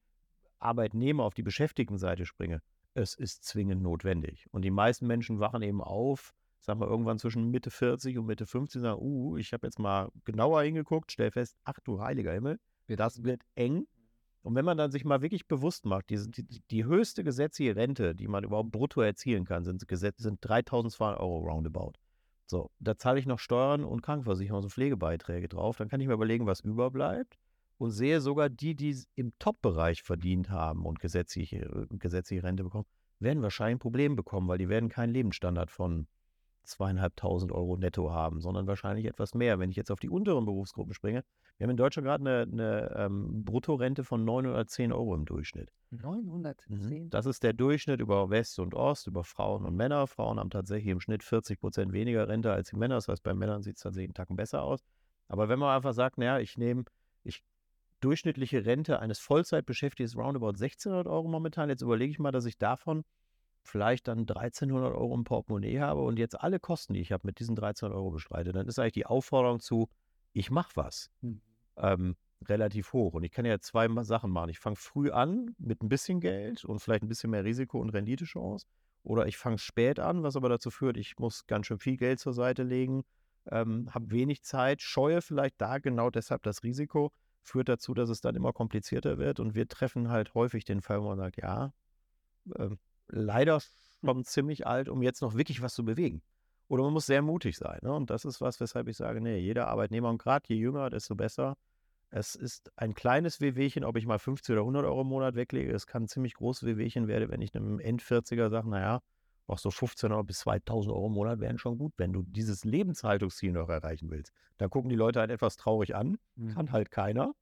Arbeitnehmer, 0.61 1.25
auf 1.25 1.35
die 1.35 1.43
Beschäftigtenseite 1.43 2.25
springe, 2.25 2.63
es 2.95 3.15
ist 3.15 3.45
zwingend 3.45 3.83
notwendig. 3.83 4.47
Und 4.53 4.63
die 4.63 4.71
meisten 4.71 5.09
Menschen 5.09 5.41
wachen 5.41 5.63
eben 5.63 5.83
auf, 5.83 6.35
sagen 6.63 6.81
wir 6.81 6.87
irgendwann 6.89 7.19
zwischen 7.19 7.51
Mitte 7.51 7.71
40 7.71 8.19
und 8.19 8.27
Mitte 8.27 8.47
50 8.47 8.79
und 8.79 8.83
sagen, 8.83 9.01
uh, 9.03 9.37
ich 9.37 9.53
habe 9.53 9.67
jetzt 9.67 9.79
mal 9.79 10.11
genauer 10.25 10.63
hingeguckt, 10.63 11.13
stell 11.13 11.31
fest, 11.31 11.57
ach 11.65 11.79
du 11.85 12.01
heiliger 12.01 12.33
Himmel, 12.33 12.59
das 12.87 13.25
wird 13.25 13.43
eng. 13.55 13.87
Und 14.43 14.55
wenn 14.55 14.65
man 14.65 14.77
dann 14.77 14.91
sich 14.91 15.05
mal 15.05 15.23
wirklich 15.23 15.47
bewusst 15.47 15.87
macht, 15.87 16.11
die, 16.11 16.19
die, 16.31 16.63
die 16.71 16.85
höchste 16.85 17.23
gesetzliche 17.23 17.77
Rente, 17.77 18.15
die 18.15 18.27
man 18.27 18.45
überhaupt 18.45 18.73
brutto 18.73 19.01
erzielen 19.01 19.45
kann, 19.45 19.65
sind, 19.65 19.85
sind 19.89 20.39
3200 20.41 21.21
Euro 21.21 21.39
roundabout. 21.39 21.93
So, 22.47 22.71
da 22.81 22.97
zahle 22.99 23.21
ich 23.21 23.27
noch 23.27 23.39
Steuern 23.39 23.85
und 23.85 24.03
Krankenversicherung, 24.03 24.65
und 24.65 24.71
Pflegebeiträge 24.71 25.49
drauf. 25.49 25.77
Dann 25.77 25.89
kann 25.89 26.01
ich 26.01 26.09
mir 26.09 26.15
überlegen, 26.15 26.47
was 26.47 26.61
überbleibt 26.61 27.39
und 27.79 27.93
sehe 27.93 28.21
sogar 28.21 28.51
die, 28.51 28.75
die 28.75 28.97
im 29.15 29.33
Top-Bereich 29.39 30.03
verdient 30.03 30.51
haben 30.51 30.85
und 30.85 30.99
gesetzliche, 30.99 31.87
gesetzliche 31.91 32.43
Rente 32.43 32.65
bekommen, 32.65 32.87
werden 33.21 33.43
wahrscheinlich 33.43 33.77
ein 33.77 33.81
Problem 33.81 34.17
bekommen, 34.17 34.49
weil 34.49 34.59
die 34.59 34.69
werden 34.69 34.89
keinen 34.89 35.13
Lebensstandard 35.13 35.71
von 35.71 36.09
zweieinhalbtausend 36.65 37.53
Euro 37.53 37.77
netto 37.77 38.11
haben, 38.11 38.41
sondern 38.41 38.67
wahrscheinlich 38.67 39.07
etwas 39.07 39.35
mehr. 39.35 39.59
Wenn 39.59 39.71
ich 39.71 39.77
jetzt 39.77 39.91
auf 39.91 40.01
die 40.01 40.09
unteren 40.09 40.45
Berufsgruppen 40.45 40.95
springe, 40.95 41.25
wir 41.57 41.65
haben 41.65 41.71
in 41.71 41.77
Deutschland 41.77 42.07
gerade 42.07 42.23
eine, 42.23 42.53
eine 42.53 42.95
ähm, 42.97 43.45
Bruttorente 43.45 44.05
von 44.05 44.25
910 44.25 44.93
Euro 44.93 45.15
im 45.15 45.25
Durchschnitt. 45.25 45.73
910? 45.91 47.05
Mhm. 47.05 47.11
Das 47.11 47.27
ist 47.27 47.43
der 47.43 47.53
Durchschnitt 47.53 48.01
über 48.01 48.31
West 48.31 48.59
und 48.59 48.75
Ost, 48.75 49.07
über 49.07 49.25
Frauen 49.25 49.65
und 49.65 49.77
Männer. 49.77 50.07
Frauen 50.07 50.39
haben 50.39 50.51
tatsächlich 50.51 50.91
im 50.91 51.01
Schnitt 51.01 51.23
40 51.23 51.61
Prozent 51.61 51.93
weniger 51.93 52.29
Rente 52.29 52.53
als 52.53 52.71
die 52.71 52.77
Männer. 52.77 52.97
Das 52.97 53.09
heißt, 53.09 53.23
bei 53.23 53.35
Männern 53.35 53.63
sieht 53.63 53.77
es 53.77 53.83
tatsächlich 53.83 54.09
einen 54.09 54.15
Tacken 54.15 54.37
besser 54.37 54.63
aus. 54.63 54.83
Aber 55.29 55.49
wenn 55.49 55.59
man 55.59 55.75
einfach 55.75 55.93
sagt, 55.93 56.19
naja, 56.19 56.39
ich 56.39 56.57
nehme, 56.57 56.85
ich 57.25 57.43
durchschnittliche 58.01 58.65
Rente 58.65 58.99
eines 59.01 59.19
Vollzeitbeschäftigten 59.21 60.05
ist 60.05 60.17
roundabout 60.17 60.49
1600 60.49 61.07
Euro 61.07 61.29
momentan. 61.29 61.69
Jetzt 61.69 61.83
überlege 61.83 62.11
ich 62.11 62.19
mal, 62.19 62.33
dass 62.33 62.47
ich 62.47 62.59
davon 62.59 63.05
vielleicht 63.63 64.09
dann 64.09 64.21
1300 64.21 64.95
Euro 64.95 65.15
im 65.15 65.25
Portemonnaie 65.25 65.81
habe 65.81 66.03
und 66.03 66.19
jetzt 66.19 66.41
alle 66.41 66.59
Kosten, 66.59 66.95
die 66.95 67.01
ich 67.01 67.13
habe, 67.13 67.27
mit 67.27 67.39
diesen 67.39 67.53
1300 67.53 67.97
Euro 67.97 68.11
bestreite, 68.11 68.53
dann 68.53 68.67
ist 68.67 68.79
eigentlich 68.79 68.93
die 68.93 69.07
Aufforderung 69.07 69.61
zu, 69.61 69.89
ich 70.33 70.51
mache 70.51 70.73
was, 70.75 71.11
mhm. 71.21 71.41
ähm, 71.77 72.17
relativ 72.49 72.93
hoch. 72.93 73.15
Und 73.15 73.23
ich 73.25 73.31
kann 73.31 73.45
ja 73.45 73.59
zwei 73.61 73.89
Sachen 74.03 74.31
machen. 74.31 74.51
Ich 74.51 74.59
fange 74.59 74.77
früh 74.77 75.11
an 75.11 75.55
mit 75.59 75.83
ein 75.83 75.89
bisschen 75.89 76.21
Geld 76.21 76.65
und 76.65 76.81
vielleicht 76.81 77.03
ein 77.03 77.09
bisschen 77.09 77.31
mehr 77.31 77.45
Risiko 77.45 77.79
und 77.79 77.91
Renditechance. 77.91 78.67
Oder 79.05 79.27
ich 79.27 79.37
fange 79.37 79.59
spät 79.59 79.99
an, 79.99 80.23
was 80.23 80.37
aber 80.37 80.49
dazu 80.49 80.71
führt, 80.71 80.97
ich 80.97 81.19
muss 81.19 81.47
ganz 81.47 81.67
schön 81.67 81.79
viel 81.79 81.97
Geld 81.97 82.21
zur 82.21 82.33
Seite 82.33 82.63
legen, 82.63 83.05
ähm, 83.51 83.93
habe 83.93 84.11
wenig 84.11 84.43
Zeit, 84.43 84.81
scheue 84.81 85.23
vielleicht 85.23 85.61
da 85.61 85.79
genau 85.79 86.11
deshalb 86.11 86.43
das 86.45 86.63
Risiko, 86.63 87.13
führt 87.43 87.69
dazu, 87.69 87.95
dass 87.95 88.09
es 88.09 88.21
dann 88.21 88.37
immer 88.37 88.53
komplizierter 88.53 89.19
wird. 89.19 89.41
Und 89.41 89.55
wir 89.55 89.67
treffen 89.67 90.09
halt 90.09 90.35
häufig 90.35 90.65
den 90.65 90.81
Fall, 90.81 91.03
wo 91.03 91.09
man 91.09 91.19
sagt, 91.19 91.37
ja, 91.39 91.73
ähm, 92.57 92.79
leider 93.09 93.61
schon 94.05 94.25
ziemlich 94.25 94.67
alt, 94.67 94.89
um 94.89 95.03
jetzt 95.03 95.23
noch 95.23 95.35
wirklich 95.35 95.63
was 95.63 95.75
zu 95.75 95.85
bewegen. 95.85 96.23
Oder 96.69 96.85
man 96.85 96.93
muss 96.95 97.07
sehr 97.07 97.23
mutig 97.23 97.57
sein. 97.59 97.79
Ne? 97.83 97.93
Und 97.93 98.11
das 98.11 98.25
ist 98.25 98.41
was, 98.41 98.59
weshalb 98.61 98.89
ich 98.89 98.97
sage, 98.97 99.21
nee, 99.21 99.39
jeder 99.39 99.69
Arbeitnehmer 99.69 100.09
und 100.09 100.19
gerade 100.19 100.45
je 100.49 100.57
jünger, 100.57 100.91
desto 100.91 101.15
besser. 101.15 101.57
Es 102.11 102.35
ist 102.35 102.71
ein 102.77 102.95
kleines 102.95 103.41
Wehwehchen, 103.41 103.85
ob 103.85 103.97
ich 103.97 104.07
mal 104.07 104.19
50 104.19 104.53
oder 104.53 104.63
100 104.63 104.85
Euro 104.85 105.03
im 105.03 105.09
Monat 105.09 105.35
weglege. 105.35 105.73
Es 105.73 105.87
kann 105.87 106.05
ein 106.05 106.09
ziemlich 106.09 106.35
großes 106.35 106.65
Wehwehchen 106.67 107.09
werden, 107.09 107.31
wenn 107.31 107.41
ich 107.43 107.55
einem 107.55 107.79
End-40er 107.79 108.51
sage, 108.51 108.69
naja, 108.69 109.01
Auch 109.47 109.59
so 109.59 109.71
1500 109.71 110.27
bis 110.27 110.39
2000 110.41 110.95
Euro 110.95 111.07
im 111.09 111.13
Monat 111.15 111.41
wären 111.41 111.59
schon 111.59 111.79
gut, 111.79 111.93
wenn 111.97 112.13
du 112.13 112.23
dieses 112.23 112.65
Lebenshaltungsziel 112.65 113.53
noch 113.53 113.69
erreichen 113.69 114.11
willst. 114.11 114.33
Da 114.59 114.69
gucken 114.69 114.89
die 114.89 114.97
Leute 114.97 115.21
halt 115.21 115.31
etwas 115.31 115.57
traurig 115.57 115.95
an, 115.95 116.19
mhm. 116.37 116.55
kann 116.55 116.73
halt 116.73 116.91
keiner. 116.91 117.35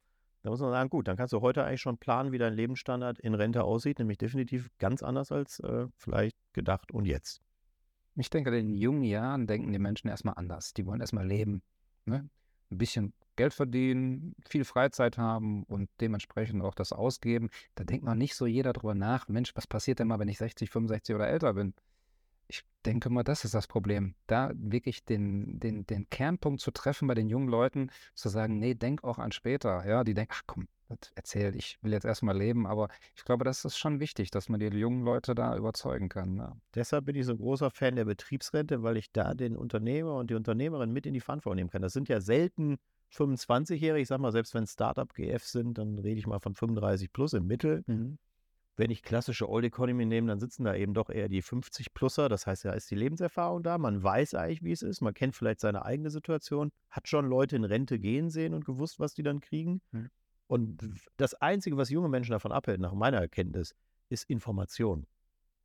Da 0.42 0.50
muss 0.50 0.60
man 0.60 0.70
sagen, 0.70 0.88
gut, 0.88 1.06
dann 1.06 1.16
kannst 1.16 1.32
du 1.32 1.40
heute 1.40 1.64
eigentlich 1.64 1.82
schon 1.82 1.98
planen, 1.98 2.32
wie 2.32 2.38
dein 2.38 2.54
Lebensstandard 2.54 3.18
in 3.18 3.34
Rente 3.34 3.64
aussieht, 3.64 3.98
nämlich 3.98 4.18
definitiv 4.18 4.70
ganz 4.78 5.02
anders 5.02 5.32
als 5.32 5.60
äh, 5.60 5.86
vielleicht 5.96 6.36
gedacht 6.52 6.92
und 6.92 7.04
jetzt. 7.04 7.42
Ich 8.16 8.30
denke, 8.30 8.56
in 8.56 8.74
jungen 8.74 9.04
Jahren 9.04 9.46
denken 9.46 9.72
die 9.72 9.78
Menschen 9.78 10.08
erstmal 10.08 10.34
anders. 10.34 10.72
Die 10.72 10.86
wollen 10.86 11.00
erstmal 11.00 11.26
leben. 11.26 11.62
Ne? 12.06 12.28
Ein 12.70 12.78
bisschen 12.78 13.12
Geld 13.36 13.54
verdienen, 13.54 14.34
viel 14.46 14.64
Freizeit 14.64 15.16
haben 15.16 15.64
und 15.64 15.88
dementsprechend 16.00 16.62
auch 16.62 16.74
das 16.74 16.92
ausgeben. 16.92 17.48
Da 17.74 17.84
denkt 17.84 18.04
noch 18.04 18.14
nicht 18.14 18.34
so 18.34 18.46
jeder 18.46 18.72
drüber 18.72 18.94
nach, 18.94 19.28
Mensch, 19.28 19.54
was 19.54 19.66
passiert 19.66 19.98
denn 19.98 20.08
mal, 20.08 20.18
wenn 20.18 20.28
ich 20.28 20.38
60, 20.38 20.70
65 20.70 21.14
oder 21.14 21.28
älter 21.28 21.54
bin? 21.54 21.74
Ich 22.50 22.64
denke 22.84 23.10
mal, 23.10 23.22
das 23.22 23.44
ist 23.44 23.54
das 23.54 23.68
Problem. 23.68 24.16
Da 24.26 24.50
wirklich 24.54 25.04
den, 25.04 25.60
den, 25.60 25.86
den 25.86 26.10
Kernpunkt 26.10 26.60
zu 26.60 26.72
treffen 26.72 27.06
bei 27.06 27.14
den 27.14 27.28
jungen 27.28 27.48
Leuten, 27.48 27.90
zu 28.14 28.28
sagen, 28.28 28.58
nee, 28.58 28.74
denk 28.74 29.04
auch 29.04 29.18
an 29.18 29.30
später. 29.30 29.86
Ja, 29.86 30.02
die 30.02 30.14
denken, 30.14 30.32
ach 30.34 30.42
komm, 30.46 30.66
erzählt, 31.14 31.54
ich 31.54 31.78
will 31.80 31.92
jetzt 31.92 32.04
erstmal 32.04 32.36
leben, 32.36 32.66
aber 32.66 32.88
ich 33.14 33.22
glaube, 33.22 33.44
das 33.44 33.64
ist 33.64 33.78
schon 33.78 34.00
wichtig, 34.00 34.32
dass 34.32 34.48
man 34.48 34.58
die 34.58 34.66
jungen 34.66 35.04
Leute 35.04 35.36
da 35.36 35.56
überzeugen 35.56 36.08
kann. 36.08 36.38
Ja. 36.38 36.56
Deshalb 36.74 37.04
bin 37.04 37.14
ich 37.14 37.24
so 37.24 37.32
ein 37.32 37.38
großer 37.38 37.70
Fan 37.70 37.94
der 37.94 38.04
Betriebsrente, 38.04 38.82
weil 38.82 38.96
ich 38.96 39.12
da 39.12 39.34
den 39.34 39.56
Unternehmer 39.56 40.16
und 40.16 40.30
die 40.30 40.34
Unternehmerin 40.34 40.90
mit 40.90 41.06
in 41.06 41.14
die 41.14 41.20
Verantwortung 41.20 41.56
nehmen 41.56 41.70
kann. 41.70 41.82
Das 41.82 41.92
sind 41.92 42.08
ja 42.08 42.20
selten 42.20 42.78
25-Jährige, 43.12 44.02
ich 44.02 44.08
sag 44.08 44.18
mal, 44.18 44.32
selbst 44.32 44.54
wenn 44.54 44.66
Startup-GF 44.66 45.44
sind, 45.44 45.78
dann 45.78 46.00
rede 46.00 46.18
ich 46.18 46.26
mal 46.26 46.40
von 46.40 46.54
35 46.54 47.12
plus 47.12 47.32
im 47.32 47.46
Mittel. 47.46 47.84
Mhm. 47.86 48.18
Wenn 48.80 48.90
ich 48.90 49.02
klassische 49.02 49.46
Old 49.46 49.66
Economy 49.66 50.06
nehme, 50.06 50.28
dann 50.28 50.40
sitzen 50.40 50.64
da 50.64 50.74
eben 50.74 50.94
doch 50.94 51.10
eher 51.10 51.28
die 51.28 51.42
50-Pluser. 51.42 52.30
Das 52.30 52.46
heißt, 52.46 52.64
ja, 52.64 52.72
ist 52.72 52.90
die 52.90 52.94
Lebenserfahrung 52.94 53.62
da. 53.62 53.76
Man 53.76 54.02
weiß 54.02 54.32
eigentlich, 54.32 54.62
wie 54.62 54.72
es 54.72 54.80
ist. 54.80 55.02
Man 55.02 55.12
kennt 55.12 55.36
vielleicht 55.36 55.60
seine 55.60 55.84
eigene 55.84 56.08
Situation, 56.08 56.72
hat 56.88 57.06
schon 57.06 57.28
Leute 57.28 57.56
in 57.56 57.64
Rente 57.64 57.98
gehen 57.98 58.30
sehen 58.30 58.54
und 58.54 58.64
gewusst, 58.64 58.98
was 58.98 59.12
die 59.12 59.22
dann 59.22 59.40
kriegen. 59.40 59.82
Mhm. 59.92 60.08
Und 60.46 60.90
das 61.18 61.34
Einzige, 61.34 61.76
was 61.76 61.90
junge 61.90 62.08
Menschen 62.08 62.32
davon 62.32 62.52
abhält, 62.52 62.80
nach 62.80 62.94
meiner 62.94 63.18
Erkenntnis, 63.18 63.74
ist 64.08 64.24
Information. 64.30 65.06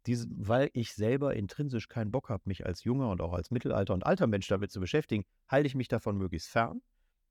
Diese, 0.07 0.27
weil 0.31 0.69
ich 0.73 0.93
selber 0.93 1.37
intrinsisch 1.37 1.87
keinen 1.87 2.11
Bock 2.11 2.27
habe, 2.27 2.43
mich 2.43 2.65
als 2.65 2.83
junger 2.83 3.09
und 3.09 3.21
auch 3.21 3.31
als 3.31 3.49
Mittelalter 3.49 3.93
und 3.93 4.05
alter 4.05 4.27
Mensch 4.27 4.49
damit 4.49 4.71
zu 4.71 4.81
beschäftigen, 4.81 5.23
halte 5.47 5.67
ich 5.67 5.75
mich 5.75 5.87
davon 5.87 6.17
möglichst 6.17 6.49
fern. 6.49 6.81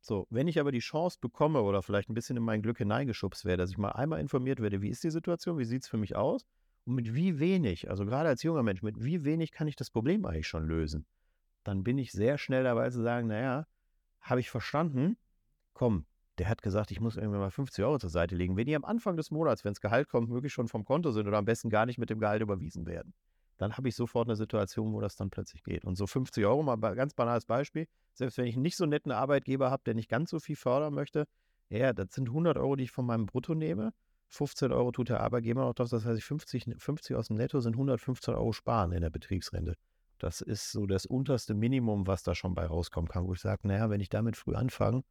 So, 0.07 0.27
wenn 0.29 0.49
ich 0.49 0.61
aber 0.61 0.71
die 0.71 0.81
Chance 0.81 1.17
bekomme 1.19 1.63
oder 1.63 1.81
vielleicht 1.83 2.11
ein 2.11 2.15
bisschen 2.15 2.37
in 2.37 2.43
mein 2.43 2.61
Glück 2.61 2.77
hineingeschubst 2.77 3.47
werde, 3.47 3.63
dass 3.63 3.71
ich 3.71 3.79
mal 3.79 3.93
einmal 3.93 4.21
informiert 4.21 4.61
werde, 4.61 4.83
wie 4.83 4.91
ist 4.91 5.03
die 5.03 5.11
Situation, 5.11 5.57
wie 5.57 5.65
sieht 5.65 5.85
es 5.85 5.89
für 5.89 5.97
mich 5.97 6.15
aus 6.15 6.45
und 6.85 6.95
mit 6.95 7.15
wie 7.15 7.39
wenig, 7.39 7.89
also 7.89 8.05
gerade 8.05 8.29
als 8.29 8.43
junger 8.43 8.63
Mensch, 8.63 8.83
mit 8.83 9.03
wie 9.03 9.25
wenig 9.25 9.51
kann 9.51 9.67
ich 9.67 9.77
das 9.77 9.91
Problem 9.91 10.27
eigentlich 10.27 10.47
schon 10.47 10.67
lösen, 10.69 11.07
dann 11.63 11.85
bin 11.85 11.97
ich 11.97 12.13
sehr 12.13 12.37
schnell 12.37 12.65
dabei 12.65 12.91
zu 12.91 13.01
sagen, 13.01 13.29
naja, 13.29 13.67
habe 14.21 14.41
ich 14.41 14.51
verstanden, 14.51 15.17
komm, 15.73 16.05
der 16.37 16.51
hat 16.51 16.61
gesagt, 16.61 16.91
ich 16.91 17.01
muss 17.01 17.17
irgendwie 17.17 17.39
mal 17.39 17.51
50 17.51 17.83
Euro 17.83 17.99
zur 17.99 18.11
Seite 18.11 18.37
legen. 18.37 18.59
Wenn 18.59 18.67
die 18.67 18.77
am 18.77 18.85
Anfang 18.85 19.17
des 19.17 19.31
Monats, 19.31 19.65
wenn 19.65 19.73
das 19.73 19.81
Gehalt 19.81 20.11
kommt, 20.11 20.29
wirklich 20.29 20.53
schon 20.53 20.69
vom 20.69 20.85
Konto 20.85 21.13
sind 21.13 21.27
oder 21.27 21.39
am 21.39 21.47
besten 21.47 21.71
gar 21.71 21.87
nicht 21.87 21.97
mit 21.97 22.11
dem 22.11 22.19
Gehalt 22.21 22.43
überwiesen 22.43 22.85
werden, 22.85 23.15
dann 23.57 23.77
habe 23.77 23.89
ich 23.89 23.97
sofort 23.97 24.29
eine 24.29 24.37
Situation, 24.37 24.93
wo 24.93 25.01
das 25.01 25.17
dann 25.17 25.31
plötzlich 25.31 25.63
geht. 25.63 25.85
Und 25.85 25.97
so 25.97 26.07
50 26.07 26.45
Euro, 26.45 26.63
mal 26.63 26.77
ganz 26.77 27.15
banales 27.15 27.47
Beispiel, 27.47 27.87
selbst 28.13 28.39
wenn 28.39 28.47
ich 28.47 28.57
nicht 28.57 28.77
so 28.77 28.87
netten 28.87 29.13
Arbeitgeber 29.13 29.71
habe, 29.71 29.83
der 29.87 29.95
nicht 29.95 30.09
ganz 30.09 30.31
so 30.31 30.41
viel 30.41 30.57
fördern 30.57 30.95
möchte, 30.95 31.27
ja, 31.69 31.93
das 31.93 32.13
sind 32.13 32.29
100 32.29 32.57
Euro, 32.59 32.77
die 32.77 32.85
ich 32.85 32.91
von 32.91 33.07
meinem 33.07 33.27
Brutto 33.27 33.55
nehme. 33.55 33.93
15 34.29 34.73
Euro 34.73 34.91
tut 34.91 35.09
der 35.09 35.21
Arbeitgeber 35.21 35.63
noch 35.63 35.75
drauf, 35.75 35.89
das 35.91 36.05
heißt, 36.05 36.23
50, 36.23 36.77
50 36.79 37.17
aus 37.17 37.29
dem 37.29 37.37
Netto 37.37 37.61
sind 37.61 37.75
115 37.75 38.35
Euro 38.35 38.53
sparen 38.53 38.93
in 38.93 39.01
der 39.01 39.11
Betriebsrente. 39.11 39.77
Das 40.19 40.41
ist 40.41 40.73
so 40.73 40.87
das 40.87 41.07
unterste 41.07 41.55
Minimum, 41.55 42.07
was 42.07 42.23
da 42.23 42.35
schon 42.35 42.55
bei 42.55 42.67
rauskommen 42.67 43.09
kann, 43.09 43.27
wo 43.27 43.35
ich 43.35 43.41
sage, 43.41 43.67
naja, 43.69 43.91
wenn 43.91 44.01
ich 44.01 44.09
damit 44.09 44.37
früh 44.37 44.55
anfange, 44.55 45.03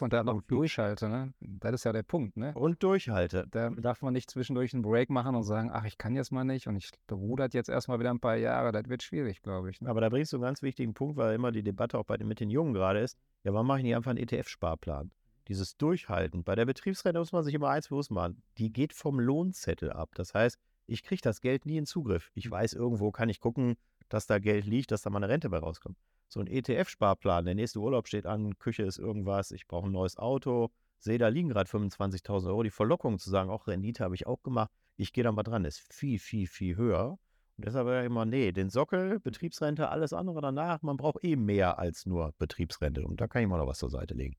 und 0.00 0.12
da 0.12 0.24
noch 0.24 0.40
durchhalte, 0.42 1.08
ne? 1.08 1.34
Das 1.40 1.74
ist 1.74 1.84
ja 1.84 1.92
der 1.92 2.02
Punkt, 2.02 2.36
ne? 2.36 2.54
Und 2.54 2.82
durchhalte. 2.82 3.46
Da 3.50 3.70
darf 3.70 4.00
man 4.00 4.14
nicht 4.14 4.30
zwischendurch 4.30 4.72
einen 4.72 4.82
Break 4.82 5.10
machen 5.10 5.34
und 5.34 5.42
sagen, 5.42 5.70
ach, 5.72 5.84
ich 5.84 5.98
kann 5.98 6.14
jetzt 6.14 6.32
mal 6.32 6.44
nicht 6.44 6.66
und 6.66 6.76
ich 6.76 6.90
rudert 7.10 7.52
jetzt 7.52 7.68
erstmal 7.68 8.00
wieder 8.00 8.10
ein 8.10 8.20
paar 8.20 8.36
Jahre. 8.36 8.72
Das 8.72 8.88
wird 8.88 9.02
schwierig, 9.02 9.42
glaube 9.42 9.70
ich. 9.70 9.80
Ne? 9.80 9.90
Aber 9.90 10.00
da 10.00 10.08
bringst 10.08 10.32
du 10.32 10.36
einen 10.36 10.44
ganz 10.44 10.62
wichtigen 10.62 10.94
Punkt, 10.94 11.16
weil 11.16 11.34
immer 11.34 11.52
die 11.52 11.62
Debatte 11.62 11.98
auch 11.98 12.04
bei 12.04 12.16
den, 12.16 12.28
mit 12.28 12.40
den 12.40 12.50
Jungen 12.50 12.72
gerade 12.72 13.00
ist. 13.00 13.18
Ja, 13.44 13.52
warum 13.52 13.66
mache 13.66 13.78
ich 13.78 13.84
nicht 13.84 13.96
einfach 13.96 14.10
einen 14.10 14.26
ETF-Sparplan? 14.26 15.10
Dieses 15.48 15.76
Durchhalten. 15.76 16.44
Bei 16.44 16.54
der 16.54 16.64
Betriebsrente 16.64 17.18
muss 17.18 17.32
man 17.32 17.44
sich 17.44 17.52
immer 17.52 17.68
eins 17.68 17.88
bewusst 17.88 18.10
machen. 18.10 18.42
Die 18.56 18.72
geht 18.72 18.94
vom 18.94 19.20
Lohnzettel 19.20 19.92
ab. 19.92 20.10
Das 20.14 20.32
heißt, 20.32 20.58
ich 20.86 21.02
kriege 21.02 21.20
das 21.20 21.42
Geld 21.42 21.66
nie 21.66 21.76
in 21.76 21.84
Zugriff. 21.84 22.30
Ich 22.34 22.50
weiß, 22.50 22.72
irgendwo 22.72 23.10
kann 23.10 23.28
ich 23.28 23.40
gucken, 23.40 23.76
dass 24.08 24.26
da 24.26 24.38
Geld 24.38 24.64
liegt, 24.64 24.90
dass 24.90 25.02
da 25.02 25.10
mal 25.10 25.18
eine 25.18 25.28
Rente 25.28 25.50
bei 25.50 25.58
rauskommt 25.58 25.98
so 26.28 26.40
ein 26.40 26.46
ETF-Sparplan, 26.46 27.44
der 27.44 27.54
nächste 27.54 27.80
Urlaub 27.80 28.08
steht 28.08 28.26
an, 28.26 28.58
Küche 28.58 28.82
ist 28.82 28.98
irgendwas, 28.98 29.50
ich 29.50 29.66
brauche 29.66 29.86
ein 29.86 29.92
neues 29.92 30.16
Auto, 30.16 30.70
sehe, 30.98 31.18
da 31.18 31.28
liegen 31.28 31.48
gerade 31.48 31.70
25.000 31.70 32.48
Euro. 32.48 32.62
Die 32.62 32.70
Verlockung 32.70 33.18
zu 33.18 33.30
sagen, 33.30 33.50
auch 33.50 33.66
Rendite 33.66 34.04
habe 34.04 34.14
ich 34.14 34.26
auch 34.26 34.42
gemacht, 34.42 34.70
ich 34.96 35.12
gehe 35.12 35.24
da 35.24 35.32
mal 35.32 35.42
dran, 35.42 35.64
ist 35.64 35.80
viel, 35.92 36.18
viel, 36.18 36.46
viel 36.46 36.76
höher. 36.76 37.18
Und 37.56 37.66
deshalb 37.66 37.86
ja 37.86 38.02
immer, 38.02 38.24
nee, 38.24 38.50
den 38.50 38.70
Sockel, 38.70 39.20
Betriebsrente, 39.20 39.88
alles 39.88 40.12
andere 40.12 40.40
danach, 40.40 40.82
man 40.82 40.96
braucht 40.96 41.22
eh 41.22 41.36
mehr 41.36 41.78
als 41.78 42.06
nur 42.06 42.34
Betriebsrente. 42.38 43.04
Und 43.04 43.20
da 43.20 43.28
kann 43.28 43.42
ich 43.42 43.48
mal 43.48 43.58
noch 43.58 43.68
was 43.68 43.78
zur 43.78 43.90
Seite 43.90 44.14
legen. 44.14 44.36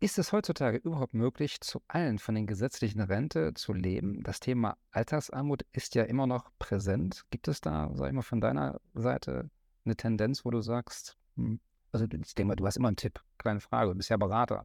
Ist 0.00 0.18
es 0.18 0.32
heutzutage 0.32 0.78
überhaupt 0.78 1.14
möglich, 1.14 1.60
zu 1.60 1.80
allen 1.86 2.18
von 2.18 2.34
den 2.34 2.46
gesetzlichen 2.48 3.00
Rente 3.00 3.54
zu 3.54 3.72
leben? 3.72 4.22
Das 4.24 4.40
Thema 4.40 4.76
Altersarmut 4.90 5.62
ist 5.72 5.94
ja 5.94 6.02
immer 6.02 6.26
noch 6.26 6.50
präsent. 6.58 7.22
Gibt 7.30 7.46
es 7.46 7.60
da, 7.60 7.90
sag 7.94 8.08
ich 8.08 8.12
mal, 8.12 8.22
von 8.22 8.40
deiner 8.40 8.80
Seite 8.94 9.48
eine 9.84 9.96
Tendenz, 9.96 10.44
wo 10.44 10.50
du 10.50 10.60
sagst, 10.60 11.16
hm, 11.36 11.60
also 11.92 12.06
ich 12.06 12.34
denke 12.34 12.48
mal, 12.48 12.56
du 12.56 12.66
hast 12.66 12.76
immer 12.76 12.88
einen 12.88 12.96
Tipp, 12.96 13.20
kleine 13.38 13.60
Frage, 13.60 13.90
du 13.90 13.96
bist 13.96 14.08
ja 14.08 14.16
Berater. 14.16 14.64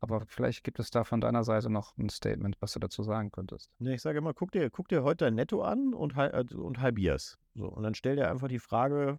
Aber 0.00 0.24
vielleicht 0.26 0.62
gibt 0.62 0.78
es 0.78 0.90
da 0.90 1.02
von 1.02 1.20
deiner 1.20 1.42
Seite 1.42 1.70
noch 1.70 1.96
ein 1.98 2.08
Statement, 2.08 2.56
was 2.60 2.72
du 2.72 2.78
dazu 2.78 3.02
sagen 3.02 3.32
könntest. 3.32 3.70
Nee, 3.78 3.94
ich 3.94 4.02
sage 4.02 4.18
immer, 4.18 4.32
guck 4.32 4.52
dir, 4.52 4.70
guck 4.70 4.88
dir 4.88 5.02
heute 5.02 5.24
dein 5.24 5.34
Netto 5.34 5.62
an 5.62 5.92
und, 5.92 6.16
also, 6.16 6.62
und 6.62 6.78
halbier's. 6.78 7.36
So, 7.54 7.66
und 7.66 7.82
dann 7.82 7.94
stell 7.94 8.14
dir 8.14 8.30
einfach 8.30 8.48
die 8.48 8.60
Frage, 8.60 9.18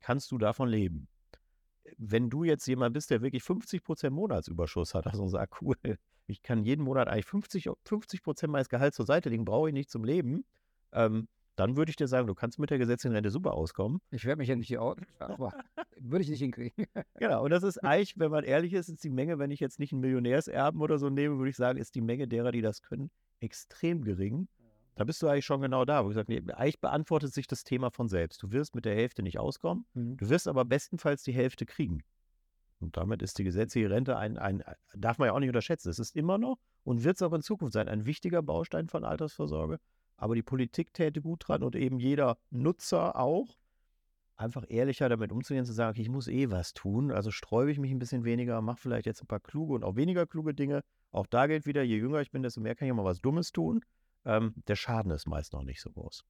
kannst 0.00 0.32
du 0.32 0.38
davon 0.38 0.68
leben? 0.68 1.08
Wenn 1.96 2.28
du 2.28 2.42
jetzt 2.42 2.66
jemand 2.66 2.94
bist, 2.94 3.10
der 3.10 3.22
wirklich 3.22 3.44
50% 3.44 4.10
Monatsüberschuss 4.10 4.94
hat, 4.94 5.06
also 5.06 5.28
sagt, 5.28 5.54
cool, 5.62 5.76
ich 6.26 6.42
kann 6.42 6.64
jeden 6.64 6.82
Monat 6.82 7.06
eigentlich 7.06 7.26
50, 7.26 7.68
50% 7.68 8.48
meines 8.48 8.68
Gehalts 8.68 8.96
zur 8.96 9.06
Seite 9.06 9.28
legen, 9.28 9.44
brauche 9.44 9.68
ich 9.68 9.74
nicht 9.74 9.90
zum 9.90 10.02
Leben, 10.02 10.44
ähm, 10.92 11.28
dann 11.56 11.76
würde 11.76 11.90
ich 11.90 11.96
dir 11.96 12.06
sagen, 12.06 12.26
du 12.26 12.34
kannst 12.34 12.58
mit 12.58 12.70
der 12.70 12.78
gesetzlichen 12.78 13.14
Rente 13.14 13.30
super 13.30 13.54
auskommen. 13.54 14.00
Ich 14.10 14.24
werde 14.24 14.38
mich 14.38 14.48
ja 14.48 14.56
nicht 14.56 14.68
hier 14.68 14.82
outen, 14.82 15.06
aber 15.18 15.52
würde 15.98 16.22
ich 16.22 16.30
nicht 16.30 16.40
hinkriegen. 16.40 16.86
genau, 17.14 17.44
und 17.44 17.50
das 17.50 17.62
ist 17.62 17.78
eigentlich, 17.84 18.18
wenn 18.18 18.30
man 18.30 18.44
ehrlich 18.44 18.74
ist, 18.74 18.88
ist 18.88 19.02
die 19.02 19.10
Menge, 19.10 19.38
wenn 19.38 19.50
ich 19.50 19.60
jetzt 19.60 19.78
nicht 19.78 19.92
einen 19.92 20.02
Millionärserben 20.02 20.80
oder 20.80 20.98
so 20.98 21.08
nehme, 21.08 21.38
würde 21.38 21.50
ich 21.50 21.56
sagen, 21.56 21.78
ist 21.78 21.94
die 21.94 22.02
Menge 22.02 22.28
derer, 22.28 22.52
die 22.52 22.62
das 22.62 22.82
können, 22.82 23.10
extrem 23.40 24.02
gering. 24.02 24.48
Da 24.94 25.04
bist 25.04 25.22
du 25.22 25.28
eigentlich 25.28 25.44
schon 25.44 25.60
genau 25.60 25.84
da, 25.84 26.04
wo 26.04 26.08
ich 26.08 26.14
sage, 26.14 26.32
nee, 26.32 26.52
eigentlich 26.52 26.80
beantwortet 26.80 27.32
sich 27.34 27.46
das 27.46 27.64
Thema 27.64 27.90
von 27.90 28.08
selbst. 28.08 28.42
Du 28.42 28.52
wirst 28.52 28.74
mit 28.74 28.86
der 28.86 28.94
Hälfte 28.94 29.22
nicht 29.22 29.38
auskommen, 29.38 29.84
mhm. 29.94 30.16
du 30.16 30.28
wirst 30.30 30.48
aber 30.48 30.64
bestenfalls 30.64 31.22
die 31.22 31.32
Hälfte 31.32 31.66
kriegen. 31.66 32.02
Und 32.78 32.96
damit 32.96 33.22
ist 33.22 33.38
die 33.38 33.44
gesetzliche 33.44 33.90
Rente 33.90 34.16
ein, 34.16 34.36
ein, 34.36 34.62
darf 34.94 35.18
man 35.18 35.26
ja 35.26 35.32
auch 35.32 35.38
nicht 35.38 35.48
unterschätzen. 35.48 35.88
Es 35.88 35.98
ist 35.98 36.14
immer 36.14 36.36
noch 36.38 36.58
und 36.84 37.04
wird 37.04 37.16
es 37.16 37.22
auch 37.22 37.32
in 37.32 37.40
Zukunft 37.40 37.72
sein, 37.72 37.88
ein 37.88 38.04
wichtiger 38.04 38.42
Baustein 38.42 38.88
von 38.88 39.04
Altersvorsorge. 39.04 39.78
Aber 40.16 40.34
die 40.34 40.42
Politik 40.42 40.94
täte 40.94 41.20
gut 41.20 41.46
dran 41.46 41.62
und 41.62 41.76
eben 41.76 41.98
jeder 41.98 42.38
Nutzer 42.50 43.16
auch, 43.16 43.58
einfach 44.36 44.64
ehrlicher 44.68 45.08
damit 45.08 45.32
umzugehen, 45.32 45.64
zu 45.64 45.72
sagen, 45.72 45.90
okay, 45.90 46.02
ich 46.02 46.08
muss 46.08 46.28
eh 46.28 46.50
was 46.50 46.74
tun, 46.74 47.10
also 47.10 47.30
sträube 47.30 47.70
ich 47.70 47.78
mich 47.78 47.90
ein 47.90 47.98
bisschen 47.98 48.24
weniger, 48.24 48.60
mache 48.60 48.80
vielleicht 48.80 49.06
jetzt 49.06 49.22
ein 49.22 49.26
paar 49.26 49.40
kluge 49.40 49.74
und 49.74 49.84
auch 49.84 49.96
weniger 49.96 50.26
kluge 50.26 50.54
Dinge. 50.54 50.82
Auch 51.10 51.26
da 51.26 51.46
gilt 51.46 51.66
wieder, 51.66 51.82
je 51.82 51.96
jünger 51.96 52.20
ich 52.20 52.30
bin, 52.30 52.42
desto 52.42 52.60
mehr 52.60 52.74
kann 52.74 52.88
ich 52.88 52.94
mal 52.94 53.04
was 53.04 53.20
Dummes 53.20 53.52
tun. 53.52 53.80
Ähm, 54.24 54.54
der 54.66 54.76
Schaden 54.76 55.10
ist 55.12 55.26
meist 55.26 55.52
noch 55.52 55.62
nicht 55.62 55.80
so 55.80 55.90
groß. 55.90 56.24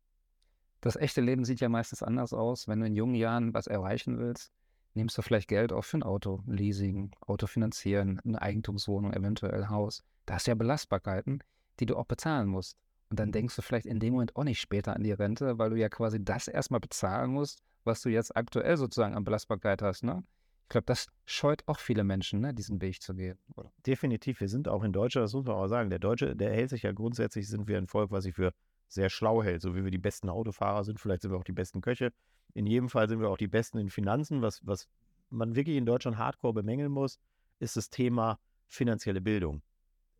Das 0.80 0.96
echte 0.96 1.20
Leben 1.20 1.44
sieht 1.44 1.60
ja 1.60 1.68
meistens 1.68 2.02
anders 2.02 2.32
aus. 2.32 2.68
Wenn 2.68 2.80
du 2.80 2.86
in 2.86 2.94
jungen 2.94 3.14
Jahren 3.14 3.54
was 3.54 3.66
erreichen 3.66 4.18
willst, 4.18 4.52
nimmst 4.94 5.16
du 5.18 5.22
vielleicht 5.22 5.48
Geld 5.48 5.72
auf 5.72 5.86
für 5.86 5.98
ein 5.98 6.02
Auto, 6.02 6.42
Leasing, 6.46 7.10
Auto 7.20 7.46
finanzieren, 7.46 8.20
eine 8.24 8.40
Eigentumswohnung, 8.40 9.12
eventuell 9.12 9.68
Haus. 9.68 10.04
Da 10.26 10.34
hast 10.34 10.46
du 10.46 10.52
ja 10.52 10.54
Belastbarkeiten, 10.54 11.42
die 11.80 11.86
du 11.86 11.96
auch 11.96 12.06
bezahlen 12.06 12.48
musst. 12.48 12.76
Und 13.10 13.20
dann 13.20 13.32
denkst 13.32 13.54
du 13.54 13.62
vielleicht 13.62 13.86
in 13.86 14.00
dem 14.00 14.14
Moment 14.14 14.34
auch 14.36 14.44
nicht 14.44 14.60
später 14.60 14.94
an 14.96 15.04
die 15.04 15.12
Rente, 15.12 15.58
weil 15.58 15.70
du 15.70 15.76
ja 15.76 15.88
quasi 15.88 16.22
das 16.22 16.48
erstmal 16.48 16.80
bezahlen 16.80 17.30
musst, 17.30 17.62
was 17.84 18.02
du 18.02 18.08
jetzt 18.08 18.36
aktuell 18.36 18.76
sozusagen 18.76 19.14
an 19.14 19.24
Belastbarkeit 19.24 19.80
hast. 19.82 20.02
Ne? 20.02 20.24
Ich 20.64 20.70
glaube, 20.70 20.86
das 20.86 21.06
scheut 21.24 21.62
auch 21.66 21.78
viele 21.78 22.02
Menschen, 22.02 22.40
ne, 22.40 22.52
diesen 22.52 22.80
Weg 22.80 23.00
zu 23.00 23.14
gehen. 23.14 23.38
Oder? 23.54 23.70
Definitiv. 23.86 24.40
Wir 24.40 24.48
sind 24.48 24.66
auch 24.66 24.82
in 24.82 24.92
Deutschland, 24.92 25.24
das 25.24 25.34
muss 25.34 25.44
man 25.44 25.54
auch 25.54 25.68
sagen. 25.68 25.90
Der 25.90 26.00
Deutsche, 26.00 26.34
der 26.34 26.52
hält 26.52 26.70
sich 26.70 26.82
ja 26.82 26.90
grundsätzlich, 26.90 27.48
sind 27.48 27.68
wir 27.68 27.78
ein 27.78 27.86
Volk, 27.86 28.10
was 28.10 28.24
sich 28.24 28.34
für 28.34 28.52
sehr 28.88 29.08
schlau 29.08 29.42
hält. 29.42 29.62
So 29.62 29.76
wie 29.76 29.84
wir 29.84 29.92
die 29.92 29.98
besten 29.98 30.28
Autofahrer 30.28 30.82
sind, 30.82 30.98
vielleicht 30.98 31.22
sind 31.22 31.30
wir 31.30 31.38
auch 31.38 31.44
die 31.44 31.52
besten 31.52 31.80
Köche. 31.80 32.12
In 32.54 32.66
jedem 32.66 32.88
Fall 32.88 33.08
sind 33.08 33.20
wir 33.20 33.28
auch 33.28 33.36
die 33.36 33.46
besten 33.46 33.78
in 33.78 33.90
Finanzen. 33.90 34.42
Was, 34.42 34.66
was 34.66 34.88
man 35.30 35.54
wirklich 35.54 35.76
in 35.76 35.86
Deutschland 35.86 36.18
hardcore 36.18 36.54
bemängeln 36.54 36.90
muss, 36.90 37.20
ist 37.60 37.76
das 37.76 37.88
Thema 37.88 38.40
finanzielle 38.66 39.20
Bildung 39.20 39.62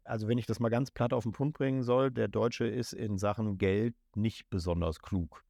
also 0.07 0.29
wenn 0.29 0.39
ich 0.39 0.47
das 0.47 0.61
mal 0.61 0.69
ganz 0.69 0.91
platt 0.91 1.13
auf 1.13 1.25
den 1.25 1.33
Punkt 1.33 1.59
bringen 1.59 1.83
soll, 1.83 2.11
der 2.11 2.29
Deutsche 2.29 2.67
ist 2.67 2.93
in 2.93 3.19
Sachen 3.19 3.59
Geld 3.59 3.95
nicht 4.15 4.49
besonders 4.49 5.01
klug. 5.01 5.45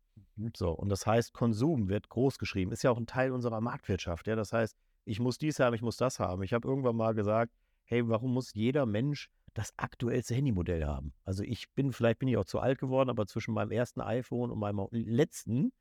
So, 0.55 0.71
und 0.71 0.89
das 0.91 1.07
heißt, 1.07 1.33
Konsum 1.33 1.89
wird 1.89 2.09
groß 2.09 2.39
geschrieben, 2.39 2.73
ist 2.73 2.83
ja 2.83 2.91
auch 2.91 2.99
ein 2.99 3.07
Teil 3.07 3.33
unserer 3.33 3.61
Marktwirtschaft. 3.61 4.27
Ja? 4.27 4.37
Das 4.37 4.53
heißt, 4.53 4.77
ich 5.05 5.21
muss 5.21 5.39
dies 5.39 5.61
haben, 5.61 5.75
ich 5.75 5.83
muss 5.83 5.97
das 5.97 6.19
haben. 6.21 6.43
Ich 6.43 6.53
habe 6.53 6.69
irgendwann 6.69 6.97
mal 6.97 7.15
gesagt, 7.15 7.53
hey, 7.85 8.07
warum 8.09 8.35
muss 8.35 8.53
jeder 8.53 8.85
Mensch 8.85 9.31
das 9.55 9.73
aktuellste 9.79 10.35
Handymodell 10.35 10.85
haben? 10.85 11.15
Also 11.25 11.43
ich 11.43 11.71
bin, 11.75 11.93
vielleicht 11.93 12.19
bin 12.19 12.29
ich 12.29 12.37
auch 12.37 12.45
zu 12.45 12.59
alt 12.59 12.79
geworden, 12.79 13.09
aber 13.09 13.27
zwischen 13.27 13.55
meinem 13.55 13.71
ersten 13.71 14.01
iPhone 14.01 14.51
und 14.51 14.59
meinem 14.59 14.87
letzten, 14.91 15.73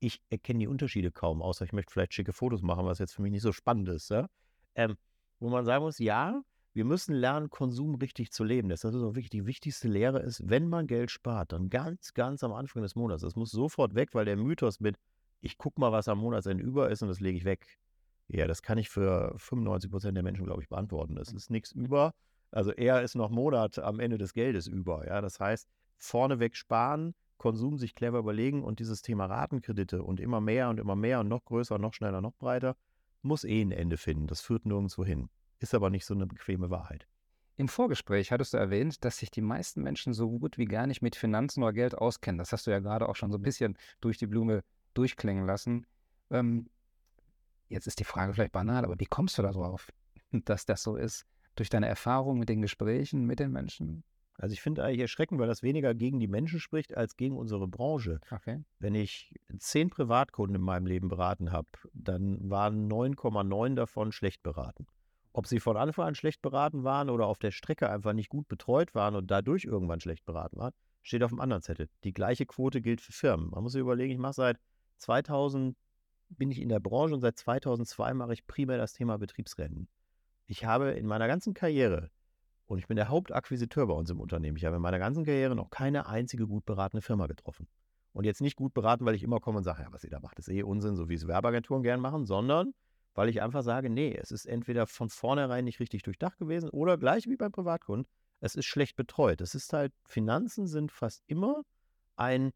ich 0.00 0.20
erkenne 0.30 0.60
die 0.60 0.66
Unterschiede 0.66 1.12
kaum, 1.12 1.42
außer 1.42 1.64
ich 1.64 1.72
möchte 1.72 1.92
vielleicht 1.92 2.14
schicke 2.14 2.32
Fotos 2.32 2.62
machen, 2.62 2.86
was 2.86 2.98
jetzt 2.98 3.12
für 3.12 3.22
mich 3.22 3.32
nicht 3.32 3.42
so 3.42 3.52
spannend 3.52 3.88
ist. 3.90 4.10
Ja? 4.10 4.26
Ähm, 4.74 4.96
wo 5.38 5.50
man 5.50 5.64
sagen 5.64 5.84
muss, 5.84 5.98
ja, 5.98 6.42
wir 6.72 6.84
müssen 6.84 7.14
lernen, 7.14 7.50
Konsum 7.50 7.96
richtig 7.96 8.30
zu 8.30 8.44
leben. 8.44 8.68
Das 8.68 8.84
ist 8.84 8.94
auch 8.94 9.14
wirklich 9.14 9.30
die 9.30 9.46
wichtigste 9.46 9.88
Lehre 9.88 10.20
ist, 10.20 10.48
wenn 10.48 10.68
man 10.68 10.86
Geld 10.86 11.10
spart, 11.10 11.52
dann 11.52 11.68
ganz, 11.68 12.14
ganz 12.14 12.44
am 12.44 12.52
Anfang 12.52 12.82
des 12.82 12.94
Monats. 12.94 13.22
Das 13.22 13.34
muss 13.34 13.50
sofort 13.50 13.94
weg, 13.94 14.10
weil 14.14 14.24
der 14.24 14.36
Mythos 14.36 14.78
mit, 14.78 14.96
ich 15.40 15.58
gucke 15.58 15.80
mal, 15.80 15.90
was 15.90 16.06
am 16.06 16.18
Monatsende 16.18 16.62
über 16.62 16.90
ist 16.90 17.02
und 17.02 17.08
das 17.08 17.20
lege 17.20 17.36
ich 17.36 17.44
weg. 17.44 17.78
Ja, 18.28 18.46
das 18.46 18.62
kann 18.62 18.78
ich 18.78 18.88
für 18.88 19.34
95 19.36 19.90
Prozent 19.90 20.16
der 20.16 20.22
Menschen, 20.22 20.44
glaube 20.44 20.62
ich, 20.62 20.68
beantworten. 20.68 21.16
Es 21.16 21.32
ist 21.32 21.50
nichts 21.50 21.72
über. 21.72 22.12
Also 22.52 22.70
eher 22.70 23.02
ist 23.02 23.16
noch 23.16 23.30
Monat 23.30 23.80
am 23.80 23.98
Ende 23.98 24.18
des 24.18 24.32
Geldes 24.32 24.68
über. 24.68 25.06
Ja, 25.06 25.20
das 25.20 25.40
heißt, 25.40 25.68
vorneweg 25.96 26.54
sparen, 26.54 27.14
Konsum 27.38 27.78
sich 27.78 27.94
clever 27.96 28.18
überlegen 28.18 28.62
und 28.62 28.78
dieses 28.78 29.02
Thema 29.02 29.26
Ratenkredite 29.26 30.04
und 30.04 30.20
immer 30.20 30.40
mehr 30.40 30.68
und 30.68 30.78
immer 30.78 30.94
mehr 30.94 31.20
und 31.20 31.28
noch 31.28 31.44
größer, 31.44 31.78
noch 31.78 31.94
schneller, 31.94 32.20
noch 32.20 32.36
breiter, 32.36 32.76
muss 33.22 33.42
eh 33.44 33.62
ein 33.62 33.72
Ende 33.72 33.96
finden. 33.96 34.28
Das 34.28 34.40
führt 34.40 34.66
nirgendwo 34.66 35.04
hin 35.04 35.28
ist 35.60 35.74
aber 35.74 35.90
nicht 35.90 36.04
so 36.04 36.14
eine 36.14 36.26
bequeme 36.26 36.70
Wahrheit. 36.70 37.06
Im 37.56 37.68
Vorgespräch 37.68 38.32
hattest 38.32 38.54
du 38.54 38.56
erwähnt, 38.56 39.04
dass 39.04 39.18
sich 39.18 39.30
die 39.30 39.42
meisten 39.42 39.82
Menschen 39.82 40.14
so 40.14 40.30
gut 40.30 40.56
wie 40.56 40.64
gar 40.64 40.86
nicht 40.86 41.02
mit 41.02 41.14
Finanzen 41.14 41.62
oder 41.62 41.74
Geld 41.74 41.94
auskennen. 41.94 42.38
Das 42.38 42.52
hast 42.52 42.66
du 42.66 42.70
ja 42.70 42.78
gerade 42.78 43.08
auch 43.08 43.16
schon 43.16 43.30
so 43.30 43.38
ein 43.38 43.42
bisschen 43.42 43.76
durch 44.00 44.16
die 44.16 44.26
Blume 44.26 44.62
durchklingen 44.94 45.44
lassen. 45.44 45.86
Ähm, 46.30 46.70
jetzt 47.68 47.86
ist 47.86 48.00
die 48.00 48.04
Frage 48.04 48.32
vielleicht 48.32 48.52
banal, 48.52 48.84
aber 48.84 48.98
wie 48.98 49.06
kommst 49.06 49.36
du 49.36 49.42
darauf, 49.42 49.92
dass 50.32 50.64
das 50.64 50.82
so 50.82 50.96
ist? 50.96 51.26
Durch 51.54 51.68
deine 51.68 51.86
Erfahrung 51.88 52.38
mit 52.38 52.48
den 52.48 52.62
Gesprächen 52.62 53.26
mit 53.26 53.40
den 53.40 53.52
Menschen? 53.52 54.04
Also 54.38 54.54
ich 54.54 54.62
finde 54.62 54.82
eigentlich 54.82 55.00
erschreckend, 55.00 55.38
weil 55.38 55.48
das 55.48 55.62
weniger 55.62 55.94
gegen 55.94 56.18
die 56.18 56.28
Menschen 56.28 56.60
spricht 56.60 56.96
als 56.96 57.18
gegen 57.18 57.36
unsere 57.36 57.68
Branche. 57.68 58.20
Okay. 58.30 58.64
Wenn 58.78 58.94
ich 58.94 59.34
zehn 59.58 59.90
Privatkunden 59.90 60.56
in 60.56 60.62
meinem 60.62 60.86
Leben 60.86 61.08
beraten 61.08 61.52
habe, 61.52 61.68
dann 61.92 62.48
waren 62.48 62.90
9,9 62.90 63.74
davon 63.74 64.12
schlecht 64.12 64.42
beraten. 64.42 64.86
Ob 65.32 65.46
sie 65.46 65.60
von 65.60 65.76
Anfang 65.76 66.08
an 66.08 66.14
schlecht 66.14 66.42
beraten 66.42 66.82
waren 66.82 67.08
oder 67.08 67.26
auf 67.26 67.38
der 67.38 67.52
Strecke 67.52 67.88
einfach 67.88 68.12
nicht 68.12 68.28
gut 68.28 68.48
betreut 68.48 68.94
waren 68.94 69.14
und 69.14 69.30
dadurch 69.30 69.64
irgendwann 69.64 70.00
schlecht 70.00 70.24
beraten 70.24 70.58
waren, 70.58 70.72
steht 71.02 71.22
auf 71.22 71.30
dem 71.30 71.40
anderen 71.40 71.62
Zettel. 71.62 71.88
Die 72.04 72.12
gleiche 72.12 72.46
Quote 72.46 72.80
gilt 72.80 73.00
für 73.00 73.12
Firmen. 73.12 73.50
Man 73.50 73.62
muss 73.62 73.72
sich 73.72 73.80
überlegen, 73.80 74.12
ich 74.12 74.18
mache 74.18 74.34
seit 74.34 74.58
2000, 74.98 75.76
bin 76.30 76.50
ich 76.50 76.60
in 76.60 76.68
der 76.68 76.80
Branche 76.80 77.14
und 77.14 77.20
seit 77.20 77.38
2002 77.38 78.14
mache 78.14 78.32
ich 78.32 78.46
primär 78.46 78.76
das 78.76 78.92
Thema 78.92 79.18
Betriebsrenten. 79.18 79.88
Ich 80.46 80.64
habe 80.64 80.90
in 80.90 81.06
meiner 81.06 81.28
ganzen 81.28 81.54
Karriere, 81.54 82.10
und 82.66 82.78
ich 82.78 82.88
bin 82.88 82.96
der 82.96 83.08
Hauptakquisiteur 83.08 83.86
bei 83.86 83.94
uns 83.94 84.10
im 84.10 84.20
Unternehmen, 84.20 84.56
ich 84.56 84.64
habe 84.64 84.76
in 84.76 84.82
meiner 84.82 84.98
ganzen 84.98 85.24
Karriere 85.24 85.54
noch 85.54 85.70
keine 85.70 86.06
einzige 86.06 86.46
gut 86.46 86.64
beratende 86.64 87.02
Firma 87.02 87.26
getroffen. 87.28 87.68
Und 88.12 88.24
jetzt 88.24 88.40
nicht 88.40 88.56
gut 88.56 88.74
beraten, 88.74 89.04
weil 89.04 89.14
ich 89.14 89.22
immer 89.22 89.38
komme 89.38 89.58
und 89.58 89.64
sage, 89.64 89.82
ja, 89.82 89.92
was 89.92 90.02
ihr 90.02 90.10
da 90.10 90.18
macht, 90.18 90.38
ist 90.40 90.48
eh 90.48 90.64
Unsinn, 90.64 90.96
so 90.96 91.08
wie 91.08 91.14
es 91.14 91.28
Werbeagenturen 91.28 91.84
gern 91.84 92.00
machen, 92.00 92.26
sondern 92.26 92.74
weil 93.20 93.28
ich 93.28 93.42
einfach 93.42 93.62
sage, 93.62 93.90
nee, 93.90 94.18
es 94.18 94.30
ist 94.30 94.46
entweder 94.46 94.86
von 94.86 95.10
vornherein 95.10 95.66
nicht 95.66 95.78
richtig 95.78 96.04
durchdacht 96.04 96.38
gewesen 96.38 96.70
oder 96.70 96.96
gleich 96.96 97.26
wie 97.26 97.36
beim 97.36 97.52
Privatkunden, 97.52 98.10
es 98.40 98.54
ist 98.54 98.64
schlecht 98.64 98.96
betreut. 98.96 99.42
Es 99.42 99.54
ist 99.54 99.74
halt, 99.74 99.92
Finanzen 100.06 100.66
sind 100.66 100.90
fast 100.90 101.22
immer 101.26 101.60
ein 102.16 102.52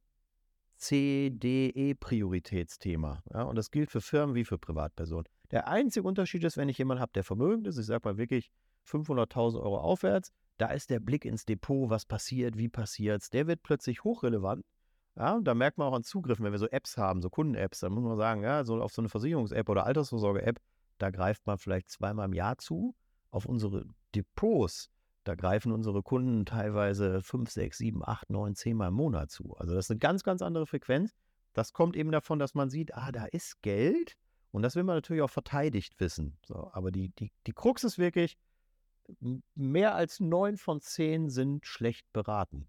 CDE-Prioritätsthema. 0.79 3.22
Ja, 3.35 3.42
und 3.42 3.57
das 3.57 3.70
gilt 3.70 3.90
für 3.90 4.00
Firmen 4.00 4.35
wie 4.35 4.46
für 4.46 4.57
Privatpersonen. 4.57 5.27
Der 5.50 5.68
einzige 5.68 6.09
Unterschied 6.09 6.42
ist, 6.44 6.57
wenn 6.57 6.70
ich 6.70 6.79
jemanden 6.79 7.03
habe, 7.03 7.12
der 7.12 7.24
vermögend 7.24 7.66
ist, 7.66 7.77
ich 7.77 7.85
sage 7.85 8.09
mal 8.09 8.16
wirklich 8.16 8.50
500.000 8.87 9.61
Euro 9.61 9.77
aufwärts, 9.77 10.33
da 10.57 10.68
ist 10.68 10.88
der 10.88 11.00
Blick 11.00 11.27
ins 11.27 11.44
Depot, 11.44 11.90
was 11.90 12.07
passiert, 12.07 12.57
wie 12.57 12.70
passiert 12.70 13.20
es, 13.20 13.29
der 13.29 13.46
wird 13.46 13.62
plötzlich 13.62 14.03
hochrelevant, 14.03 14.64
ja, 15.16 15.40
da 15.40 15.55
merkt 15.55 15.79
man 15.79 15.88
auch 15.88 15.94
an 15.94 16.03
Zugriffen, 16.03 16.44
wenn 16.44 16.53
wir 16.53 16.59
so 16.59 16.68
Apps 16.68 16.96
haben, 16.96 17.22
so 17.22 17.31
Kunden-Apps, 17.31 17.81
dann 17.81 17.92
muss 17.92 18.03
man 18.03 18.16
sagen, 18.16 18.42
ja, 18.42 18.64
so 18.64 18.81
auf 18.83 18.92
so 18.92 19.00
eine 19.00 19.09
Versicherungs-App 19.09 19.68
oder 19.68 19.87
Altersvorsorge-App, 19.87 20.61
da 20.98 21.11
greift 21.11 21.46
man 21.46 21.59
vielleicht 21.59 21.88
zweimal 21.90 22.27
im 22.27 22.33
Jahr 22.35 22.59
zu. 22.59 22.94
Auf 23.31 23.46
unsere 23.46 23.85
Depots, 24.14 24.90
da 25.24 25.35
greifen 25.35 25.72
unsere 25.72 26.03
Kunden 26.03 26.46
teilweise 26.46 27.22
fünf, 27.22 27.50
sechs, 27.50 27.79
sieben, 27.79 28.05
acht, 28.05 28.31
neun, 28.31 28.55
zehnmal 28.55 28.88
im 28.88 28.94
Monat 28.94 29.31
zu. 29.31 29.55
Also 29.57 29.74
das 29.74 29.87
ist 29.87 29.90
eine 29.90 29.98
ganz, 29.98 30.22
ganz 30.22 30.42
andere 30.42 30.66
Frequenz. 30.66 31.12
Das 31.53 31.72
kommt 31.72 31.96
eben 31.96 32.11
davon, 32.11 32.38
dass 32.38 32.55
man 32.55 32.68
sieht, 32.68 32.94
ah, 32.94 33.12
da 33.12 33.24
ist 33.27 33.62
Geld. 33.62 34.16
Und 34.50 34.62
das 34.62 34.77
will 34.77 34.85
man 34.85 34.96
natürlich 34.96 35.22
auch 35.22 35.31
verteidigt 35.31 35.98
wissen. 35.98 36.38
So, 36.46 36.70
aber 36.72 36.90
die, 36.92 37.09
die, 37.11 37.33
die 37.46 37.53
Krux 37.53 37.83
ist 37.85 37.98
wirklich, 37.98 38.37
mehr 39.55 39.94
als 39.94 40.20
neun 40.20 40.57
von 40.57 40.81
zehn 40.81 41.29
sind 41.29 41.66
schlecht 41.66 42.12
beraten. 42.12 42.68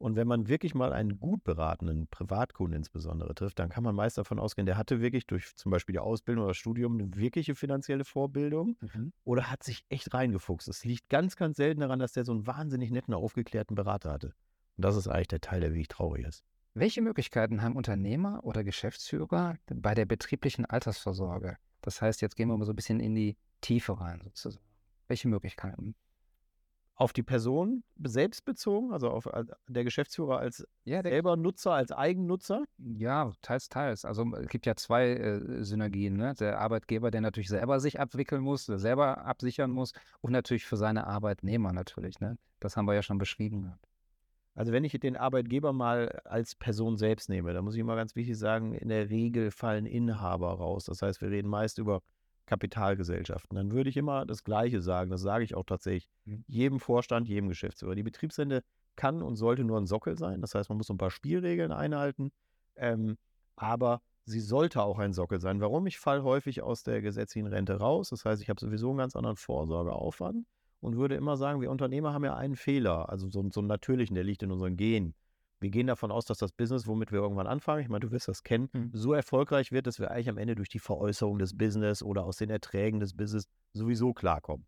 Und 0.00 0.16
wenn 0.16 0.26
man 0.26 0.48
wirklich 0.48 0.74
mal 0.74 0.94
einen 0.94 1.20
gut 1.20 1.44
beratenden 1.44 2.06
Privatkunden 2.06 2.74
insbesondere 2.74 3.34
trifft, 3.34 3.58
dann 3.58 3.68
kann 3.68 3.84
man 3.84 3.94
meist 3.94 4.16
davon 4.16 4.38
ausgehen, 4.38 4.64
der 4.64 4.78
hatte 4.78 5.02
wirklich 5.02 5.26
durch 5.26 5.54
zum 5.56 5.70
Beispiel 5.70 5.92
die 5.92 5.98
Ausbildung 5.98 6.44
oder 6.44 6.52
das 6.52 6.56
Studium 6.56 6.94
eine 6.94 7.14
wirkliche 7.16 7.54
finanzielle 7.54 8.04
Vorbildung 8.04 8.78
mhm. 8.80 9.12
oder 9.24 9.50
hat 9.50 9.62
sich 9.62 9.84
echt 9.90 10.14
reingefuchst. 10.14 10.68
Es 10.68 10.86
liegt 10.86 11.10
ganz, 11.10 11.36
ganz 11.36 11.58
selten 11.58 11.82
daran, 11.82 11.98
dass 11.98 12.12
der 12.12 12.24
so 12.24 12.32
einen 12.32 12.46
wahnsinnig 12.46 12.90
netten, 12.90 13.12
aufgeklärten 13.12 13.74
Berater 13.74 14.10
hatte. 14.10 14.28
Und 14.78 14.86
das 14.86 14.96
ist 14.96 15.06
eigentlich 15.06 15.28
der 15.28 15.42
Teil, 15.42 15.60
der 15.60 15.72
wirklich 15.72 15.88
traurig 15.88 16.26
ist. 16.26 16.44
Welche 16.72 17.02
Möglichkeiten 17.02 17.60
haben 17.60 17.76
Unternehmer 17.76 18.42
oder 18.42 18.64
Geschäftsführer 18.64 19.58
bei 19.66 19.94
der 19.94 20.06
betrieblichen 20.06 20.64
Altersvorsorge? 20.64 21.58
Das 21.82 22.00
heißt, 22.00 22.22
jetzt 22.22 22.36
gehen 22.36 22.48
wir 22.48 22.56
mal 22.56 22.64
so 22.64 22.72
ein 22.72 22.76
bisschen 22.76 23.00
in 23.00 23.14
die 23.14 23.36
Tiefe 23.60 24.00
rein 24.00 24.22
sozusagen. 24.24 24.64
Welche 25.08 25.28
Möglichkeiten? 25.28 25.94
Auf 27.00 27.14
die 27.14 27.22
Person 27.22 27.82
selbst 27.98 28.44
bezogen, 28.44 28.92
also 28.92 29.08
auf 29.08 29.24
äh, 29.24 29.44
der 29.68 29.84
Geschäftsführer 29.84 30.38
als 30.38 30.66
ja, 30.84 31.02
der, 31.02 31.12
selber 31.12 31.38
Nutzer, 31.38 31.72
als 31.72 31.92
Eigennutzer? 31.92 32.64
Ja, 32.76 33.32
teils, 33.40 33.70
teils. 33.70 34.04
Also 34.04 34.26
es 34.36 34.48
gibt 34.48 34.66
ja 34.66 34.76
zwei 34.76 35.12
äh, 35.14 35.64
Synergien. 35.64 36.18
Ne? 36.18 36.34
Der 36.38 36.60
Arbeitgeber, 36.60 37.10
der 37.10 37.22
natürlich 37.22 37.48
selber 37.48 37.80
sich 37.80 37.98
abwickeln 37.98 38.42
muss, 38.42 38.66
selber 38.66 39.24
absichern 39.24 39.70
muss 39.70 39.94
und 40.20 40.32
natürlich 40.32 40.66
für 40.66 40.76
seine 40.76 41.06
Arbeitnehmer 41.06 41.72
natürlich. 41.72 42.20
Ne? 42.20 42.36
Das 42.60 42.76
haben 42.76 42.84
wir 42.84 42.92
ja 42.92 43.02
schon 43.02 43.16
beschrieben. 43.16 43.72
Also 44.54 44.72
wenn 44.72 44.84
ich 44.84 44.92
den 44.92 45.16
Arbeitgeber 45.16 45.72
mal 45.72 46.20
als 46.24 46.54
Person 46.54 46.98
selbst 46.98 47.30
nehme, 47.30 47.54
dann 47.54 47.64
muss 47.64 47.76
ich 47.76 47.80
immer 47.80 47.96
ganz 47.96 48.14
wichtig 48.14 48.36
sagen, 48.36 48.74
in 48.74 48.90
der 48.90 49.08
Regel 49.08 49.52
fallen 49.52 49.86
Inhaber 49.86 50.52
raus. 50.52 50.84
Das 50.84 51.00
heißt, 51.00 51.22
wir 51.22 51.30
reden 51.30 51.48
meist 51.48 51.78
über 51.78 52.02
Kapitalgesellschaften, 52.50 53.54
dann 53.54 53.70
würde 53.70 53.90
ich 53.90 53.96
immer 53.96 54.26
das 54.26 54.42
Gleiche 54.42 54.80
sagen. 54.82 55.08
Das 55.08 55.20
sage 55.20 55.44
ich 55.44 55.54
auch 55.54 55.64
tatsächlich 55.64 56.08
mhm. 56.24 56.44
jedem 56.48 56.80
Vorstand, 56.80 57.28
jedem 57.28 57.48
Geschäftsführer. 57.48 57.94
Die 57.94 58.02
Betriebsrente 58.02 58.64
kann 58.96 59.22
und 59.22 59.36
sollte 59.36 59.62
nur 59.62 59.78
ein 59.78 59.86
Sockel 59.86 60.18
sein. 60.18 60.40
Das 60.40 60.56
heißt, 60.56 60.68
man 60.68 60.76
muss 60.76 60.90
ein 60.90 60.98
paar 60.98 61.12
Spielregeln 61.12 61.70
einhalten. 61.70 62.32
Ähm, 62.74 63.18
aber 63.54 64.02
sie 64.24 64.40
sollte 64.40 64.82
auch 64.82 64.98
ein 64.98 65.12
Sockel 65.12 65.40
sein. 65.40 65.60
Warum? 65.60 65.86
Ich 65.86 66.00
falle 66.00 66.24
häufig 66.24 66.60
aus 66.60 66.82
der 66.82 67.00
gesetzlichen 67.02 67.46
Rente 67.46 67.78
raus. 67.78 68.10
Das 68.10 68.24
heißt, 68.24 68.42
ich 68.42 68.48
habe 68.48 68.58
sowieso 68.58 68.88
einen 68.88 68.98
ganz 68.98 69.14
anderen 69.14 69.36
Vorsorgeaufwand 69.36 70.44
und 70.80 70.96
würde 70.96 71.14
immer 71.14 71.36
sagen, 71.36 71.60
wir 71.60 71.70
Unternehmer 71.70 72.12
haben 72.12 72.24
ja 72.24 72.34
einen 72.34 72.56
Fehler, 72.56 73.08
also 73.10 73.30
so, 73.30 73.48
so 73.52 73.60
einen 73.60 73.68
natürlichen, 73.68 74.16
der 74.16 74.24
liegt 74.24 74.42
in 74.42 74.50
unseren 74.50 74.76
Genen 74.76 75.14
wir 75.60 75.70
gehen 75.70 75.86
davon 75.86 76.10
aus, 76.10 76.24
dass 76.24 76.38
das 76.38 76.52
Business, 76.52 76.86
womit 76.86 77.12
wir 77.12 77.20
irgendwann 77.20 77.46
anfangen, 77.46 77.82
ich 77.82 77.88
meine, 77.88 78.00
du 78.00 78.10
wirst 78.10 78.28
das 78.28 78.42
kennen, 78.42 78.70
mhm. 78.72 78.90
so 78.94 79.12
erfolgreich 79.12 79.72
wird, 79.72 79.86
dass 79.86 80.00
wir 80.00 80.10
eigentlich 80.10 80.28
am 80.30 80.38
Ende 80.38 80.54
durch 80.54 80.70
die 80.70 80.78
Veräußerung 80.78 81.38
des 81.38 81.56
Business 81.56 82.02
oder 82.02 82.24
aus 82.24 82.36
den 82.36 82.50
Erträgen 82.50 82.98
des 83.00 83.14
Business 83.14 83.46
sowieso 83.72 84.14
klarkommen. 84.14 84.66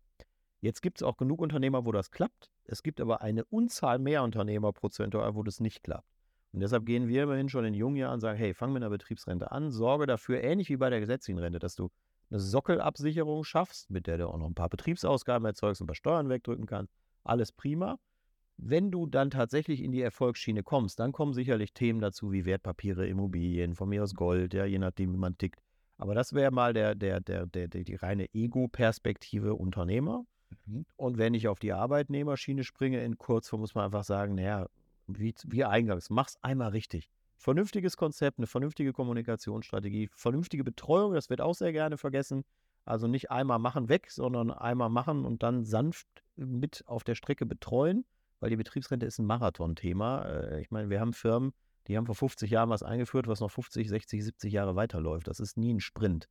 Jetzt 0.61 0.81
gibt 0.81 0.99
es 0.99 1.03
auch 1.03 1.17
genug 1.17 1.41
Unternehmer, 1.41 1.85
wo 1.85 1.91
das 1.91 2.11
klappt. 2.11 2.49
Es 2.63 2.83
gibt 2.83 3.01
aber 3.01 3.21
eine 3.21 3.43
Unzahl 3.45 3.99
mehr 3.99 4.23
Unternehmer 4.23 4.71
prozentual, 4.71 5.35
wo 5.35 5.43
das 5.43 5.59
nicht 5.59 5.83
klappt. 5.83 6.07
Und 6.53 6.59
deshalb 6.59 6.85
gehen 6.85 7.07
wir 7.07 7.23
immerhin 7.23 7.49
schon 7.49 7.65
in 7.65 7.73
jungen 7.73 7.97
Jahren 7.97 8.13
und 8.13 8.19
sagen, 8.19 8.37
hey, 8.37 8.53
fang 8.53 8.71
mit 8.71 8.83
einer 8.83 8.91
Betriebsrente 8.91 9.51
an, 9.51 9.71
sorge 9.71 10.05
dafür, 10.05 10.41
ähnlich 10.41 10.69
wie 10.69 10.77
bei 10.77 10.89
der 10.89 10.99
gesetzlichen 10.99 11.39
Rente, 11.39 11.59
dass 11.59 11.75
du 11.75 11.89
eine 12.29 12.39
Sockelabsicherung 12.39 13.43
schaffst, 13.43 13.89
mit 13.89 14.07
der 14.07 14.19
du 14.19 14.29
auch 14.29 14.37
noch 14.37 14.45
ein 14.45 14.55
paar 14.55 14.69
Betriebsausgaben 14.69 15.45
erzeugst 15.45 15.81
und 15.81 15.85
ein 15.85 15.87
paar 15.87 15.95
Steuern 15.95 16.29
wegdrücken 16.29 16.67
kannst. 16.67 16.93
Alles 17.23 17.51
prima. 17.51 17.97
Wenn 18.65 18.91
du 18.91 19.07
dann 19.07 19.29
tatsächlich 19.29 19.83
in 19.83 19.91
die 19.91 20.01
Erfolgsschiene 20.01 20.63
kommst, 20.63 20.97
dann 20.99 21.11
kommen 21.11 21.33
sicherlich 21.33 21.73
Themen 21.73 21.99
dazu 21.99 22.31
wie 22.31 22.45
Wertpapiere, 22.45 23.05
Immobilien, 23.05 23.75
von 23.75 23.89
mir 23.89 24.01
aus 24.01 24.15
Gold, 24.15 24.53
ja, 24.53 24.63
je 24.63 24.79
nachdem, 24.79 25.11
wie 25.11 25.17
man 25.17 25.37
tickt. 25.37 25.59
Aber 25.97 26.15
das 26.15 26.31
wäre 26.31 26.49
mal 26.49 26.73
der, 26.73 26.95
der, 26.95 27.19
der, 27.19 27.45
der, 27.45 27.67
der, 27.67 27.83
die 27.83 27.95
reine 27.95 28.33
Ego-Perspektive 28.33 29.55
Unternehmer. 29.55 30.25
Mhm. 30.65 30.85
Und 30.95 31.17
wenn 31.17 31.33
ich 31.33 31.49
auf 31.49 31.59
die 31.59 31.73
Arbeitnehmerschiene 31.73 32.63
springe, 32.63 33.03
in 33.03 33.17
Kurzform 33.17 33.59
muss 33.59 33.75
man 33.75 33.83
einfach 33.83 34.05
sagen, 34.05 34.35
naja, 34.35 34.67
wie, 35.07 35.35
wie 35.45 35.65
eingangs, 35.65 36.09
mach's 36.09 36.37
einmal 36.41 36.69
richtig. 36.69 37.09
Vernünftiges 37.35 37.97
Konzept, 37.97 38.37
eine 38.39 38.47
vernünftige 38.47 38.93
Kommunikationsstrategie, 38.93 40.09
vernünftige 40.13 40.63
Betreuung, 40.63 41.15
das 41.15 41.29
wird 41.29 41.41
auch 41.41 41.55
sehr 41.55 41.73
gerne 41.73 41.97
vergessen. 41.97 42.45
Also 42.85 43.07
nicht 43.07 43.29
einmal 43.29 43.59
machen 43.59 43.89
weg, 43.89 44.09
sondern 44.09 44.51
einmal 44.51 44.89
machen 44.89 45.25
und 45.25 45.43
dann 45.43 45.65
sanft 45.65 46.07
mit 46.37 46.83
auf 46.85 47.03
der 47.03 47.15
Strecke 47.15 47.45
betreuen 47.45 48.05
weil 48.43 48.49
die 48.49 48.57
Betriebsrente 48.57 49.05
ist 49.05 49.19
ein 49.19 49.25
Marathonthema. 49.25 50.25
Äh, 50.25 50.61
ich 50.61 50.69
meine, 50.69 50.89
wir 50.89 50.99
haben 50.99 51.13
Firmen, 51.13 51.53
Die 51.87 51.95
haben 51.95 52.05
vor 52.05 52.15
50 52.15 52.51
Jahren 52.51 52.69
was 52.69 52.83
eingeführt, 52.83 53.25
was 53.25 53.39
noch 53.39 53.49
50, 53.49 53.87
60, 53.87 54.21
70 54.21 54.51
Jahre 54.51 54.75
weiterläuft. 54.75 55.29
Das 55.29 55.39
ist 55.39 55.55
nie 55.55 55.73
ein 55.73 55.79
Sprint. 55.79 56.27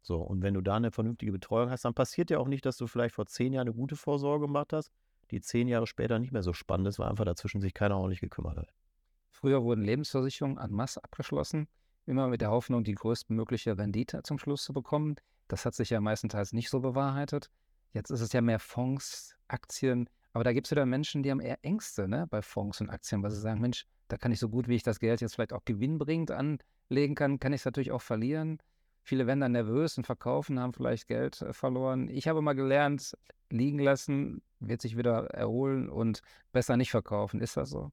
So, 0.00 0.18
und 0.18 0.42
wenn 0.42 0.54
du 0.54 0.60
da 0.60 0.76
eine 0.76 0.92
vernünftige 0.92 1.32
Betreuung 1.32 1.70
hast, 1.70 1.84
dann 1.84 1.92
passiert 1.92 2.30
ja 2.30 2.38
auch 2.38 2.46
nicht, 2.46 2.64
dass 2.66 2.76
du 2.76 2.86
vielleicht 2.86 3.16
vor 3.16 3.26
zehn 3.26 3.52
Jahren 3.52 3.66
eine 3.66 3.74
gute 3.74 3.96
Vorsorge 3.96 4.46
gemacht 4.46 4.72
hast, 4.72 4.92
die 5.32 5.40
zehn 5.40 5.66
Jahre 5.66 5.88
später 5.88 6.20
nicht 6.20 6.30
mehr 6.30 6.44
so 6.44 6.52
spannend 6.52 6.86
ist, 6.86 7.00
weil 7.00 7.08
einfach 7.08 7.24
dazwischen 7.24 7.60
sich 7.60 7.74
keiner 7.74 7.96
ordentlich 7.96 8.20
gekümmert 8.20 8.58
hat. 8.58 8.72
Früher 9.28 9.64
wurden 9.64 9.82
Lebensversicherungen 9.82 10.58
an 10.58 10.70
Masse 10.70 11.02
abgeschlossen, 11.02 11.66
immer 12.04 12.28
mit 12.28 12.42
der 12.42 12.52
Hoffnung, 12.52 12.84
die 12.84 12.94
größtmögliche 12.94 13.76
Rendite 13.76 14.22
zum 14.22 14.38
Schluss 14.38 14.62
zu 14.62 14.72
bekommen. 14.72 15.16
Das 15.48 15.66
hat 15.66 15.74
sich 15.74 15.90
ja 15.90 16.00
meistenteils 16.00 16.52
nicht 16.52 16.70
so 16.70 16.78
bewahrheitet. 16.78 17.50
Jetzt 17.92 18.10
ist 18.10 18.20
es 18.20 18.32
ja 18.32 18.40
mehr 18.40 18.60
Fonds, 18.60 19.36
Aktien, 19.48 20.08
aber 20.36 20.44
da 20.44 20.52
gibt 20.52 20.66
es 20.66 20.70
wieder 20.70 20.84
Menschen, 20.84 21.22
die 21.22 21.30
haben 21.30 21.40
eher 21.40 21.64
Ängste 21.64 22.06
ne, 22.06 22.26
bei 22.28 22.42
Fonds 22.42 22.82
und 22.82 22.90
Aktien, 22.90 23.22
weil 23.22 23.30
sie 23.30 23.40
sagen, 23.40 23.58
Mensch, 23.58 23.86
da 24.08 24.18
kann 24.18 24.32
ich 24.32 24.38
so 24.38 24.50
gut, 24.50 24.68
wie 24.68 24.74
ich 24.74 24.82
das 24.82 25.00
Geld 25.00 25.22
jetzt 25.22 25.34
vielleicht 25.34 25.54
auch 25.54 25.64
gewinnbringend 25.64 26.30
anlegen 26.30 27.14
kann, 27.14 27.40
kann 27.40 27.54
ich 27.54 27.62
es 27.62 27.64
natürlich 27.64 27.90
auch 27.90 28.02
verlieren. 28.02 28.58
Viele 29.02 29.26
werden 29.26 29.40
dann 29.40 29.52
nervös 29.52 29.96
und 29.96 30.04
verkaufen, 30.04 30.60
haben 30.60 30.74
vielleicht 30.74 31.08
Geld 31.08 31.40
äh, 31.40 31.54
verloren. 31.54 32.10
Ich 32.10 32.28
habe 32.28 32.42
mal 32.42 32.52
gelernt, 32.52 33.16
liegen 33.48 33.78
lassen, 33.78 34.42
wird 34.60 34.82
sich 34.82 34.98
wieder 34.98 35.28
erholen 35.28 35.88
und 35.88 36.20
besser 36.52 36.76
nicht 36.76 36.90
verkaufen. 36.90 37.40
Ist 37.40 37.56
das 37.56 37.70
so? 37.70 37.90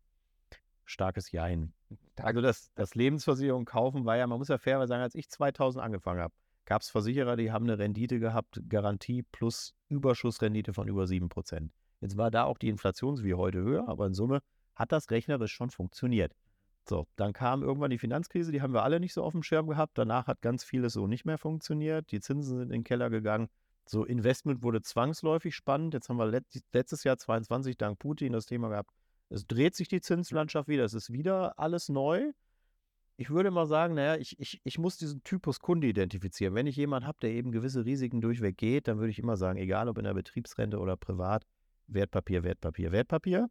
Starkes 0.84 1.32
Jein. 1.32 1.72
Also 2.18 2.42
das, 2.42 2.74
das 2.76 2.94
Lebensversicherung 2.94 3.64
kaufen 3.64 4.04
war 4.04 4.18
ja, 4.18 4.28
man 4.28 4.38
muss 4.38 4.50
ja 4.50 4.58
fairerweise 4.58 4.90
sagen, 4.90 5.04
als 5.04 5.16
ich 5.16 5.30
2000 5.30 5.82
angefangen 5.82 6.20
habe, 6.20 6.34
gab 6.66 6.82
es 6.82 6.90
Versicherer, 6.90 7.38
die 7.38 7.54
haben 7.54 7.64
eine 7.64 7.80
Rendite 7.80 8.20
gehabt, 8.20 8.60
Garantie 8.68 9.24
plus 9.24 9.74
Überschussrendite 9.88 10.74
von 10.74 10.90
über 10.90 11.06
7%. 11.06 11.70
Jetzt 12.04 12.18
war 12.18 12.32
da 12.32 12.44
auch 12.44 12.58
die 12.58 12.68
Inflation 12.68 13.24
wie 13.24 13.34
heute 13.34 13.60
höher, 13.60 13.88
aber 13.88 14.06
in 14.06 14.13
Summe 14.13 14.42
hat 14.76 14.92
das 14.92 15.10
rechnerisch 15.10 15.54
schon 15.54 15.70
funktioniert. 15.70 16.34
So, 16.86 17.08
dann 17.16 17.32
kam 17.32 17.63
irgendwann 17.63 17.92
die 17.92 17.98
Finanzkrise, 17.98 18.52
die 18.52 18.62
haben 18.62 18.74
wir 18.74 18.84
alle 18.84 19.00
nicht 19.00 19.13
so 19.13 19.24
auf 19.24 19.32
dem 19.32 19.42
Schirm 19.42 19.68
gehabt. 19.70 19.98
Danach 19.98 20.28
hat 20.28 20.42
ganz 20.42 20.66
vieles 20.66 20.92
so 20.92 21.08
nicht 21.08 21.24
mehr 21.24 21.38
funktioniert. 21.38 22.12
Die 22.12 22.20
Zinsen 22.20 22.58
sind 22.58 22.63
in 22.63 22.70
den 22.70 22.84
Keller 22.84 23.10
gegangen. 23.10 23.48
So, 23.86 24.04
Investment 24.04 24.63
wurde 24.63 24.82
zwangsläufig 24.82 25.56
spannend. 25.56 25.94
Jetzt 25.94 26.10
haben 26.10 26.18
wir 26.18 26.26
let 26.26 26.44
letztes 26.74 27.06
Jahr 27.06 27.18
22 27.18 27.78
dank 27.78 28.00
Putin 28.00 28.34
das 28.34 28.48
Thema 28.48 28.68
gehabt. 28.68 28.92
Es 29.30 29.48
dreht 29.48 29.74
sich 29.74 29.88
die 29.88 30.02
Zinslandschaft 30.02 30.68
wieder. 30.68 30.84
Es 30.84 30.94
ist 30.94 31.13
wieder 31.13 31.58
alles 31.58 31.88
neu. 31.88 32.34
Ich 33.16 33.30
würde 33.30 33.50
mal 33.50 33.66
sagen, 33.66 33.94
naja, 33.94 34.18
ich, 34.18 34.38
ich, 34.42 34.60
ich 34.66 34.78
muss 34.78 34.98
diesen 34.98 35.24
Typus 35.24 35.62
Kunde 35.62 35.88
identifizieren. 35.88 36.54
Wenn 36.54 36.68
ich 36.68 36.76
jemanden 36.76 37.08
habe, 37.08 37.20
der 37.22 37.32
eben 37.32 37.54
gewisse 37.54 37.86
Risiken 37.86 38.20
durchweg 38.20 38.58
geht, 38.58 38.89
dann 38.89 38.98
würde 38.98 39.12
ich 39.12 39.20
immer 39.20 39.38
sagen, 39.38 39.58
egal 39.58 39.88
ob 39.88 39.98
in 40.00 40.04
der 40.04 40.13
Betriebsrente 40.13 40.80
oder 40.80 40.98
privat, 40.98 41.46
Wertpapier, 41.88 42.43
Wertpapier, 42.43 42.91
Wertpapier. 42.91 43.50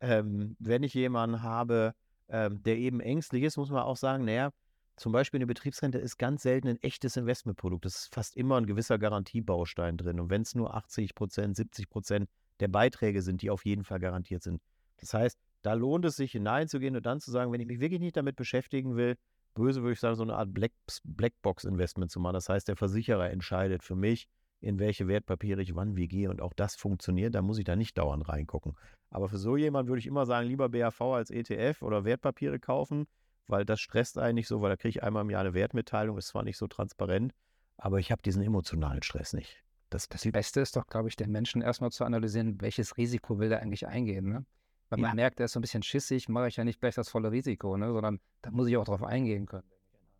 Ähm, 0.00 0.56
wenn 0.58 0.82
ich 0.82 0.94
jemanden 0.94 1.42
habe, 1.42 1.94
ähm, 2.28 2.62
der 2.62 2.76
eben 2.76 3.00
ängstlich 3.00 3.42
ist, 3.44 3.56
muss 3.56 3.70
man 3.70 3.82
auch 3.82 3.96
sagen, 3.96 4.24
naja, 4.24 4.50
zum 4.96 5.12
Beispiel 5.12 5.38
eine 5.38 5.46
Betriebsrente 5.46 5.98
ist 5.98 6.16
ganz 6.16 6.42
selten 6.42 6.68
ein 6.68 6.82
echtes 6.82 7.16
Investmentprodukt. 7.16 7.84
Es 7.84 7.96
ist 7.96 8.14
fast 8.14 8.36
immer 8.36 8.56
ein 8.56 8.66
gewisser 8.66 8.98
Garantiebaustein 8.98 9.98
drin. 9.98 10.20
Und 10.20 10.30
wenn 10.30 10.42
es 10.42 10.54
nur 10.54 10.74
80 10.74 11.14
Prozent, 11.14 11.56
70 11.56 11.88
Prozent 11.90 12.30
der 12.60 12.68
Beiträge 12.68 13.20
sind, 13.20 13.42
die 13.42 13.50
auf 13.50 13.66
jeden 13.66 13.84
Fall 13.84 13.98
garantiert 13.98 14.42
sind. 14.42 14.62
Das 14.96 15.12
heißt, 15.12 15.38
da 15.60 15.74
lohnt 15.74 16.06
es 16.06 16.16
sich 16.16 16.32
hineinzugehen 16.32 16.96
und 16.96 17.04
dann 17.04 17.20
zu 17.20 17.30
sagen, 17.30 17.52
wenn 17.52 17.60
ich 17.60 17.66
mich 17.66 17.80
wirklich 17.80 18.00
nicht 18.00 18.16
damit 18.16 18.36
beschäftigen 18.36 18.96
will, 18.96 19.16
böse 19.54 19.82
würde 19.82 19.92
ich 19.92 20.00
sagen, 20.00 20.16
so 20.16 20.22
eine 20.22 20.36
Art 20.36 20.54
Black, 20.54 20.72
Blackbox-Investment 21.04 22.10
zu 22.10 22.20
machen. 22.20 22.34
Das 22.34 22.48
heißt, 22.48 22.68
der 22.68 22.76
Versicherer 22.76 23.30
entscheidet 23.30 23.82
für 23.82 23.96
mich, 23.96 24.28
in 24.66 24.80
welche 24.80 25.06
Wertpapiere 25.06 25.62
ich 25.62 25.76
wann 25.76 25.94
wie 25.94 26.08
gehe 26.08 26.28
und 26.28 26.42
auch 26.42 26.52
das 26.52 26.74
funktioniert, 26.74 27.36
da 27.36 27.40
muss 27.40 27.58
ich 27.58 27.64
da 27.64 27.76
nicht 27.76 27.96
dauernd 27.96 28.28
reingucken. 28.28 28.76
Aber 29.10 29.28
für 29.28 29.38
so 29.38 29.56
jemanden 29.56 29.88
würde 29.88 30.00
ich 30.00 30.06
immer 30.06 30.26
sagen, 30.26 30.48
lieber 30.48 30.68
BAV 30.68 31.00
als 31.02 31.30
ETF 31.30 31.82
oder 31.82 32.04
Wertpapiere 32.04 32.58
kaufen, 32.58 33.06
weil 33.46 33.64
das 33.64 33.80
stresst 33.80 34.18
eigentlich 34.18 34.48
so, 34.48 34.60
weil 34.62 34.70
da 34.70 34.76
kriege 34.76 34.90
ich 34.90 35.02
einmal 35.04 35.22
im 35.22 35.30
Jahr 35.30 35.42
eine 35.42 35.54
Wertmitteilung, 35.54 36.18
ist 36.18 36.28
zwar 36.28 36.42
nicht 36.42 36.58
so 36.58 36.66
transparent, 36.66 37.32
aber 37.76 38.00
ich 38.00 38.10
habe 38.10 38.22
diesen 38.22 38.42
emotionalen 38.42 39.04
Stress 39.04 39.34
nicht. 39.34 39.62
Das, 39.88 40.08
das 40.08 40.22
Beste 40.24 40.60
ist 40.60 40.74
doch, 40.74 40.88
glaube 40.88 41.08
ich, 41.08 41.14
den 41.14 41.30
Menschen 41.30 41.62
erstmal 41.62 41.92
zu 41.92 42.04
analysieren, 42.04 42.60
welches 42.60 42.96
Risiko 42.96 43.38
will 43.38 43.52
er 43.52 43.62
eigentlich 43.62 43.86
eingehen. 43.86 44.28
Ne? 44.28 44.46
Weil 44.88 44.98
man 44.98 45.10
ja. 45.10 45.14
merkt, 45.14 45.38
er 45.38 45.44
ist 45.44 45.52
so 45.52 45.60
ein 45.60 45.62
bisschen 45.62 45.84
schissig, 45.84 46.28
mache 46.28 46.48
ich 46.48 46.56
ja 46.56 46.64
nicht 46.64 46.80
gleich 46.80 46.96
das 46.96 47.08
volle 47.08 47.30
Risiko, 47.30 47.76
ne? 47.76 47.92
sondern 47.92 48.18
da 48.42 48.50
muss 48.50 48.66
ich 48.66 48.76
auch 48.76 48.84
drauf 48.84 49.04
eingehen 49.04 49.46
können. 49.46 49.70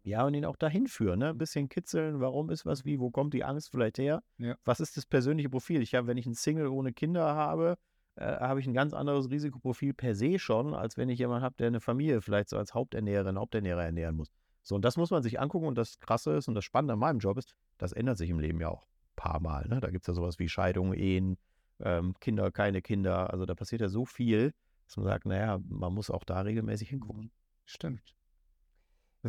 Ja, 0.07 0.25
und 0.25 0.35
ihn 0.35 0.45
auch 0.45 0.55
dahin 0.55 0.87
führen, 0.87 1.19
ne? 1.19 1.31
Ein 1.31 1.39
bisschen 1.39 1.69
kitzeln, 1.69 2.21
warum 2.21 2.49
ist 2.51 2.65
was 2.65 2.85
wie, 2.85 3.01
wo 3.01 3.11
kommt 3.11 3.35
die 3.35 3.43
Angst 3.43 3.73
vielleicht 3.73 3.99
her? 3.99 4.23
Ja. 4.39 4.55
Was 4.65 4.79
ist 4.79 4.97
das 4.97 5.05
persönliche 5.05 5.51
Profil? 5.51 5.83
Ich 5.83 5.97
habe, 5.97 6.07
wenn 6.07 6.17
ich 6.17 6.27
einen 6.27 6.37
Single 6.37 6.69
ohne 6.69 6.93
Kinder 6.93 7.35
habe, 7.35 7.77
äh, 8.15 8.25
habe 8.25 8.61
ich 8.61 8.69
ein 8.69 8.73
ganz 8.73 8.95
anderes 8.95 9.31
Risikoprofil 9.31 9.95
per 9.95 10.15
se 10.15 10.39
schon, 10.39 10.75
als 10.75 10.97
wenn 10.97 11.09
ich 11.09 11.19
jemanden 11.19 11.43
habe, 11.43 11.57
der 11.59 11.67
eine 11.67 11.81
Familie 11.81 12.23
vielleicht 12.23 12.51
so 12.51 12.57
als 12.57 12.73
Haupternährerin, 12.73 13.37
Haupternährer 13.37 13.83
ernähren 13.83 14.15
muss. 14.15 14.31
So, 14.63 14.77
und 14.77 14.85
das 14.85 14.97
muss 14.97 15.11
man 15.11 15.25
sich 15.25 15.41
angucken 15.41 15.67
und 15.67 15.77
das 15.77 15.99
Krasse 15.99 16.35
ist 16.35 16.47
und 16.47 16.55
das 16.55 16.65
Spannende 16.65 16.93
an 16.93 17.01
meinem 17.01 17.19
Job 17.19 17.37
ist, 17.37 17.57
das 17.77 17.91
ändert 17.91 18.17
sich 18.17 18.31
im 18.31 18.39
Leben 18.39 18.61
ja 18.61 18.69
auch 18.69 18.85
ein 18.85 19.17
paar 19.17 19.41
Mal. 19.41 19.67
Ne? 19.67 19.81
Da 19.81 19.91
gibt 19.91 20.05
es 20.05 20.07
ja 20.07 20.15
sowas 20.15 20.39
wie 20.39 20.49
Scheidungen, 20.49 20.93
Ehen, 20.93 21.37
ähm, 21.81 22.15
Kinder, 22.21 22.53
keine 22.53 22.81
Kinder. 22.81 23.33
Also 23.33 23.45
da 23.45 23.57
passiert 23.57 23.81
ja 23.81 23.89
so 23.89 24.05
viel, 24.05 24.55
dass 24.87 24.99
man 24.99 25.07
sagt, 25.07 25.27
naja, 25.27 25.59
man 25.69 25.93
muss 25.93 26.11
auch 26.11 26.23
da 26.23 26.43
regelmäßig 26.43 26.91
hingucken. 26.91 27.33
Stimmt. 27.65 28.16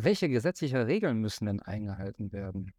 Welche 0.00 0.28
gesetzliche 0.28 0.86
Regeln 0.86 1.18
müssen 1.18 1.46
denn 1.46 1.60
eingehalten 1.60 2.30
werden? 2.30 2.72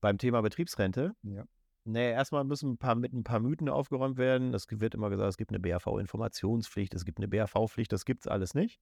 Beim 0.00 0.18
Thema 0.18 0.40
Betriebsrente? 0.40 1.16
Ja. 1.24 1.44
Nee, 1.82 2.12
erstmal 2.12 2.44
müssen 2.44 2.74
ein 2.74 2.78
paar, 2.78 2.94
mit 2.94 3.12
ein 3.12 3.24
paar 3.24 3.40
Mythen 3.40 3.68
aufgeräumt 3.68 4.16
werden. 4.16 4.54
Es 4.54 4.66
wird 4.70 4.94
immer 4.94 5.10
gesagt, 5.10 5.30
es 5.30 5.36
gibt 5.36 5.50
eine 5.50 5.58
BAV-Informationspflicht, 5.58 6.94
es 6.94 7.04
gibt 7.04 7.18
eine 7.18 7.26
BAV-Pflicht, 7.26 7.90
das 7.90 8.04
gibt 8.04 8.24
es 8.24 8.28
alles 8.28 8.54
nicht. 8.54 8.78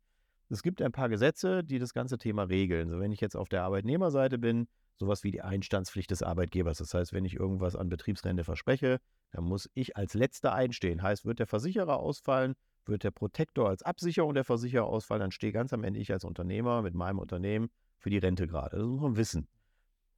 Es 0.50 0.62
gibt 0.62 0.82
ein 0.82 0.92
paar 0.92 1.08
Gesetze, 1.08 1.64
die 1.64 1.78
das 1.78 1.94
ganze 1.94 2.18
Thema 2.18 2.42
regeln. 2.42 2.90
So, 2.90 3.00
wenn 3.00 3.10
ich 3.10 3.22
jetzt 3.22 3.36
auf 3.36 3.48
der 3.48 3.62
Arbeitnehmerseite 3.62 4.36
bin, 4.36 4.68
sowas 4.96 5.24
wie 5.24 5.30
die 5.30 5.40
Einstandspflicht 5.40 6.10
des 6.10 6.22
Arbeitgebers. 6.22 6.76
Das 6.76 6.92
heißt, 6.92 7.14
wenn 7.14 7.24
ich 7.24 7.36
irgendwas 7.36 7.74
an 7.74 7.88
Betriebsrente 7.88 8.44
verspreche, 8.44 9.00
dann 9.30 9.44
muss 9.44 9.70
ich 9.72 9.96
als 9.96 10.12
Letzter 10.12 10.52
einstehen. 10.52 11.02
Heißt, 11.02 11.24
wird 11.24 11.38
der 11.38 11.46
Versicherer 11.46 11.96
ausfallen, 11.96 12.54
wird 12.86 13.04
der 13.04 13.10
Protektor 13.10 13.68
als 13.68 13.82
Absicherung 13.82 14.34
der 14.34 14.44
Versicherer 14.44 14.86
ausfallen, 14.86 15.20
dann 15.20 15.30
stehe 15.30 15.52
ganz 15.52 15.72
am 15.72 15.84
Ende 15.84 16.00
ich 16.00 16.12
als 16.12 16.24
Unternehmer 16.24 16.82
mit 16.82 16.94
meinem 16.94 17.18
Unternehmen 17.18 17.70
für 17.98 18.10
die 18.10 18.18
Rente 18.18 18.46
gerade. 18.46 18.78
Das 18.78 18.86
muss 18.86 19.00
man 19.00 19.16
wissen. 19.16 19.48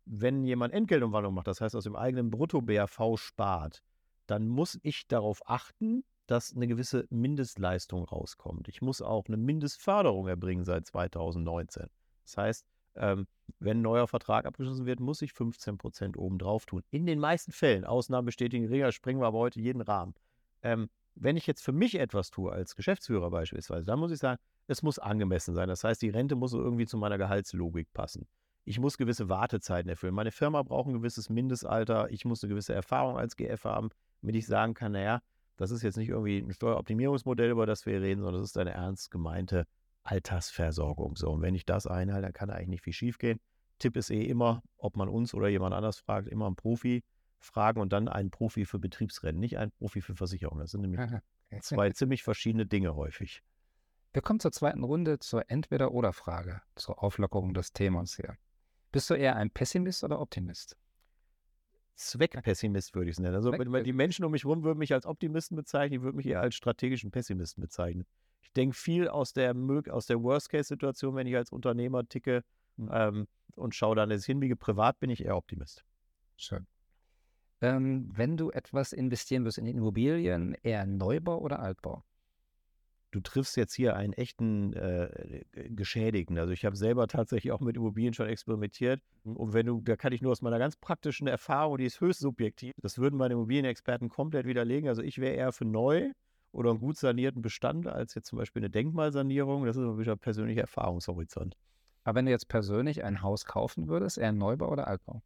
Wenn 0.07 0.45
jemand 0.45 0.75
Entgeltumwandlung 0.75 1.35
macht, 1.35 1.47
das 1.47 1.61
heißt 1.61 1.75
aus 1.77 1.85
dem 1.85 1.97
eigenen 1.97 2.31
Brutto-BRV 2.31 3.17
spart, 3.17 3.83
dann 4.27 4.49
muss 4.49 4.79
ich 4.83 5.07
darauf 5.07 5.41
achten, 5.47 6.05
dass 6.27 6.55
eine 6.55 6.67
gewisse 6.67 7.07
Mindestleistung 7.11 8.05
rauskommt. 8.05 8.69
Ich 8.69 8.81
muss 8.81 9.03
auch 9.03 9.27
eine 9.27 9.37
Mindestförderung 9.37 10.27
erbringen 10.27 10.65
seit 10.65 10.87
2019. 10.87 11.87
Das 12.25 12.37
heißt, 12.37 12.67
ähm, 12.97 13.27
wenn 13.59 13.79
ein 13.79 13.83
neuer 13.83 14.09
Vertrag 14.09 14.47
abgeschlossen 14.47 14.87
wird, 14.87 15.01
muss 15.01 15.21
ich 15.21 15.33
15 15.33 15.79
Prozent 15.79 16.17
obendrauf 16.17 16.65
tun. 16.65 16.83
In 16.91 17.07
den 17.07 17.19
meisten 17.19 17.53
Fällen, 17.53 17.85
Ausnahmen 17.85 18.27
bestätigen 18.27 18.67
Regeln, 18.67 18.93
springen 18.93 19.21
wir 19.21 19.27
aber 19.27 19.39
heute 19.39 19.61
jeden 19.61 19.83
Rahmen. 19.83 20.15
Wenn 21.15 21.37
ich 21.37 21.47
jetzt 21.47 21.63
für 21.63 21.73
mich 21.73 21.99
etwas 21.99 22.31
tue, 22.31 22.53
als 22.53 22.75
Geschäftsführer 22.75 23.31
beispielsweise, 23.31 23.87
dann 23.87 23.99
muss 23.99 24.11
ich 24.11 24.19
sagen, 24.19 24.41
es 24.67 24.83
muss 24.83 24.99
angemessen 24.99 25.55
sein. 25.55 25.69
Das 25.69 25.85
heißt, 25.85 26.03
die 26.03 26.09
Rente 26.09 26.35
muss 26.35 26.53
irgendwie 26.53 26.87
zu 26.87 26.97
meiner 26.97 27.19
Gehaltslogik 27.19 27.93
passen. 27.93 28.27
Ich 28.65 28.81
muss 28.81 28.97
gewisse 28.97 29.29
Wartezeiten 29.29 29.89
erfüllen. 29.91 30.15
Meine 30.15 30.33
Firma 30.33 30.63
braucht 30.63 30.89
ein 30.89 30.95
gewisses 30.95 31.29
Mindestalter. 31.29 32.11
Ich 32.11 32.25
muss 32.25 32.43
eine 32.43 32.49
gewisse 32.49 32.75
Erfahrung 32.75 33.19
als 33.19 33.37
GF 33.37 33.65
haben, 33.65 33.91
damit 34.23 34.37
ich 34.37 34.47
sagen 34.47 34.75
kann, 34.75 34.93
naja, 34.93 35.21
das 35.57 35.71
ist 35.71 35.83
jetzt 35.83 35.97
nicht 35.97 36.09
irgendwie 36.09 36.39
ein 36.39 36.53
Steueroptimierungsmodell, 36.53 37.51
über 37.51 37.67
das 37.67 37.87
wir 37.87 38.01
reden, 38.01 38.23
sondern 38.23 38.43
das 38.43 38.51
ist 38.51 38.59
eine 38.59 38.73
ernst 38.73 39.11
gemeinte 39.11 39.67
Altersversorgung. 40.03 41.17
So, 41.17 41.31
und 41.31 41.43
wenn 41.43 41.55
ich 41.55 41.67
das 41.67 41.87
einhalte, 41.87 42.23
dann 42.23 42.33
kann 42.33 42.51
eigentlich 42.51 42.69
nicht 42.69 42.85
viel 42.85 42.93
schiefgehen. 42.93 43.39
Tipp 43.79 43.97
ist 43.97 44.11
eh 44.11 44.25
immer, 44.25 44.63
ob 44.79 44.97
man 44.97 45.09
uns 45.09 45.35
oder 45.35 45.49
jemand 45.49 45.75
anders 45.75 45.99
fragt, 45.99 46.29
immer 46.29 46.47
einen 46.47 46.57
Profi 46.57 47.05
fragen 47.45 47.81
und 47.81 47.93
dann 47.93 48.09
einen 48.09 48.31
Profi 48.31 48.65
für 48.65 48.79
Betriebsrennen, 48.79 49.41
nicht 49.41 49.59
einen 49.59 49.71
Profi 49.73 50.01
für 50.01 50.15
Versicherung. 50.15 50.59
Das 50.59 50.71
sind 50.71 50.81
nämlich 50.81 51.01
zwei 51.61 51.91
ziemlich 51.91 52.23
verschiedene 52.23 52.67
Dinge 52.67 52.95
häufig. 52.95 53.43
Wir 54.13 54.23
kommen 54.23 54.41
zur 54.41 54.53
zweiten 54.53 54.85
Runde, 54.85 55.19
zur 55.19 55.51
Entweder-Oder-Frage, 55.51 56.63
zur 56.77 57.03
Auflockerung 57.03 57.53
des 57.53 57.73
Themas 57.73 58.15
hier. 58.17 58.37
Bist 58.93 59.11
du 59.11 59.15
eher 59.15 59.35
ein 59.35 59.51
Pessimist 59.51 60.05
oder 60.05 60.21
Optimist? 60.21 60.77
Zweckpessimist 61.97 62.95
würde 62.95 63.11
ich 63.11 63.17
es 63.17 63.21
nennen. 63.21 63.35
Also 63.35 63.51
die 63.51 63.93
Menschen 63.93 64.25
um 64.25 64.33
mich 64.33 64.45
herum 64.45 64.63
würden 64.63 64.79
mich 64.79 64.93
als 64.93 65.07
Optimisten 65.07 65.57
bezeichnen, 65.57 65.99
ich 65.99 66.03
würde 66.03 66.17
mich 66.17 66.27
eher 66.27 66.41
als 66.41 66.55
strategischen 66.55 67.11
Pessimisten 67.11 67.61
bezeichnen. 67.61 68.05
Ich 68.43 68.53
denke 68.53 68.77
viel 68.77 69.09
aus 69.09 69.33
der, 69.33 69.55
aus 69.91 70.07
der 70.07 70.23
Worst-Case-Situation, 70.23 71.15
wenn 71.17 71.27
ich 71.27 71.37
als 71.37 71.51
Unternehmer 71.51 72.07
ticke 72.07 72.45
mhm. 72.77 72.91
ähm, 72.93 73.29
und 73.57 73.75
schaue 73.75 73.97
dann, 73.97 74.11
dass 74.11 74.21
ich 74.21 74.27
hinbiege. 74.27 74.57
Privat 74.57 74.99
bin 75.01 75.11
ich 75.11 75.25
eher 75.25 75.37
Optimist. 75.37 75.85
Schön. 76.37 76.67
Ähm, 77.61 78.11
wenn 78.13 78.37
du 78.37 78.51
etwas 78.51 78.93
investieren 78.93 79.45
wirst 79.45 79.59
in 79.59 79.67
Immobilien, 79.67 80.57
eher 80.63 80.87
Neubau 80.87 81.39
oder 81.39 81.61
Altbau? 81.61 82.05
Du 83.15 83.21
triffst 83.21 83.57
jetzt 83.57 83.75
hier 83.75 83.95
einen 83.95 84.13
echten 84.13 84.73
äh, 84.73 85.45
Geschädigten. 85.69 86.37
Also 86.37 86.53
ich 86.53 86.65
habe 86.65 86.75
selber 86.75 87.07
tatsächlich 87.07 87.53
auch 87.53 87.61
mit 87.61 87.77
Immobilien 87.77 88.13
schon 88.13 88.27
experimentiert. 88.27 89.01
Mhm. 89.23 89.37
Und 89.37 89.53
wenn 89.53 89.67
du, 89.67 89.81
da 89.81 89.95
kann 89.95 90.13
ich 90.13 90.21
nur 90.21 90.33
aus 90.33 90.43
meiner 90.43 90.59
ganz 90.59 90.75
praktischen 90.75 91.29
Erfahrung, 91.29 91.79
die 91.79 91.85
ist 91.85 92.01
höchst 92.01 92.19
subjektiv, 92.19 92.73
das 92.83 92.99
würden 92.99 93.17
meine 93.17 93.35
Immobilienexperten 93.35 94.09
komplett 94.09 94.47
widerlegen. 94.47 94.89
Also 94.89 95.03
ich 95.03 95.19
wäre 95.19 95.37
eher 95.37 95.53
für 95.53 95.65
neu 95.65 96.11
oder 96.51 96.71
einen 96.71 96.81
gut 96.81 96.97
sanierten 96.97 97.41
Bestand 97.41 97.87
als 97.87 98.17
jetzt 98.17 98.27
zum 98.27 98.39
Beispiel 98.39 98.61
eine 98.61 98.71
Denkmalsanierung. 98.71 99.65
Das 99.65 99.77
ist 99.77 99.83
aber 99.85 99.99
wieder 100.01 100.17
persönlicher 100.17 100.63
Erfahrungshorizont. 100.63 101.57
Aber 102.03 102.17
wenn 102.17 102.27
du 102.27 102.33
jetzt 102.33 102.49
persönlich 102.49 103.05
ein 103.05 103.23
Haus 103.23 103.45
kaufen 103.45 103.87
würdest, 103.87 104.19
eher 104.19 104.33
Neubau 104.33 104.73
oder 104.73 104.89
Altbau? 104.89 105.23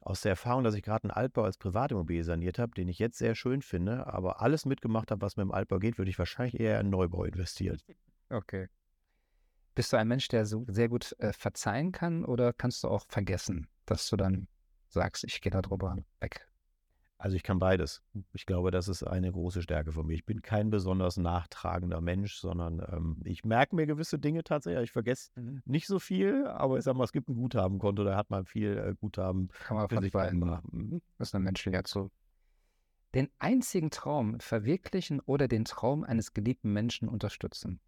Aus 0.00 0.22
der 0.22 0.30
Erfahrung, 0.30 0.64
dass 0.64 0.74
ich 0.74 0.82
gerade 0.82 1.04
einen 1.04 1.10
Altbau 1.10 1.42
als 1.42 1.58
Privatimmobilie 1.58 2.24
saniert 2.24 2.58
habe, 2.58 2.72
den 2.72 2.88
ich 2.88 2.98
jetzt 2.98 3.18
sehr 3.18 3.34
schön 3.34 3.60
finde, 3.60 4.06
aber 4.06 4.40
alles 4.40 4.64
mitgemacht 4.64 5.10
habe, 5.10 5.20
was 5.20 5.36
mit 5.36 5.44
dem 5.44 5.52
Altbau 5.52 5.78
geht, 5.78 5.98
würde 5.98 6.10
ich 6.10 6.18
wahrscheinlich 6.18 6.58
eher 6.58 6.80
in 6.80 6.88
Neubau 6.88 7.24
investieren. 7.24 7.78
Okay. 8.30 8.68
Bist 9.74 9.92
du 9.92 9.98
ein 9.98 10.08
Mensch, 10.08 10.28
der 10.28 10.46
so 10.46 10.64
sehr 10.68 10.88
gut 10.88 11.14
äh, 11.18 11.32
verzeihen 11.32 11.92
kann 11.92 12.24
oder 12.24 12.52
kannst 12.52 12.82
du 12.82 12.88
auch 12.88 13.04
vergessen, 13.08 13.68
dass 13.86 14.08
du 14.08 14.16
dann 14.16 14.48
sagst, 14.88 15.24
ich 15.24 15.40
gehe 15.40 15.52
da 15.52 15.62
drüber 15.62 15.96
weg? 16.20 16.49
Also 17.20 17.36
ich 17.36 17.42
kann 17.42 17.58
beides. 17.58 18.02
Ich 18.32 18.46
glaube, 18.46 18.70
das 18.70 18.88
ist 18.88 19.02
eine 19.02 19.30
große 19.30 19.60
Stärke 19.60 19.92
von 19.92 20.06
mir. 20.06 20.14
Ich 20.14 20.24
bin 20.24 20.40
kein 20.40 20.70
besonders 20.70 21.18
nachtragender 21.18 22.00
Mensch, 22.00 22.36
sondern 22.36 22.80
ähm, 22.90 23.20
ich 23.24 23.44
merke 23.44 23.76
mir 23.76 23.84
gewisse 23.86 24.18
Dinge 24.18 24.42
tatsächlich. 24.42 24.84
Ich 24.84 24.92
vergesse 24.92 25.30
mhm. 25.38 25.60
nicht 25.66 25.86
so 25.86 25.98
viel, 25.98 26.46
aber 26.46 26.78
ich 26.78 26.84
sag 26.84 26.96
mal, 26.96 27.04
es 27.04 27.12
gibt 27.12 27.28
ein 27.28 27.34
Guthabenkonto, 27.34 28.04
da 28.04 28.16
hat 28.16 28.30
man 28.30 28.46
viel 28.46 28.78
äh, 28.78 28.94
Guthaben. 28.98 29.48
Kann 29.66 29.76
man 29.76 29.88
für 29.90 30.00
sich 30.00 30.12
behalten. 30.12 30.38
Mhm. 30.38 31.02
Das 31.18 31.28
ist 31.28 31.34
ein 31.34 31.42
menschlicher 31.42 31.84
Zug. 31.84 32.10
Den 33.14 33.28
einzigen 33.38 33.90
Traum 33.90 34.40
verwirklichen 34.40 35.20
oder 35.20 35.46
den 35.46 35.66
Traum 35.66 36.04
eines 36.04 36.32
geliebten 36.32 36.72
Menschen 36.72 37.06
unterstützen? 37.06 37.80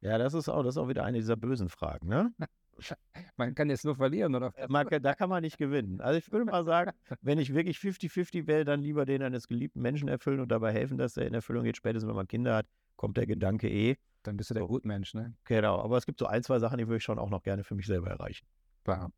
Ja, 0.00 0.18
das 0.18 0.34
ist 0.34 0.48
auch, 0.48 0.64
das 0.64 0.74
ist 0.74 0.78
auch 0.78 0.88
wieder 0.88 1.04
eine 1.04 1.18
dieser 1.18 1.36
bösen 1.36 1.68
Fragen, 1.68 2.08
ne? 2.08 2.34
Man 3.36 3.54
kann 3.54 3.68
jetzt 3.70 3.84
nur 3.84 3.96
verlieren, 3.96 4.34
oder? 4.34 4.52
Äh, 4.56 4.66
man, 4.68 4.86
da 4.88 5.14
kann 5.14 5.28
man 5.28 5.42
nicht 5.42 5.58
gewinnen. 5.58 6.00
Also 6.00 6.18
ich 6.18 6.30
würde 6.30 6.44
mal 6.44 6.64
sagen, 6.64 6.92
wenn 7.22 7.38
ich 7.38 7.52
wirklich 7.54 7.78
50-50 7.78 8.46
wähle, 8.46 8.64
dann 8.64 8.80
lieber 8.80 9.04
den 9.04 9.22
eines 9.22 9.48
geliebten 9.48 9.80
Menschen 9.80 10.08
erfüllen 10.08 10.40
und 10.40 10.48
dabei 10.48 10.72
helfen, 10.72 10.98
dass 10.98 11.16
er 11.16 11.26
in 11.26 11.34
Erfüllung 11.34 11.64
geht. 11.64 11.76
Spätestens, 11.76 12.08
wenn 12.08 12.16
man 12.16 12.28
Kinder 12.28 12.56
hat, 12.56 12.66
kommt 12.96 13.16
der 13.16 13.26
Gedanke 13.26 13.68
eh. 13.68 13.96
Dann 14.22 14.36
bist 14.36 14.50
du 14.50 14.54
der 14.54 14.62
so. 14.62 14.68
Gutmensch, 14.68 15.14
ne? 15.14 15.34
Genau, 15.44 15.80
aber 15.80 15.98
es 15.98 16.06
gibt 16.06 16.18
so 16.18 16.26
ein, 16.26 16.42
zwei 16.42 16.58
Sachen, 16.58 16.78
die 16.78 16.86
würde 16.86 16.98
ich 16.98 17.04
schon 17.04 17.18
auch 17.18 17.28
noch 17.28 17.42
gerne 17.42 17.64
für 17.64 17.74
mich 17.74 17.86
selber 17.86 18.08
erreichen. 18.08 18.46
Klar. 18.84 19.12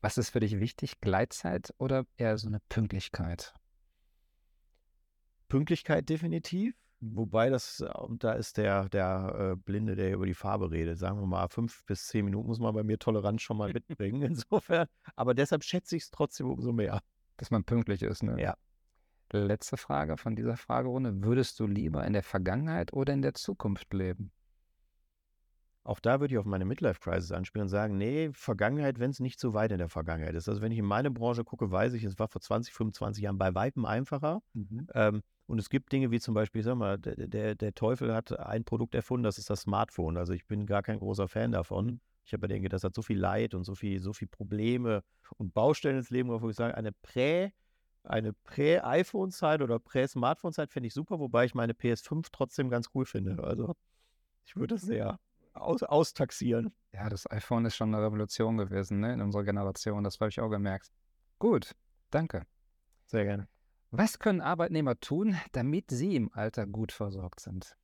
Was 0.00 0.18
ist 0.18 0.30
für 0.30 0.40
dich 0.40 0.58
wichtig? 0.58 1.00
Gleitzeit 1.00 1.74
oder 1.78 2.04
eher 2.16 2.38
so 2.38 2.48
eine 2.48 2.60
Pünktlichkeit? 2.68 3.54
Pünktlichkeit 5.48 6.08
definitiv. 6.08 6.74
Wobei 7.00 7.48
das, 7.48 7.80
und 7.80 8.24
da 8.24 8.32
ist 8.32 8.56
der, 8.56 8.88
der 8.88 9.52
äh, 9.52 9.56
Blinde, 9.56 9.94
der 9.94 10.14
über 10.14 10.26
die 10.26 10.34
Farbe 10.34 10.70
redet. 10.72 10.98
Sagen 10.98 11.20
wir 11.20 11.26
mal, 11.26 11.48
fünf 11.48 11.84
bis 11.84 12.08
zehn 12.08 12.24
Minuten 12.24 12.48
muss 12.48 12.58
man 12.58 12.74
bei 12.74 12.82
mir 12.82 12.98
Toleranz 12.98 13.42
schon 13.42 13.56
mal 13.56 13.72
mitbringen. 13.72 14.22
Insofern. 14.22 14.88
Aber 15.14 15.34
deshalb 15.34 15.62
schätze 15.62 15.96
ich 15.96 16.04
es 16.04 16.10
trotzdem 16.10 16.50
umso 16.50 16.72
mehr. 16.72 17.00
Dass 17.36 17.52
man 17.52 17.62
pünktlich 17.62 18.02
ist, 18.02 18.24
ne? 18.24 18.40
Ja. 18.40 18.56
Letzte 19.30 19.76
Frage 19.76 20.16
von 20.16 20.34
dieser 20.34 20.56
Fragerunde. 20.56 21.22
Würdest 21.22 21.60
du 21.60 21.66
lieber 21.66 22.04
in 22.04 22.14
der 22.14 22.22
Vergangenheit 22.22 22.92
oder 22.92 23.12
in 23.12 23.22
der 23.22 23.34
Zukunft 23.34 23.92
leben? 23.92 24.32
Auch 25.84 26.00
da 26.00 26.20
würde 26.20 26.34
ich 26.34 26.38
auf 26.38 26.44
meine 26.44 26.64
Midlife-Crisis 26.64 27.32
anspielen 27.32 27.64
und 27.64 27.68
sagen, 27.68 27.96
nee, 27.96 28.30
Vergangenheit, 28.32 28.98
wenn 28.98 29.10
es 29.10 29.20
nicht 29.20 29.38
so 29.38 29.54
weit 29.54 29.70
in 29.70 29.78
der 29.78 29.88
Vergangenheit 29.88 30.34
ist. 30.34 30.48
Also 30.48 30.60
wenn 30.60 30.72
ich 30.72 30.78
in 30.78 30.84
meine 30.84 31.10
Branche 31.10 31.44
gucke, 31.44 31.70
weiß 31.70 31.94
ich, 31.94 32.04
es 32.04 32.18
war 32.18 32.28
vor 32.28 32.40
20, 32.40 32.74
25 32.74 33.22
Jahren 33.22 33.38
bei 33.38 33.54
Weitem 33.54 33.84
einfacher. 33.84 34.42
Mhm. 34.52 34.86
Ähm, 34.94 35.22
und 35.48 35.58
es 35.58 35.70
gibt 35.70 35.90
Dinge 35.92 36.10
wie 36.10 36.20
zum 36.20 36.34
Beispiel, 36.34 36.62
sag 36.62 36.76
mal, 36.76 36.98
der, 36.98 37.54
der 37.54 37.74
Teufel 37.74 38.14
hat 38.14 38.38
ein 38.38 38.64
Produkt 38.64 38.94
erfunden, 38.94 39.24
das 39.24 39.38
ist 39.38 39.48
das 39.48 39.62
Smartphone. 39.62 40.18
Also 40.18 40.34
ich 40.34 40.46
bin 40.46 40.66
gar 40.66 40.82
kein 40.82 40.98
großer 40.98 41.26
Fan 41.26 41.52
davon. 41.52 42.00
Ich 42.26 42.34
habe 42.34 42.46
denke, 42.48 42.68
das 42.68 42.84
hat 42.84 42.94
so 42.94 43.00
viel 43.00 43.18
Leid 43.18 43.54
und 43.54 43.64
so 43.64 43.74
viel, 43.74 43.98
so 44.00 44.12
viel 44.12 44.28
Probleme 44.28 45.02
und 45.38 45.54
Baustellen 45.54 45.96
ins 45.96 46.10
Leben, 46.10 46.28
wo 46.28 46.50
ich 46.50 46.56
sage, 46.56 46.76
eine 46.76 46.92
Prä- 46.92 47.50
eine 48.04 48.32
Prä-iPhone-Zeit 48.32 49.62
oder 49.62 49.78
Prä-Smartphone-Zeit 49.78 50.70
finde 50.70 50.88
ich 50.88 50.94
super, 50.94 51.18
wobei 51.18 51.46
ich 51.46 51.54
meine 51.54 51.72
PS5 51.72 52.28
trotzdem 52.30 52.68
ganz 52.68 52.88
cool 52.94 53.06
finde. 53.06 53.42
Also 53.42 53.74
ich 54.44 54.54
würde 54.56 54.74
es 54.74 54.82
sehr 54.82 55.18
aus, 55.54 55.82
austaxieren. 55.82 56.72
Ja, 56.92 57.08
das 57.08 57.30
iPhone 57.30 57.64
ist 57.64 57.76
schon 57.76 57.94
eine 57.94 58.04
Revolution 58.04 58.58
gewesen 58.58 59.00
ne, 59.00 59.14
in 59.14 59.20
unserer 59.20 59.44
Generation. 59.44 60.04
Das 60.04 60.20
habe 60.20 60.28
ich 60.28 60.40
auch 60.40 60.50
gemerkt. 60.50 60.90
Gut, 61.38 61.74
danke. 62.10 62.46
Sehr 63.06 63.24
gerne. 63.24 63.48
Was 63.90 64.18
können 64.18 64.42
Arbeitnehmer 64.42 65.00
tun, 65.00 65.36
damit 65.52 65.90
sie 65.90 66.14
im 66.14 66.30
Alter 66.34 66.66
gut 66.66 66.92
versorgt 66.92 67.40
sind? 67.40 67.74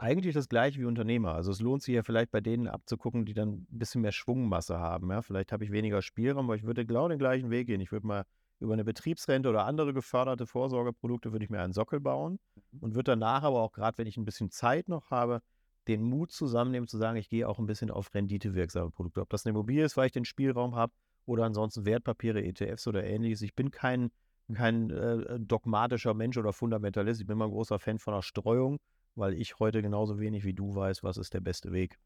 Eigentlich 0.00 0.32
das 0.32 0.48
gleiche 0.48 0.78
wie 0.78 0.84
Unternehmer. 0.84 1.34
Also 1.34 1.50
es 1.50 1.60
lohnt 1.60 1.82
sich 1.82 1.96
ja 1.96 2.04
vielleicht 2.04 2.30
bei 2.30 2.40
denen 2.40 2.68
abzugucken, 2.68 3.24
die 3.24 3.34
dann 3.34 3.48
ein 3.48 3.66
bisschen 3.68 4.02
mehr 4.02 4.12
Schwungmasse 4.12 4.78
haben. 4.78 5.10
Ja? 5.10 5.22
Vielleicht 5.22 5.50
habe 5.50 5.64
ich 5.64 5.72
weniger 5.72 6.02
Spielraum, 6.02 6.44
aber 6.44 6.54
ich 6.54 6.62
würde 6.62 6.86
genau 6.86 7.08
den 7.08 7.18
gleichen 7.18 7.50
Weg 7.50 7.66
gehen. 7.66 7.80
Ich 7.80 7.90
würde 7.90 8.06
mal 8.06 8.24
über 8.60 8.74
eine 8.74 8.84
Betriebsrente 8.84 9.48
oder 9.48 9.64
andere 9.64 9.92
geförderte 9.92 10.46
Vorsorgeprodukte 10.46 11.32
würde 11.32 11.44
ich 11.44 11.50
mir 11.50 11.60
einen 11.60 11.72
Sockel 11.72 11.98
bauen 11.98 12.38
mhm. 12.72 12.78
und 12.78 12.94
würde 12.94 13.12
danach 13.12 13.42
aber 13.42 13.60
auch 13.60 13.72
gerade, 13.72 13.98
wenn 13.98 14.06
ich 14.06 14.16
ein 14.16 14.24
bisschen 14.24 14.50
Zeit 14.50 14.88
noch 14.88 15.10
habe, 15.10 15.42
den 15.88 16.02
Mut 16.02 16.30
zusammennehmen 16.30 16.86
zu 16.86 16.96
sagen, 16.96 17.16
ich 17.16 17.28
gehe 17.28 17.48
auch 17.48 17.58
ein 17.58 17.66
bisschen 17.66 17.90
auf 17.90 18.14
renditewirksame 18.14 18.90
Produkte. 18.90 19.20
Ob 19.20 19.30
das 19.30 19.44
eine 19.44 19.50
Immobilie 19.50 19.84
ist, 19.84 19.96
weil 19.96 20.06
ich 20.06 20.12
den 20.12 20.24
Spielraum 20.24 20.76
habe 20.76 20.92
oder 21.24 21.44
ansonsten 21.44 21.86
Wertpapiere, 21.86 22.44
ETFs 22.44 22.86
oder 22.86 23.04
ähnliches. 23.04 23.42
Ich 23.42 23.54
bin 23.54 23.70
kein 23.72 24.10
kein 24.54 24.90
äh, 24.90 25.38
dogmatischer 25.40 26.14
Mensch 26.14 26.36
oder 26.36 26.52
Fundamentalist. 26.52 27.20
Ich 27.20 27.26
bin 27.26 27.38
mal 27.38 27.46
ein 27.46 27.50
großer 27.50 27.78
Fan 27.78 27.98
von 27.98 28.14
der 28.14 28.22
Streuung, 28.22 28.78
weil 29.14 29.34
ich 29.34 29.58
heute 29.58 29.82
genauso 29.82 30.18
wenig 30.18 30.44
wie 30.44 30.54
du 30.54 30.74
weiß, 30.74 31.02
was 31.02 31.16
ist 31.16 31.34
der 31.34 31.40
beste 31.40 31.72
Weg. 31.72 31.98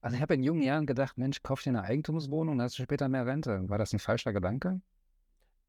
Also 0.00 0.16
ich 0.16 0.22
habe 0.22 0.34
in 0.34 0.42
jungen 0.42 0.62
Jahren 0.62 0.86
gedacht, 0.86 1.18
Mensch, 1.18 1.42
kauf 1.42 1.62
dir 1.62 1.70
eine 1.70 1.82
Eigentumswohnung, 1.82 2.58
dann 2.58 2.64
hast 2.66 2.78
du 2.78 2.82
später 2.82 3.08
mehr 3.08 3.26
Rente. 3.26 3.68
War 3.68 3.78
das 3.78 3.92
ein 3.92 3.98
falscher 3.98 4.32
Gedanke? 4.32 4.80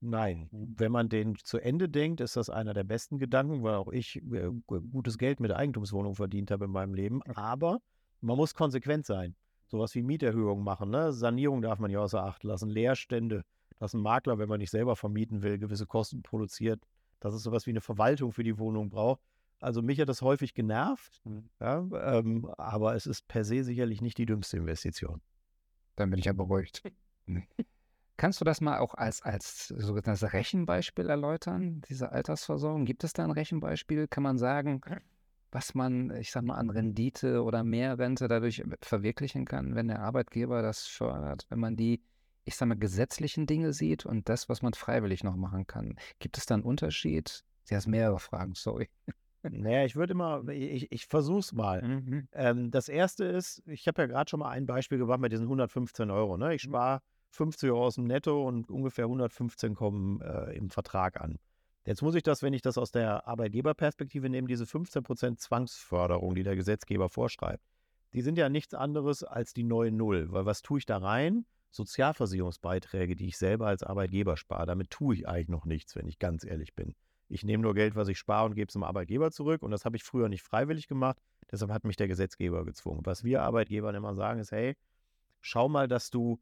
Nein, 0.02 0.48
wenn 0.52 0.92
man 0.92 1.10
den 1.10 1.36
zu 1.36 1.58
Ende 1.58 1.90
denkt, 1.90 2.22
ist 2.22 2.38
das 2.38 2.50
einer 2.50 2.74
der 2.74 2.86
besten 2.86 3.18
Gedanken, 3.18 3.64
weil 3.64 3.76
auch 3.76 3.92
ich 3.92 4.18
äh, 4.32 4.50
gutes 4.68 5.18
Geld 5.18 5.40
mit 5.40 5.52
Eigentumswohnung 5.52 6.16
verdient 6.16 6.52
habe 6.52 6.66
in 6.66 6.72
meinem 6.72 6.94
Leben. 6.94 7.22
Aber 7.24 7.80
man 8.22 8.38
muss 8.38 8.54
konsequent 8.54 9.06
sein. 9.06 9.36
Sowas 9.68 9.94
wie 9.96 10.04
Mieterhöhungen 10.04 10.64
machen, 10.64 10.90
ne? 10.90 11.12
Sanierung 11.12 11.62
darf 11.62 11.80
man 11.80 11.92
ja 11.92 12.00
außer 12.00 12.24
Acht 12.24 12.44
lassen, 12.44 12.70
Leerstände 12.70 13.44
dass 13.80 13.94
ein 13.94 14.02
Makler, 14.02 14.38
wenn 14.38 14.50
man 14.50 14.60
nicht 14.60 14.72
selber 14.72 14.96
vermieten 14.96 15.42
will, 15.42 15.58
gewisse 15.58 15.86
Kosten 15.86 16.22
produziert, 16.22 16.82
dass 17.20 17.34
es 17.34 17.44
sowas 17.44 17.66
wie 17.66 17.72
eine 17.72 17.82
Verwaltung 17.82 18.32
für 18.32 18.44
die 18.44 18.58
Wohnung 18.58 18.90
braucht. 18.90 19.22
Also 19.60 19.82
mich 19.82 20.00
hat 20.00 20.08
das 20.08 20.22
häufig 20.22 20.54
genervt, 20.54 21.22
mhm. 21.26 21.50
ja, 21.60 21.86
ähm, 21.94 22.50
aber 22.58 22.96
es 22.96 23.06
ist 23.06 23.28
per 23.28 23.44
se 23.44 23.64
sicherlich 23.64 24.02
nicht 24.02 24.18
die 24.18 24.26
dümmste 24.26 24.58
Investition. 24.58 25.22
Dann 25.96 26.10
bin 26.10 26.20
ich 26.20 26.26
ja 26.26 26.34
beruhigt. 26.34 26.84
Kannst 28.18 28.42
du 28.42 28.46
das 28.46 28.60
mal 28.60 28.80
auch 28.80 28.96
als, 28.96 29.22
als 29.22 29.68
sogenanntes 29.68 30.34
Rechenbeispiel 30.34 31.10
erläutern, 31.10 31.82
diese 31.90 32.12
Altersversorgung? 32.12 32.86
Gibt 32.86 33.06
es 33.06 33.14
da 33.14 33.24
ein 33.24 33.32
Rechenbeispiel? 33.32 34.08
Kann 34.10 34.24
man 34.24 34.38
sagen, 34.38 34.82
was 35.52 35.74
man, 35.74 36.12
ich 36.18 36.32
sag 36.32 36.44
mal, 36.44 36.56
an 36.56 36.70
Rendite 36.70 37.44
oder 37.44 37.64
Mehrrente 37.64 38.28
dadurch 38.28 38.64
verwirklichen 38.82 39.46
kann, 39.46 39.76
wenn 39.76 39.88
der 39.88 40.02
Arbeitgeber 40.02 40.62
das 40.62 40.86
fördert, 40.86 41.46
wenn 41.50 41.60
man 41.60 41.76
die 41.76 42.02
ich 42.46 42.56
sage 42.56 42.70
mal, 42.70 42.78
gesetzlichen 42.78 43.46
Dinge 43.46 43.74
sieht 43.74 44.06
und 44.06 44.30
das, 44.30 44.50
was 44.50 44.62
man 44.62 44.74
freiwillig 44.74 45.24
noch 45.24 45.36
machen 45.36 45.68
kann. 45.68 45.96
Gibt 46.20 46.38
es 46.38 46.46
da 46.46 46.56
einen 46.56 46.64
Unterschied? 46.64 47.44
Sie 47.64 47.76
hast 47.76 47.88
mehrere 47.88 48.20
Fragen, 48.20 48.56
sorry. 48.56 48.90
Naja, 49.44 49.86
ich 49.86 49.96
würde 49.96 50.12
immer, 50.12 50.48
ich, 50.50 50.92
ich 50.92 51.06
versuche 51.06 51.40
es 51.40 51.54
mal. 51.54 51.82
Mhm. 51.82 52.28
Ähm, 52.34 52.72
das 52.72 52.90
erste 52.90 53.24
ist, 53.24 53.64
ich 53.68 53.88
habe 53.88 54.02
ja 54.02 54.08
gerade 54.08 54.30
schon 54.30 54.42
mal 54.42 54.50
ein 54.50 54.66
Beispiel 54.66 54.98
gemacht 54.98 55.22
mit 55.22 55.32
diesen 55.32 55.46
115 55.46 56.12
Euro. 56.12 56.38
Ne? 56.38 56.56
Ich 56.56 56.66
mhm. 56.66 56.72
spare 56.72 57.02
50 57.32 57.70
Euro 57.70 57.86
aus 57.86 57.96
dem 57.96 58.06
Netto 58.06 58.46
und 58.48 58.70
ungefähr 58.70 59.06
115 59.06 59.76
kommen 59.76 60.22
äh, 60.22 60.52
im 60.58 60.70
Vertrag 60.70 61.22
an. 61.22 61.38
Jetzt 61.86 62.02
muss 62.02 62.16
ich 62.16 62.24
das, 62.24 62.44
wenn 62.44 62.54
ich 62.54 62.62
das 62.62 62.78
aus 62.78 62.92
der 62.92 63.28
Arbeitgeberperspektive 63.28 64.30
nehme, 64.30 64.48
diese 64.48 64.66
15% 64.66 65.38
Zwangsförderung, 65.38 66.36
die 66.36 66.44
der 66.44 66.56
Gesetzgeber 66.56 67.10
vorschreibt, 67.10 67.64
die 68.14 68.22
sind 68.22 68.38
ja 68.38 68.50
nichts 68.50 68.74
anderes 68.74 69.24
als 69.24 69.54
die 69.54 69.64
neue 69.64 69.92
Null. 69.92 70.32
Weil 70.32 70.46
was 70.46 70.62
tue 70.62 70.80
ich 70.80 70.86
da 70.86 70.98
rein? 70.98 71.46
Sozialversicherungsbeiträge, 71.72 73.16
die 73.16 73.28
ich 73.28 73.38
selber 73.38 73.68
als 73.68 73.84
Arbeitgeber 73.84 74.38
spare, 74.38 74.66
damit 74.66 74.90
tue 74.90 75.16
ich 75.16 75.28
eigentlich 75.28 75.50
noch 75.50 75.66
nichts, 75.66 75.96
wenn 75.96 76.08
ich 76.08 76.20
ganz 76.20 76.44
ehrlich 76.44 76.74
bin. 76.76 76.96
Ich 77.28 77.44
nehme 77.44 77.62
nur 77.62 77.76
Geld, 77.76 77.96
was 77.96 78.08
ich 78.08 78.18
spare 78.18 78.46
und 78.46 78.56
gebe 78.56 78.68
es 78.68 78.74
dem 78.74 78.84
Arbeitgeber 78.84 79.32
zurück. 79.32 79.62
Und 79.62 79.70
das 79.70 79.86
habe 79.86 79.96
ich 79.96 80.04
früher 80.04 80.30
nicht 80.30 80.42
freiwillig 80.42 80.88
gemacht. 80.88 81.18
Deshalb 81.52 81.72
hat 81.72 81.84
mich 81.84 81.96
der 81.96 82.08
Gesetzgeber 82.08 82.66
gezwungen. 82.66 83.02
Was 83.06 83.24
wir 83.24 83.44
Arbeitgebern 83.44 83.94
immer 83.94 84.16
sagen, 84.16 84.40
ist, 84.40 84.52
hey, 84.52 84.76
schau 85.40 85.70
mal, 85.70 85.88
dass 85.88 86.10
du 86.10 86.40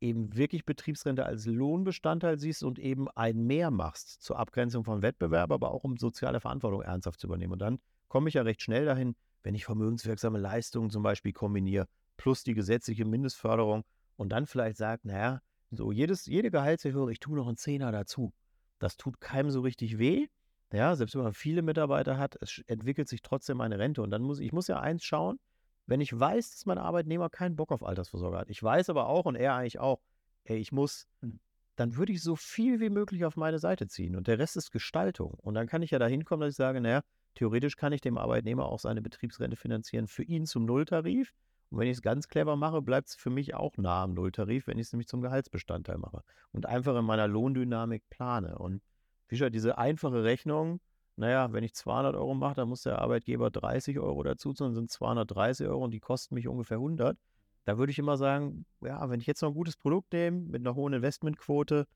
eben 0.00 0.34
wirklich 0.34 0.64
Betriebsrente 0.64 1.26
als 1.26 1.46
Lohnbestandteil 1.46 2.38
siehst 2.38 2.62
und 2.62 2.78
eben 2.78 3.08
ein 3.10 3.46
Mehr 3.46 3.70
machst 3.70 4.22
zur 4.22 4.38
Abgrenzung 4.38 4.84
von 4.84 5.02
Wettbewerb, 5.02 5.50
aber 5.50 5.70
auch 5.72 5.84
um 5.84 5.96
soziale 5.96 6.40
Verantwortung 6.40 6.82
ernsthaft 6.82 7.20
zu 7.20 7.26
übernehmen. 7.26 7.52
Und 7.52 7.60
dann 7.60 7.78
komme 8.08 8.28
ich 8.28 8.34
ja 8.34 8.42
recht 8.42 8.62
schnell 8.62 8.86
dahin, 8.86 9.16
wenn 9.42 9.54
ich 9.54 9.64
vermögenswirksame 9.64 10.38
Leistungen 10.38 10.90
zum 10.90 11.02
Beispiel 11.02 11.32
kombiniere, 11.32 11.86
plus 12.16 12.44
die 12.44 12.54
gesetzliche 12.54 13.04
Mindestförderung, 13.04 13.84
und 14.16 14.30
dann 14.30 14.46
vielleicht 14.46 14.76
sagt, 14.76 15.04
naja, 15.04 15.40
so 15.70 15.92
jedes, 15.92 16.26
jede 16.26 16.50
Gehaltserhöhung, 16.50 17.10
ich 17.10 17.20
tue 17.20 17.36
noch 17.36 17.46
einen 17.46 17.56
Zehner 17.56 17.92
dazu. 17.92 18.32
Das 18.78 18.96
tut 18.96 19.20
keinem 19.20 19.50
so 19.50 19.60
richtig 19.60 19.98
weh. 19.98 20.26
Ja, 20.72 20.96
selbst 20.96 21.14
wenn 21.14 21.22
man 21.22 21.34
viele 21.34 21.62
Mitarbeiter 21.62 22.18
hat, 22.18 22.36
es 22.40 22.62
entwickelt 22.66 23.08
sich 23.08 23.22
trotzdem 23.22 23.60
eine 23.60 23.78
Rente. 23.78 24.02
Und 24.02 24.10
dann 24.10 24.22
muss 24.22 24.40
ich 24.40 24.52
muss 24.52 24.66
ja 24.66 24.80
eins 24.80 25.04
schauen, 25.04 25.38
wenn 25.86 26.00
ich 26.00 26.18
weiß, 26.18 26.50
dass 26.50 26.66
mein 26.66 26.78
Arbeitnehmer 26.78 27.30
keinen 27.30 27.56
Bock 27.56 27.70
auf 27.70 27.82
Altersvorsorge 27.82 28.38
hat. 28.38 28.50
Ich 28.50 28.62
weiß 28.62 28.90
aber 28.90 29.06
auch 29.06 29.26
und 29.26 29.36
er 29.36 29.54
eigentlich 29.54 29.78
auch, 29.78 30.00
ey, 30.44 30.56
ich 30.56 30.72
muss, 30.72 31.06
hm. 31.20 31.38
dann 31.76 31.96
würde 31.96 32.12
ich 32.12 32.22
so 32.22 32.36
viel 32.36 32.80
wie 32.80 32.90
möglich 32.90 33.24
auf 33.24 33.36
meine 33.36 33.58
Seite 33.58 33.86
ziehen. 33.86 34.16
Und 34.16 34.26
der 34.26 34.38
Rest 34.38 34.56
ist 34.56 34.70
Gestaltung. 34.70 35.34
Und 35.34 35.54
dann 35.54 35.66
kann 35.66 35.82
ich 35.82 35.90
ja 35.90 35.98
da 35.98 36.06
hinkommen, 36.06 36.40
dass 36.46 36.54
ich 36.54 36.56
sage, 36.56 36.80
naja, 36.80 37.02
theoretisch 37.34 37.76
kann 37.76 37.92
ich 37.92 38.00
dem 38.00 38.18
Arbeitnehmer 38.18 38.66
auch 38.66 38.80
seine 38.80 39.02
Betriebsrente 39.02 39.56
finanzieren 39.56 40.06
für 40.06 40.22
ihn 40.22 40.46
zum 40.46 40.64
Nulltarif. 40.64 41.32
Und 41.74 41.80
wenn 41.80 41.88
ich 41.88 41.96
es 41.96 42.02
ganz 42.02 42.28
clever 42.28 42.54
mache, 42.54 42.82
bleibt 42.82 43.08
es 43.08 43.16
für 43.16 43.30
mich 43.30 43.56
auch 43.56 43.76
nah 43.78 44.04
am 44.04 44.14
Nulltarif, 44.14 44.68
wenn 44.68 44.78
ich 44.78 44.86
es 44.86 44.92
nämlich 44.92 45.08
zum 45.08 45.22
Gehaltsbestandteil 45.22 45.98
mache 45.98 46.22
und 46.52 46.66
einfach 46.66 46.96
in 46.96 47.04
meiner 47.04 47.26
Lohndynamik 47.26 48.08
plane. 48.10 48.56
Und 48.56 48.80
Fischer, 49.26 49.50
diese 49.50 49.76
einfache 49.76 50.22
Rechnung, 50.22 50.80
naja, 51.16 51.52
wenn 51.52 51.64
ich 51.64 51.74
200 51.74 52.14
Euro 52.14 52.32
mache, 52.34 52.54
dann 52.54 52.68
muss 52.68 52.82
der 52.82 53.00
Arbeitgeber 53.00 53.50
30 53.50 53.98
Euro 53.98 54.22
dazu, 54.22 54.52
dann 54.52 54.72
sind 54.72 54.88
230 54.88 55.66
Euro 55.66 55.82
und 55.82 55.90
die 55.90 55.98
kosten 55.98 56.36
mich 56.36 56.46
ungefähr 56.46 56.76
100. 56.76 57.18
Da 57.64 57.76
würde 57.76 57.90
ich 57.90 57.98
immer 57.98 58.16
sagen, 58.16 58.66
ja, 58.80 59.10
wenn 59.10 59.18
ich 59.18 59.26
jetzt 59.26 59.42
noch 59.42 59.48
ein 59.48 59.54
gutes 59.54 59.76
Produkt 59.76 60.12
nehme 60.12 60.42
mit 60.42 60.60
einer 60.60 60.76
hohen 60.76 60.92
Investmentquote, 60.92 61.88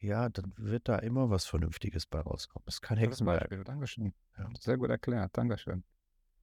ja, 0.00 0.28
dann 0.28 0.52
wird 0.56 0.88
da 0.88 0.96
immer 0.96 1.30
was 1.30 1.46
Vernünftiges 1.46 2.04
bei 2.06 2.18
rauskommen. 2.18 2.64
Das 2.66 2.80
kann 2.80 2.98
Hexenwerk. 2.98 3.64
Dankeschön. 3.64 4.12
Ja. 4.36 4.48
Sehr 4.58 4.76
gut 4.76 4.90
erklärt. 4.90 5.30
Dankeschön. 5.38 5.84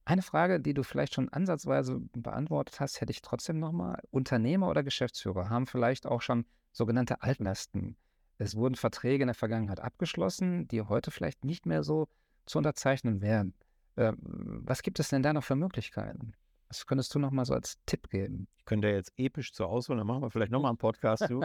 Eine 0.08 0.22
Frage, 0.22 0.58
die 0.58 0.72
du 0.72 0.84
vielleicht 0.84 1.12
schon 1.12 1.28
ansatzweise 1.28 2.00
beantwortet 2.14 2.80
hast, 2.80 3.02
hätte 3.02 3.12
ich 3.12 3.20
trotzdem 3.20 3.58
nochmal. 3.58 4.00
Unternehmer 4.10 4.70
oder 4.70 4.82
Geschäftsführer 4.82 5.50
haben 5.50 5.66
vielleicht 5.66 6.06
auch 6.06 6.22
schon 6.22 6.46
sogenannte 6.72 7.20
Altlasten. 7.20 7.94
Es 8.38 8.56
wurden 8.56 8.74
Verträge 8.74 9.24
in 9.24 9.26
der 9.26 9.34
Vergangenheit 9.34 9.80
abgeschlossen, 9.80 10.66
die 10.66 10.80
heute 10.80 11.10
vielleicht 11.10 11.44
nicht 11.44 11.66
mehr 11.66 11.82
so 11.82 12.08
zu 12.46 12.56
unterzeichnen 12.56 13.20
wären. 13.20 13.52
Äh, 13.96 14.14
was 14.16 14.80
gibt 14.80 14.98
es 14.98 15.10
denn 15.10 15.22
da 15.22 15.34
noch 15.34 15.44
für 15.44 15.56
Möglichkeiten? 15.56 16.32
Was 16.68 16.86
könntest 16.86 17.14
du 17.14 17.18
noch 17.18 17.30
mal 17.30 17.44
so 17.44 17.54
als 17.54 17.78
Tipp 17.86 18.10
geben? 18.10 18.46
Ich 18.58 18.64
könnte 18.64 18.88
ja 18.88 18.94
jetzt 18.94 19.12
episch 19.16 19.52
zur 19.52 19.68
Auswahl, 19.68 19.96
dann 19.96 20.06
machen 20.06 20.22
wir 20.22 20.30
vielleicht 20.30 20.52
noch 20.52 20.60
mal 20.60 20.68
einen 20.68 20.78
Podcast 20.78 21.26
zu. 21.26 21.42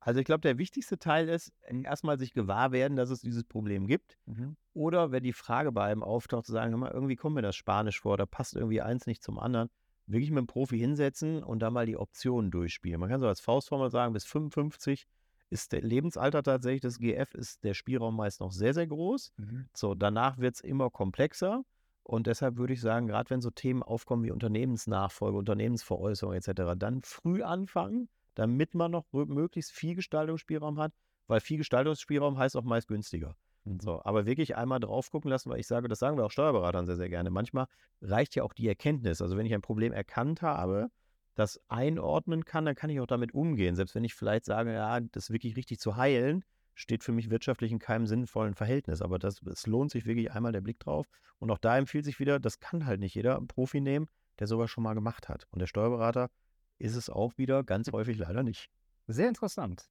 also 0.00 0.20
ich 0.20 0.26
glaube, 0.26 0.40
der 0.40 0.58
wichtigste 0.58 0.98
Teil 0.98 1.28
ist, 1.28 1.52
erstmal 1.62 2.18
sich 2.18 2.32
gewahr 2.32 2.72
werden, 2.72 2.96
dass 2.96 3.10
es 3.10 3.20
dieses 3.20 3.44
Problem 3.44 3.86
gibt. 3.86 4.18
Mhm. 4.26 4.56
Oder 4.72 5.12
wenn 5.12 5.22
die 5.22 5.32
Frage 5.32 5.70
bei 5.70 5.84
einem 5.84 6.02
auftaucht, 6.02 6.46
zu 6.46 6.52
sagen, 6.52 6.76
mal, 6.78 6.90
irgendwie 6.90 7.16
kommt 7.16 7.36
mir 7.36 7.42
das 7.42 7.56
Spanisch 7.56 8.00
vor, 8.00 8.16
da 8.16 8.26
passt 8.26 8.56
irgendwie 8.56 8.82
eins 8.82 9.06
nicht 9.06 9.22
zum 9.22 9.38
anderen. 9.38 9.70
Wirklich 10.06 10.30
mit 10.30 10.40
dem 10.40 10.46
Profi 10.46 10.78
hinsetzen 10.78 11.42
und 11.42 11.60
da 11.60 11.70
mal 11.70 11.86
die 11.86 11.96
Optionen 11.96 12.50
durchspielen. 12.50 13.00
Man 13.00 13.08
kann 13.08 13.20
so 13.20 13.28
als 13.28 13.40
Faustformel 13.40 13.90
sagen, 13.90 14.12
bis 14.12 14.24
55 14.26 15.06
ist 15.50 15.72
der 15.72 15.82
Lebensalter 15.82 16.42
tatsächlich 16.42 16.80
des 16.80 16.98
GF, 16.98 17.32
ist 17.34 17.62
der 17.62 17.74
Spielraum 17.74 18.16
meist 18.16 18.40
noch 18.40 18.52
sehr, 18.52 18.74
sehr 18.74 18.86
groß. 18.86 19.32
Mhm. 19.36 19.68
So, 19.72 19.94
danach 19.94 20.38
wird 20.38 20.56
es 20.56 20.60
immer 20.60 20.90
komplexer. 20.90 21.62
Und 22.04 22.26
deshalb 22.26 22.58
würde 22.58 22.74
ich 22.74 22.80
sagen, 22.80 23.06
gerade 23.06 23.30
wenn 23.30 23.40
so 23.40 23.50
Themen 23.50 23.82
aufkommen 23.82 24.24
wie 24.24 24.30
Unternehmensnachfolge, 24.30 25.38
Unternehmensveräußerung 25.38 26.34
etc., 26.34 26.76
dann 26.76 27.02
früh 27.02 27.42
anfangen, 27.42 28.08
damit 28.34 28.74
man 28.74 28.90
noch 28.90 29.06
möglichst 29.12 29.72
viel 29.72 29.94
Gestaltungsspielraum 29.94 30.78
hat, 30.78 30.92
weil 31.26 31.40
viel 31.40 31.56
Gestaltungsspielraum 31.58 32.38
heißt 32.38 32.56
auch 32.56 32.64
meist 32.64 32.88
günstiger. 32.88 33.36
Mhm. 33.64 33.80
So, 33.80 34.02
aber 34.04 34.26
wirklich 34.26 34.56
einmal 34.56 34.80
drauf 34.80 35.10
gucken 35.10 35.30
lassen, 35.30 35.50
weil 35.50 35.60
ich 35.60 35.66
sage, 35.66 35.88
das 35.88 35.98
sagen 35.98 36.18
wir 36.18 36.26
auch 36.26 36.30
Steuerberatern 36.30 36.84
sehr, 36.86 36.96
sehr 36.96 37.08
gerne. 37.08 37.30
Manchmal 37.30 37.66
reicht 38.02 38.34
ja 38.34 38.42
auch 38.42 38.52
die 38.52 38.68
Erkenntnis. 38.68 39.22
Also 39.22 39.36
wenn 39.36 39.46
ich 39.46 39.54
ein 39.54 39.62
Problem 39.62 39.92
erkannt 39.92 40.42
habe, 40.42 40.90
das 41.34 41.58
einordnen 41.68 42.44
kann, 42.44 42.66
dann 42.66 42.74
kann 42.74 42.90
ich 42.90 43.00
auch 43.00 43.06
damit 43.06 43.32
umgehen. 43.32 43.74
Selbst 43.74 43.94
wenn 43.94 44.04
ich 44.04 44.14
vielleicht 44.14 44.44
sage, 44.44 44.72
ja, 44.72 45.00
das 45.00 45.30
wirklich 45.30 45.56
richtig 45.56 45.80
zu 45.80 45.96
heilen, 45.96 46.44
steht 46.74 47.04
für 47.04 47.12
mich 47.12 47.30
wirtschaftlich 47.30 47.72
in 47.72 47.78
keinem 47.78 48.06
sinnvollen 48.06 48.54
Verhältnis. 48.54 49.02
Aber 49.02 49.18
das, 49.18 49.42
es 49.42 49.66
lohnt 49.66 49.90
sich 49.90 50.06
wirklich 50.06 50.32
einmal 50.32 50.52
der 50.52 50.60
Blick 50.60 50.80
drauf. 50.80 51.06
Und 51.38 51.50
auch 51.50 51.58
da 51.58 51.78
empfiehlt 51.78 52.04
sich 52.04 52.18
wieder, 52.18 52.40
das 52.40 52.60
kann 52.60 52.86
halt 52.86 53.00
nicht 53.00 53.14
jeder 53.14 53.40
Profi 53.40 53.80
nehmen, 53.80 54.08
der 54.38 54.46
sowas 54.46 54.70
schon 54.70 54.84
mal 54.84 54.94
gemacht 54.94 55.28
hat. 55.28 55.46
Und 55.50 55.60
der 55.60 55.66
Steuerberater 55.66 56.30
ist 56.78 56.96
es 56.96 57.08
auch 57.08 57.36
wieder 57.38 57.64
ganz 57.64 57.90
häufig 57.92 58.18
leider 58.18 58.42
nicht. 58.42 58.68
Sehr 59.06 59.28
interessant. 59.28 59.88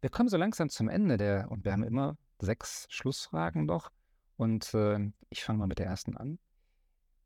Wir 0.00 0.10
kommen 0.10 0.28
so 0.28 0.36
langsam 0.36 0.68
zum 0.68 0.88
Ende 0.88 1.16
der, 1.16 1.50
und 1.50 1.64
wir 1.64 1.72
haben 1.72 1.84
immer 1.84 2.16
sechs 2.40 2.86
Schlussfragen 2.90 3.64
noch. 3.64 3.90
Und 4.36 4.74
äh, 4.74 5.10
ich 5.30 5.44
fange 5.44 5.60
mal 5.60 5.66
mit 5.66 5.78
der 5.78 5.86
ersten 5.86 6.16
an. 6.16 6.38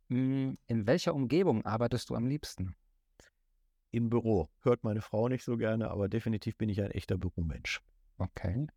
Hm, 0.08 0.58
in 0.66 0.86
welcher 0.86 1.14
Umgebung 1.14 1.64
arbeitest 1.64 2.10
du 2.10 2.14
am 2.14 2.26
liebsten? 2.26 2.74
Im 3.92 4.10
Büro. 4.10 4.48
Hört 4.60 4.84
meine 4.84 5.00
Frau 5.00 5.28
nicht 5.28 5.44
so 5.44 5.56
gerne, 5.56 5.90
aber 5.90 6.08
definitiv 6.08 6.56
bin 6.56 6.68
ich 6.68 6.80
ein 6.80 6.92
echter 6.92 7.18
Büromensch. 7.18 7.80
Okay. 8.18 8.68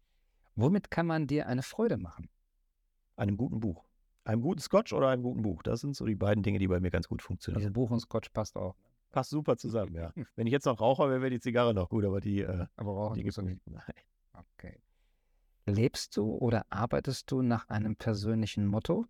Womit 0.55 0.91
kann 0.91 1.07
man 1.07 1.27
dir 1.27 1.47
eine 1.47 1.63
Freude 1.63 1.97
machen? 1.97 2.29
Einem 3.15 3.37
guten 3.37 3.59
Buch. 3.59 3.83
Einem 4.23 4.41
guten 4.41 4.61
Scotch 4.61 4.93
oder 4.93 5.09
einem 5.09 5.23
guten 5.23 5.41
Buch. 5.41 5.63
Das 5.63 5.81
sind 5.81 5.95
so 5.95 6.05
die 6.05 6.15
beiden 6.15 6.43
Dinge, 6.43 6.59
die 6.59 6.67
bei 6.67 6.79
mir 6.79 6.91
ganz 6.91 7.07
gut 7.07 7.21
funktionieren. 7.21 7.61
Also 7.61 7.73
Buch 7.73 7.91
und 7.91 7.99
Scotch 7.99 8.29
passt 8.29 8.55
auch. 8.55 8.75
Passt 9.11 9.31
super 9.31 9.57
zusammen, 9.57 9.95
ja. 9.95 10.13
Wenn 10.35 10.47
ich 10.47 10.53
jetzt 10.53 10.65
noch 10.65 10.79
Raucher 10.79 11.09
wäre, 11.09 11.29
die 11.29 11.39
Zigarre 11.39 11.73
noch 11.73 11.89
gut, 11.89 12.05
aber 12.05 12.19
die. 12.19 12.41
Äh, 12.41 12.67
aber 12.75 12.93
rauchen 12.93 13.15
die 13.15 13.23
gibt 13.23 13.37
es 13.37 13.43
nicht. 13.43 13.61
Nein. 13.67 13.83
Okay. 14.33 14.79
Lebst 15.65 16.17
du 16.17 16.35
oder 16.35 16.65
arbeitest 16.69 17.29
du 17.31 17.41
nach 17.41 17.69
einem 17.69 17.95
persönlichen 17.95 18.65
Motto? 18.65 19.05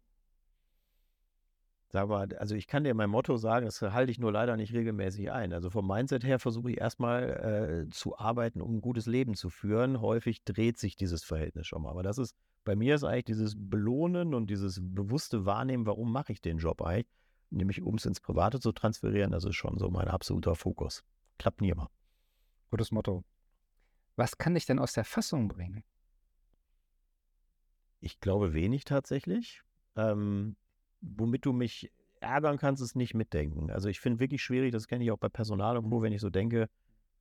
Sag 1.93 2.09
mal, 2.09 2.27
also 2.37 2.55
ich 2.55 2.65
kann 2.65 2.83
dir 2.83 2.95
mein 2.95 3.11
Motto 3.11 3.37
sagen, 3.37 3.67
das 3.67 3.79
halte 3.79 4.11
ich 4.11 4.17
nur 4.17 4.31
leider 4.31 4.57
nicht 4.57 4.73
regelmäßig 4.73 5.31
ein. 5.31 5.53
Also 5.53 5.69
vom 5.69 5.85
Mindset 5.87 6.23
her 6.23 6.39
versuche 6.39 6.71
ich 6.71 6.79
erstmal 6.79 7.85
äh, 7.85 7.89
zu 7.91 8.17
arbeiten, 8.17 8.61
um 8.61 8.77
ein 8.77 8.81
gutes 8.81 9.05
Leben 9.05 9.35
zu 9.35 9.51
führen. 9.51 10.01
Häufig 10.01 10.43
dreht 10.43 10.79
sich 10.79 10.95
dieses 10.95 11.23
Verhältnis 11.23 11.67
schon 11.67 11.83
mal. 11.83 11.91
Aber 11.91 12.01
das 12.01 12.17
ist, 12.17 12.35
bei 12.63 12.75
mir 12.75 12.95
ist 12.95 13.03
eigentlich 13.03 13.25
dieses 13.25 13.53
Belohnen 13.55 14.33
und 14.33 14.49
dieses 14.49 14.79
bewusste 14.81 15.45
Wahrnehmen, 15.45 15.85
warum 15.85 16.11
mache 16.11 16.31
ich 16.31 16.41
den 16.41 16.57
Job 16.57 16.81
eigentlich, 16.81 17.05
nämlich 17.51 17.83
um 17.83 17.93
es 17.93 18.07
ins 18.07 18.19
Private 18.19 18.59
zu 18.59 18.71
transferieren, 18.71 19.31
das 19.31 19.45
ist 19.45 19.55
schon 19.55 19.77
so 19.77 19.91
mein 19.91 20.07
absoluter 20.07 20.55
Fokus. 20.55 21.03
Klappt 21.37 21.61
nie 21.61 21.69
immer. 21.69 21.91
Gutes 22.71 22.91
Motto. 22.91 23.23
Was 24.15 24.39
kann 24.39 24.55
dich 24.55 24.65
denn 24.65 24.79
aus 24.79 24.93
der 24.93 25.05
Fassung 25.05 25.47
bringen? 25.47 25.83
Ich 27.99 28.19
glaube 28.19 28.55
wenig 28.55 28.83
tatsächlich. 28.83 29.61
Ähm, 29.95 30.55
womit 31.04 31.45
du 31.45 31.54
mich 31.54 31.91
ärgern 32.20 32.58
kannst, 32.58 32.82
ist 32.82 32.95
nicht 32.95 33.14
mitdenken. 33.14 33.70
Also 33.70 33.89
ich 33.89 33.99
finde 33.99 34.20
wirklich 34.20 34.41
schwierig, 34.41 34.72
das 34.72 34.88
kenne 34.88 35.04
ich 35.04 35.12
auch 35.12 35.18
bei 35.18 35.30
Personal 35.30 35.76
irgendwo, 35.76 36.01
wenn 36.01 36.14
ich 36.14 36.22
so 36.22 36.30
denke, 36.30 36.70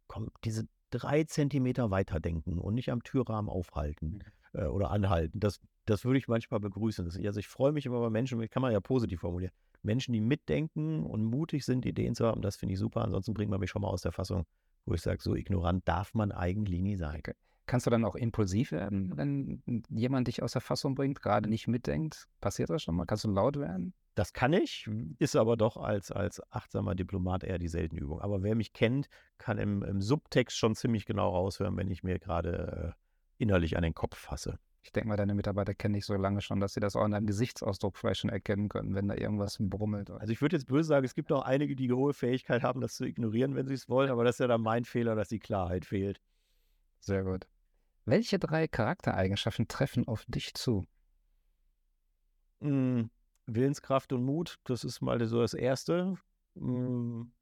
komm, 0.07 0.30
diese 0.45 0.64
drei 0.91 1.24
Zentimeter 1.24 1.91
weiterdenken 1.91 2.59
und 2.59 2.74
nicht 2.74 2.91
am 2.91 3.03
Türrahmen 3.03 3.51
aufhalten 3.51 4.22
mhm. 4.53 4.61
äh, 4.61 4.66
oder 4.66 4.91
anhalten. 4.91 5.41
Das, 5.41 5.61
das 5.85 6.05
würde 6.05 6.18
ich 6.18 6.28
manchmal 6.28 6.61
begrüßen. 6.61 7.05
Das, 7.05 7.18
also 7.18 7.41
ich 7.41 7.49
freue 7.49 7.72
mich 7.72 7.87
immer 7.87 8.01
bei 8.01 8.11
Menschen, 8.11 8.39
kann 8.49 8.62
man 8.62 8.72
ja 8.72 8.80
positiv 8.80 9.20
formulieren. 9.20 9.53
Menschen, 9.83 10.12
die 10.12 10.20
mitdenken 10.20 11.05
und 11.05 11.24
mutig 11.24 11.64
sind, 11.64 11.85
Ideen 11.85 12.14
zu 12.14 12.26
haben, 12.26 12.41
das 12.41 12.57
finde 12.57 12.74
ich 12.74 12.78
super. 12.78 13.03
Ansonsten 13.03 13.35
bringt 13.35 13.51
man 13.51 13.59
mich 13.59 13.70
schon 13.70 13.83
mal 13.83 13.89
aus 13.89 14.03
der 14.03 14.12
Fassung, 14.12 14.45
wo 14.87 14.95
ich 14.95 15.03
sage, 15.03 15.20
so 15.20 15.35
ignorant 15.35 15.89
darf 15.89 16.14
man 16.14 16.30
eigentlich 16.30 16.80
nie 16.80 16.97
sein. 16.97 17.18
Okay. 17.18 17.35
Kannst 17.66 17.86
du 17.86 17.90
dann 17.90 18.04
auch 18.04 18.16
impulsiv 18.16 18.72
werden, 18.72 19.16
wenn 19.16 19.84
jemand 19.88 20.28
dich 20.28 20.42
aus 20.42 20.52
der 20.52 20.60
Fassung 20.60 20.94
bringt, 20.94 21.22
gerade 21.22 21.48
nicht 21.48 21.68
mitdenkt? 21.68 22.26
Passiert 22.40 22.70
das 22.70 22.82
schon 22.82 22.96
mal? 22.96 23.06
Kannst 23.06 23.24
du 23.24 23.30
laut 23.30 23.56
werden? 23.56 23.94
Das 24.14 24.32
kann 24.34 24.52
ich, 24.52 24.90
ist 25.18 25.36
aber 25.36 25.56
doch 25.56 25.78
als, 25.78 26.12
als 26.12 26.42
achtsamer 26.52 26.94
Diplomat 26.94 27.44
eher 27.44 27.58
die 27.58 27.68
seltene 27.68 28.00
Übung. 28.00 28.20
Aber 28.20 28.42
wer 28.42 28.54
mich 28.54 28.74
kennt, 28.74 29.08
kann 29.38 29.56
im, 29.58 29.82
im 29.82 30.02
Subtext 30.02 30.58
schon 30.58 30.74
ziemlich 30.74 31.06
genau 31.06 31.30
raushören, 31.30 31.76
wenn 31.78 31.90
ich 31.90 32.02
mir 32.02 32.18
gerade 32.18 32.94
äh, 32.94 33.42
innerlich 33.42 33.76
an 33.76 33.82
den 33.82 33.94
Kopf 33.94 34.18
fasse. 34.18 34.58
Ich 34.84 34.92
denke 34.92 35.08
mal, 35.08 35.16
deine 35.16 35.34
Mitarbeiter 35.34 35.74
kennen 35.74 35.94
dich 35.94 36.04
so 36.04 36.14
lange 36.14 36.40
schon, 36.40 36.60
dass 36.60 36.74
sie 36.74 36.80
das 36.80 36.96
auch 36.96 37.04
in 37.04 37.12
deinem 37.12 37.26
Gesichtsausdruck 37.26 37.96
vielleicht 37.96 38.20
schon 38.20 38.30
erkennen 38.30 38.68
können, 38.68 38.94
wenn 38.94 39.08
da 39.08 39.14
irgendwas 39.14 39.56
brummelt. 39.60 40.10
Also 40.10 40.32
ich 40.32 40.42
würde 40.42 40.56
jetzt 40.56 40.66
böse 40.66 40.88
sagen, 40.88 41.06
es 41.06 41.14
gibt 41.14 41.30
auch 41.32 41.42
einige, 41.42 41.76
die 41.76 41.90
hohe 41.92 42.12
Fähigkeit 42.12 42.62
haben, 42.62 42.80
das 42.80 42.96
zu 42.96 43.04
ignorieren, 43.04 43.54
wenn 43.54 43.68
sie 43.68 43.74
es 43.74 43.88
wollen, 43.88 44.10
aber 44.10 44.24
das 44.24 44.34
ist 44.34 44.40
ja 44.40 44.48
dann 44.48 44.60
mein 44.60 44.84
Fehler, 44.84 45.14
dass 45.14 45.28
die 45.28 45.38
Klarheit 45.38 45.86
fehlt. 45.86 46.20
Sehr 47.03 47.24
gut. 47.24 47.46
Welche 48.05 48.38
drei 48.38 48.68
Charaktereigenschaften 48.68 49.68
treffen 49.68 50.07
auf 50.07 50.24
dich 50.26 50.55
zu? 50.55 50.86
Hm, 52.61 53.11
Willenskraft 53.46 54.12
und 54.12 54.24
Mut, 54.24 54.59
das 54.64 54.84
ist 54.84 55.00
mal 55.00 55.24
so 55.26 55.40
das 55.40 55.55
Erste. 55.55 56.14
Hm, 56.55 57.32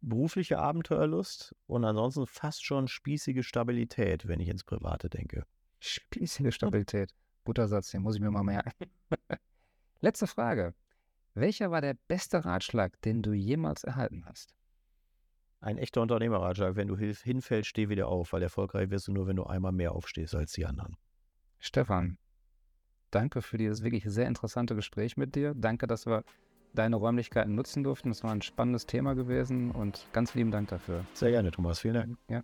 berufliche 0.00 0.58
Abenteuerlust 0.58 1.56
und 1.66 1.84
ansonsten 1.84 2.26
fast 2.26 2.64
schon 2.64 2.86
spießige 2.86 3.42
Stabilität, 3.42 4.28
wenn 4.28 4.38
ich 4.38 4.48
ins 4.48 4.62
Private 4.62 5.10
denke. 5.10 5.44
Spießige 5.80 6.52
Stabilität. 6.52 7.12
Guter 7.44 7.66
Satz, 7.66 7.90
den 7.90 8.02
muss 8.02 8.14
ich 8.14 8.20
mir 8.20 8.30
mal 8.30 8.44
merken. 8.44 8.70
Letzte 10.00 10.28
Frage. 10.28 10.74
Welcher 11.34 11.72
war 11.72 11.80
der 11.80 11.94
beste 12.06 12.44
Ratschlag, 12.44 13.00
den 13.02 13.22
du 13.22 13.32
jemals 13.32 13.82
erhalten 13.82 14.24
hast? 14.24 14.54
Ein 15.60 15.78
echter 15.78 16.02
Unternehmerratschlag, 16.02 16.76
wenn 16.76 16.88
du 16.88 16.96
hinfällst, 16.96 17.68
steh 17.68 17.88
wieder 17.88 18.08
auf, 18.08 18.32
weil 18.32 18.42
erfolgreich 18.42 18.90
wirst 18.90 19.08
du 19.08 19.12
nur, 19.12 19.26
wenn 19.26 19.36
du 19.36 19.44
einmal 19.44 19.72
mehr 19.72 19.92
aufstehst 19.92 20.34
als 20.34 20.52
die 20.52 20.66
anderen. 20.66 20.96
Stefan, 21.58 22.18
danke 23.10 23.42
für 23.42 23.58
dieses 23.58 23.82
wirklich 23.82 24.04
sehr 24.06 24.26
interessante 24.26 24.76
Gespräch 24.76 25.16
mit 25.16 25.34
dir. 25.34 25.54
Danke, 25.56 25.88
dass 25.88 26.06
wir 26.06 26.22
deine 26.74 26.96
Räumlichkeiten 26.96 27.54
nutzen 27.54 27.82
durften. 27.82 28.10
Das 28.10 28.22
war 28.22 28.30
ein 28.30 28.42
spannendes 28.42 28.86
Thema 28.86 29.14
gewesen 29.14 29.72
und 29.72 30.06
ganz 30.12 30.34
lieben 30.34 30.50
Dank 30.50 30.68
dafür. 30.68 31.04
Sehr 31.14 31.30
gerne, 31.30 31.50
Thomas. 31.50 31.80
Vielen 31.80 31.94
Dank. 31.94 32.18
Ja. 32.28 32.42